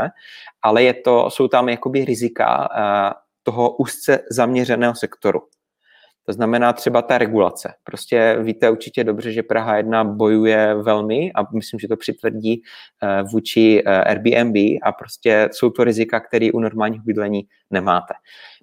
ale 0.61 0.83
je 0.83 0.93
to, 0.93 1.29
jsou 1.29 1.47
tam 1.47 1.69
jakoby 1.69 2.05
rizika 2.05 2.59
uh, 2.59 3.13
toho 3.43 3.75
úzce 3.75 4.23
zaměřeného 4.31 4.95
sektoru. 4.95 5.41
To 6.25 6.33
znamená 6.33 6.73
třeba 6.73 7.01
ta 7.01 7.17
regulace. 7.17 7.73
Prostě 7.83 8.37
víte 8.41 8.69
určitě 8.69 9.03
dobře, 9.03 9.31
že 9.31 9.43
Praha 9.43 9.77
1 9.77 10.03
bojuje 10.03 10.75
velmi 10.75 11.31
a 11.35 11.53
myslím, 11.53 11.79
že 11.79 11.87
to 11.87 11.97
přitvrdí 11.97 12.61
eh, 13.03 13.23
vůči 13.23 13.83
eh, 13.85 14.03
Airbnb 14.03 14.55
a 14.83 14.91
prostě 14.91 15.49
jsou 15.51 15.69
to 15.69 15.83
rizika, 15.83 16.19
které 16.19 16.51
u 16.53 16.59
normálního 16.59 17.03
bydlení 17.03 17.41
nemáte. 17.69 18.13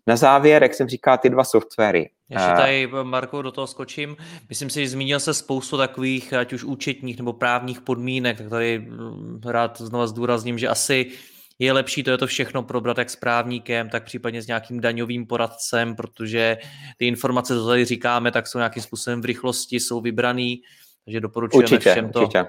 Na 0.06 0.16
závěr, 0.16 0.62
jak 0.62 0.74
jsem 0.74 0.88
říkal, 0.88 1.18
ty 1.18 1.30
dva 1.30 1.44
softwary. 1.44 2.11
Ještě 2.30 2.48
tady, 2.56 2.88
Marko, 3.02 3.42
do 3.42 3.52
toho 3.52 3.66
skočím. 3.66 4.16
Myslím 4.48 4.70
si, 4.70 4.82
že 4.82 4.90
zmínil 4.90 5.20
se 5.20 5.34
spoustu 5.34 5.76
takových, 5.76 6.32
ať 6.32 6.52
už 6.52 6.64
účetních 6.64 7.18
nebo 7.18 7.32
právních 7.32 7.80
podmínek, 7.80 8.38
tak 8.38 8.48
tady 8.48 8.78
hm, 8.78 9.40
rád 9.46 9.80
znova 9.80 10.06
zdůrazním, 10.06 10.59
že 10.59 10.68
asi 10.68 11.06
je 11.59 11.72
lepší 11.72 12.02
to 12.02 12.11
je 12.11 12.18
to 12.18 12.26
všechno 12.26 12.62
probrat 12.62 12.98
jak 12.98 13.11
s 13.11 13.16
právníkem, 13.16 13.88
tak 13.88 14.04
případně 14.04 14.42
s 14.42 14.46
nějakým 14.46 14.80
daňovým 14.80 15.26
poradcem, 15.26 15.96
protože 15.96 16.59
ty 16.96 17.06
informace, 17.06 17.54
co 17.54 17.66
tady 17.66 17.84
říkáme, 17.84 18.30
tak 18.30 18.46
jsou 18.46 18.59
nějakým 18.59 18.82
způsobem 18.82 19.22
v 19.22 19.24
rychlosti, 19.24 19.80
jsou 19.80 20.00
vybraný, 20.00 20.62
takže 21.04 21.20
doporučujeme 21.20 21.64
určitě, 21.64 21.90
všem 21.90 22.12
to. 22.12 22.20
Určitě. 22.20 22.46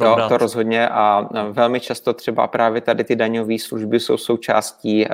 To, 0.00 0.28
to 0.28 0.36
rozhodně 0.36 0.88
a 0.88 1.28
velmi 1.50 1.80
často 1.80 2.12
třeba 2.12 2.46
právě 2.46 2.80
tady 2.80 3.04
ty 3.04 3.16
daňové 3.16 3.58
služby 3.58 4.00
jsou 4.00 4.16
součástí 4.16 5.06
uh, 5.06 5.12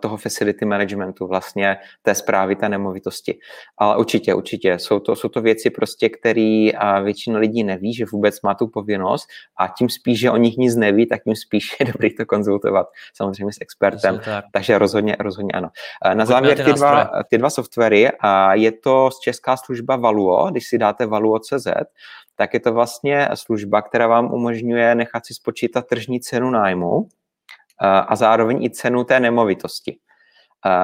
toho 0.00 0.16
facility 0.16 0.64
managementu, 0.64 1.26
vlastně 1.26 1.76
té 2.02 2.14
zprávy 2.14 2.56
té 2.56 2.68
nemovitosti. 2.68 3.38
Ale 3.78 3.96
určitě, 3.96 4.34
určitě, 4.34 4.78
jsou 4.78 5.00
to, 5.00 5.16
jsou 5.16 5.28
to 5.28 5.40
věci 5.42 5.70
prostě, 5.70 6.08
které 6.08 6.70
uh, 6.74 7.04
většina 7.04 7.38
lidí 7.38 7.64
neví, 7.64 7.94
že 7.94 8.04
vůbec 8.12 8.42
má 8.42 8.54
tu 8.54 8.66
povinnost 8.66 9.28
a 9.58 9.68
tím 9.68 9.88
spíš, 9.88 10.20
že 10.20 10.30
o 10.30 10.36
nich 10.36 10.56
nic 10.56 10.76
neví, 10.76 11.06
tak 11.06 11.24
tím 11.24 11.36
spíš 11.36 11.76
je 11.80 11.86
dobrý 11.86 12.14
to 12.14 12.26
konzultovat 12.26 12.86
samozřejmě 13.14 13.52
s 13.52 13.58
expertem. 13.60 14.20
Tak. 14.24 14.44
Takže 14.52 14.78
rozhodně, 14.78 15.16
rozhodně 15.20 15.52
ano. 15.52 15.68
Uh, 16.06 16.14
na 16.14 16.24
závěr 16.24 16.56
ty, 16.56 16.64
ty 16.64 16.72
dva, 16.72 17.10
ty 17.30 17.38
dva 17.38 17.50
softwary, 17.50 18.10
uh, 18.24 18.52
je 18.52 18.72
to 18.72 19.10
česká 19.22 19.56
služba 19.56 19.96
Valuo, 19.96 20.50
když 20.50 20.68
si 20.68 20.78
dáte 20.78 21.06
valuo.cz, 21.06 21.66
tak 22.36 22.54
je 22.54 22.60
to 22.60 22.72
vlastně 22.72 23.28
služba, 23.34 23.82
která 23.82 24.06
vám 24.06 24.32
umožňuje 24.34 24.94
nechat 24.94 25.26
si 25.26 25.34
spočítat 25.34 25.86
tržní 25.86 26.20
cenu 26.20 26.50
nájmu 26.50 27.08
eh, 27.08 27.86
a 27.86 28.16
zároveň 28.16 28.64
i 28.64 28.70
cenu 28.70 29.04
té 29.04 29.20
nemovitosti. 29.20 29.98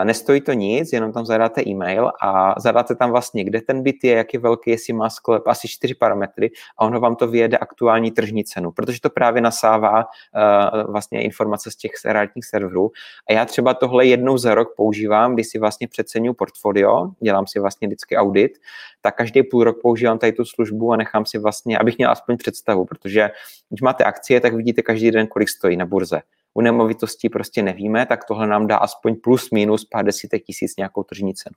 Nestojí 0.04 0.40
to 0.40 0.52
nic, 0.52 0.92
jenom 0.92 1.12
tam 1.12 1.26
zadáte 1.26 1.62
e-mail 1.66 2.10
a 2.22 2.54
zadáte 2.60 2.94
tam 2.94 3.10
vlastně, 3.10 3.44
kde 3.44 3.60
ten 3.60 3.82
byt 3.82 3.96
je, 4.04 4.14
jak 4.14 4.34
je 4.34 4.40
velký, 4.40 4.70
jestli 4.70 4.92
má 4.92 5.10
sklep, 5.10 5.42
asi 5.46 5.68
čtyři 5.68 5.94
parametry 5.94 6.50
a 6.78 6.84
ono 6.84 7.00
vám 7.00 7.16
to 7.16 7.26
vyjede 7.28 7.58
aktuální 7.58 8.10
tržní 8.10 8.44
cenu, 8.44 8.70
protože 8.70 9.00
to 9.00 9.10
právě 9.10 9.42
nasává 9.42 10.04
uh, 10.04 10.92
vlastně 10.92 11.22
informace 11.22 11.70
z 11.70 11.76
těch 11.76 11.92
realitních 12.04 12.44
serverů. 12.44 12.90
A 13.28 13.32
já 13.32 13.44
třeba 13.44 13.74
tohle 13.74 14.06
jednou 14.06 14.38
za 14.38 14.54
rok 14.54 14.68
používám, 14.76 15.34
když 15.34 15.46
si 15.46 15.58
vlastně 15.58 15.88
přeceňuji 15.88 16.34
portfolio, 16.34 17.10
dělám 17.20 17.46
si 17.46 17.60
vlastně 17.60 17.88
vždycky 17.88 18.16
audit, 18.16 18.52
tak 19.00 19.16
každý 19.16 19.42
půl 19.42 19.64
rok 19.64 19.76
používám 19.82 20.18
tady 20.18 20.32
tu 20.32 20.44
službu 20.44 20.92
a 20.92 20.96
nechám 20.96 21.26
si 21.26 21.38
vlastně, 21.38 21.78
abych 21.78 21.98
měl 21.98 22.10
aspoň 22.10 22.36
představu, 22.36 22.84
protože 22.84 23.30
když 23.68 23.80
máte 23.80 24.04
akcie, 24.04 24.40
tak 24.40 24.54
vidíte 24.54 24.82
každý 24.82 25.10
den, 25.10 25.26
kolik 25.26 25.48
stojí 25.48 25.76
na 25.76 25.86
burze 25.86 26.22
u 26.54 26.60
nemovitostí 26.60 27.28
prostě 27.28 27.62
nevíme, 27.62 28.06
tak 28.06 28.24
tohle 28.24 28.46
nám 28.46 28.66
dá 28.66 28.76
aspoň 28.76 29.16
plus 29.16 29.50
minus 29.50 29.84
pár 29.84 30.04
desítek 30.04 30.42
tisíc 30.42 30.76
nějakou 30.76 31.02
tržní 31.02 31.34
cenu. 31.34 31.54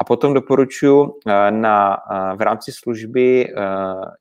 A 0.00 0.04
potom 0.04 0.34
doporučuji 0.34 1.20
eh, 1.26 1.50
na, 1.50 1.96
eh, 1.96 2.36
v 2.36 2.40
rámci 2.40 2.72
služby 2.72 3.48
eh, 3.48 3.54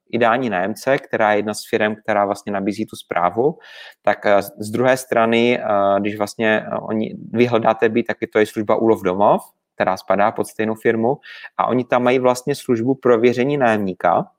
ideální 0.09 0.49
nájemce, 0.49 0.97
která 0.97 1.31
je 1.31 1.37
jedna 1.37 1.53
z 1.53 1.69
firm, 1.69 1.95
která 1.95 2.25
vlastně 2.25 2.51
nabízí 2.51 2.85
tu 2.85 2.95
zprávu, 2.95 3.57
tak 4.01 4.25
z 4.59 4.71
druhé 4.71 4.97
strany, 4.97 5.59
když 5.99 6.17
vlastně 6.17 6.65
oni, 6.81 7.15
vyhledáte 7.31 7.89
byt, 7.89 8.03
tak 8.03 8.17
je 8.21 8.27
to 8.27 8.39
je 8.39 8.45
služba 8.45 8.75
Úlov 8.75 9.03
domov, 9.03 9.41
která 9.75 9.97
spadá 9.97 10.31
pod 10.31 10.47
stejnou 10.47 10.75
firmu 10.75 11.17
a 11.57 11.67
oni 11.67 11.83
tam 11.83 12.03
mají 12.03 12.19
vlastně 12.19 12.55
službu 12.55 12.95
prověření 12.95 13.57
nájemníka, 13.57 14.31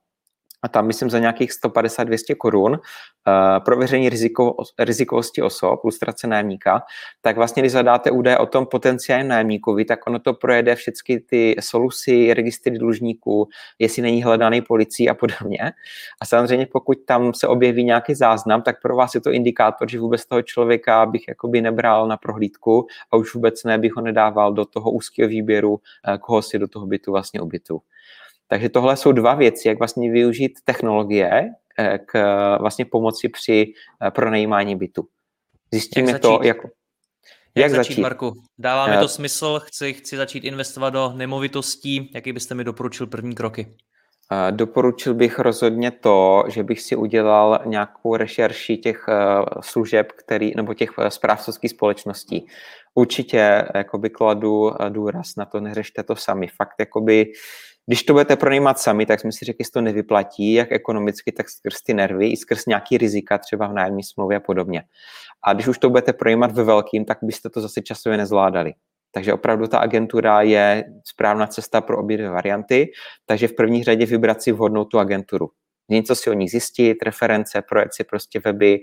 a 0.63 0.69
tam 0.69 0.87
myslím 0.87 1.11
za 1.11 1.19
nějakých 1.19 1.51
150-200 1.65 2.35
korun 2.39 2.73
uh, 2.73 2.79
prověření 3.65 4.09
riziko, 4.09 4.57
rizikovosti 4.79 5.43
osob, 5.43 5.85
lustrace 5.85 6.27
nájemníka, 6.27 6.83
tak 7.21 7.37
vlastně, 7.37 7.63
když 7.63 7.73
zadáte 7.73 8.11
údaje 8.11 8.39
o 8.39 8.47
tom 8.47 8.67
potenciálním 8.67 9.29
nájemníkovi, 9.29 9.85
tak 9.85 10.07
ono 10.07 10.19
to 10.19 10.35
projede 10.35 10.75
všechny 10.75 11.21
ty 11.21 11.57
solusy, 11.61 12.35
registry 12.35 12.79
dlužníků, 12.79 13.49
jestli 13.79 14.03
není 14.03 14.23
hledaný 14.23 14.63
policií 14.63 15.09
a 15.09 15.15
podobně. 15.15 15.73
A 16.21 16.27
samozřejmě, 16.27 16.67
pokud 16.67 16.99
tam 17.07 17.35
se 17.35 17.47
objeví 17.49 17.85
nějaký 17.85 18.15
záznam, 18.15 18.63
tak 18.63 18.83
pro 18.83 18.97
vás 18.97 19.15
je 19.15 19.21
to 19.21 19.31
indikátor, 19.31 19.91
že 19.91 20.01
vůbec 20.01 20.27
toho 20.27 20.43
člověka 20.43 21.07
bych 21.07 21.29
jakoby 21.29 21.61
nebral 21.61 22.09
na 22.09 22.17
prohlídku 22.17 22.87
a 23.13 23.17
už 23.17 23.35
vůbec 23.35 23.65
ne 23.65 23.79
bych 23.79 23.93
ho 23.93 24.03
nedával 24.03 24.53
do 24.53 24.65
toho 24.65 24.91
úzkého 24.91 25.29
výběru, 25.29 25.81
eh, 26.09 26.19
koho 26.19 26.43
si 26.43 26.59
do 26.59 26.69
toho 26.69 26.87
bytu 26.87 27.13
vlastně 27.13 27.41
ubytu. 27.41 27.81
Takže 28.49 28.69
tohle 28.69 28.97
jsou 28.97 29.13
dva 29.13 29.35
věci, 29.35 29.69
jak 29.69 29.79
vlastně 29.79 30.11
využít 30.11 30.53
technologie 30.65 31.49
eh, 31.79 31.99
k 32.07 32.13
vlastně 32.61 32.85
pomoci 32.85 33.29
při 33.29 33.73
eh, 34.03 34.11
pronajímání 34.11 34.77
bytu. 34.77 35.09
Zjistíme 35.73 36.13
jak 36.13 36.23
to, 36.23 36.41
jak, 36.43 36.57
jak, 36.57 36.57
jak 37.55 37.71
začít, 37.71 37.91
začít, 37.91 38.03
Marku? 38.03 38.33
Dává 38.59 38.87
mi 38.87 38.97
to 38.97 39.09
smysl, 39.09 39.61
chci, 39.65 39.93
chci 39.93 40.17
začít 40.17 40.45
investovat 40.45 40.91
do 40.91 41.13
nemovitostí. 41.17 42.11
Jaký 42.15 42.33
byste 42.33 42.55
mi 42.55 42.65
doporučil 42.65 43.07
první 43.07 43.35
kroky? 43.35 43.77
Doporučil 44.51 45.15
bych 45.15 45.39
rozhodně 45.39 45.91
to, 45.91 46.45
že 46.49 46.63
bych 46.63 46.81
si 46.81 46.97
udělal 46.97 47.61
nějakou 47.65 48.17
rešerši 48.17 48.77
těch 48.77 49.07
služeb, 49.61 50.13
který, 50.13 50.53
nebo 50.57 50.75
těch 50.75 50.91
správcovských 51.09 51.71
společností. 51.71 52.47
Určitě 52.95 53.69
jakoby 53.75 54.11
kladu 54.11 54.73
důraz 54.89 55.37
na 55.37 55.45
to, 55.45 55.61
neřešte 55.61 56.03
to 56.03 56.17
sami. 56.17 56.47
Fakt 56.47 56.75
jakoby 56.81 57.33
když 57.87 58.03
to 58.03 58.13
budete 58.13 58.37
pronajímat 58.37 58.79
sami, 58.79 59.07
tak 59.07 59.21
jsme 59.21 59.33
si 59.33 59.45
řekli, 59.45 59.65
že 59.65 59.71
to 59.73 59.81
nevyplatí, 59.81 60.53
jak 60.53 60.73
ekonomicky, 60.73 61.33
tak 61.33 61.51
skrz 61.51 61.83
ty 61.83 61.95
nervy, 61.95 62.29
i 62.29 62.37
skrz 62.37 62.67
nějaký 62.67 62.99
rizika, 62.99 63.39
třeba 63.39 63.67
v 63.67 63.73
nájemní 63.73 64.03
smlouvě 64.03 64.37
a 64.37 64.41
podobně. 64.41 64.83
A 65.45 65.53
když 65.53 65.69
už 65.69 65.79
to 65.79 65.91
budete 65.91 66.13
pronajímat 66.13 66.53
ve 66.53 66.65
velkým, 66.65 67.05
tak 67.05 67.19
byste 67.23 67.51
to 67.51 67.61
zase 67.61 67.83
časově 67.83 68.19
nezvládali. 68.19 68.75
Takže 69.13 69.33
opravdu 69.33 69.67
ta 69.67 69.79
agentura 69.79 70.43
je 70.43 70.85
správná 71.05 71.47
cesta 71.47 71.81
pro 71.81 71.99
obě 71.99 72.17
dvě 72.17 72.31
varianty, 72.31 72.93
takže 73.27 73.49
v 73.49 73.53
první 73.53 73.85
řadě 73.85 74.07
vybrat 74.07 74.43
si 74.43 74.53
vhodnou 74.53 74.85
tu 74.85 74.99
agenturu. 74.99 75.49
Něco 75.89 76.15
si 76.15 76.31
o 76.31 76.33
nich 76.33 76.51
zjistit, 76.51 77.03
reference, 77.03 77.63
projet 77.69 77.95
si 77.95 78.05
prostě 78.05 78.41
weby 78.41 78.81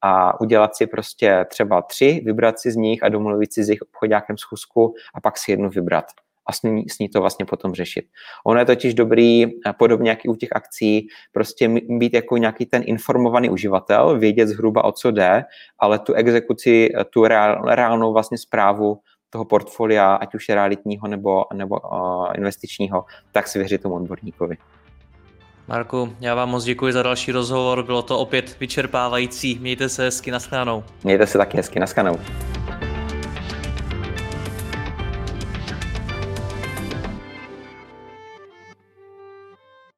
a 0.00 0.40
udělat 0.40 0.76
si 0.76 0.86
prostě 0.86 1.46
třeba 1.48 1.82
tři, 1.82 2.22
vybrat 2.24 2.58
si 2.58 2.70
z 2.70 2.76
nich 2.76 3.02
a 3.02 3.08
domluvit 3.08 3.52
si 3.52 3.64
s 3.64 3.68
jejich 3.68 3.82
obchodňákem 3.82 4.38
schůzku 4.38 4.94
a 5.14 5.20
pak 5.20 5.38
si 5.38 5.50
jednu 5.50 5.70
vybrat 5.70 6.04
a 6.46 6.52
s 6.52 6.62
ní, 6.62 6.88
s 6.88 6.98
ní 6.98 7.08
to 7.08 7.20
vlastně 7.20 7.44
potom 7.44 7.74
řešit. 7.74 8.04
Ono 8.46 8.58
je 8.58 8.66
totiž 8.66 8.94
dobrý, 8.94 9.44
podobně 9.78 10.10
jak 10.10 10.24
i 10.24 10.28
u 10.28 10.34
těch 10.34 10.48
akcí, 10.52 11.06
prostě 11.32 11.68
být 11.88 12.14
jako 12.14 12.36
nějaký 12.36 12.66
ten 12.66 12.82
informovaný 12.86 13.50
uživatel, 13.50 14.18
vědět 14.18 14.46
zhruba 14.46 14.84
o 14.84 14.92
co 14.92 15.10
jde, 15.10 15.44
ale 15.78 15.98
tu 15.98 16.14
exekuci, 16.14 16.88
tu 17.10 17.26
reál, 17.26 17.62
reálnou 17.64 18.12
vlastně 18.12 18.38
zprávu 18.38 18.98
toho 19.30 19.44
portfolia, 19.44 20.14
ať 20.14 20.34
už 20.34 20.48
je 20.48 20.54
realitního 20.54 21.08
nebo, 21.08 21.44
nebo 21.54 21.76
uh, 21.80 22.26
investičního, 22.36 23.04
tak 23.32 23.48
svěřit 23.48 23.82
tomu 23.82 23.94
odborníkovi. 23.94 24.56
Marku, 25.68 26.16
já 26.20 26.34
vám 26.34 26.48
moc 26.48 26.64
děkuji 26.64 26.92
za 26.92 27.02
další 27.02 27.32
rozhovor, 27.32 27.82
bylo 27.82 28.02
to 28.02 28.18
opět 28.18 28.56
vyčerpávající. 28.60 29.58
Mějte 29.58 29.88
se 29.88 30.02
hezky, 30.02 30.30
naschledanou. 30.30 30.84
Mějte 31.04 31.26
se 31.26 31.38
taky 31.38 31.56
hezky, 31.56 31.80
naschledanou. 31.80 32.18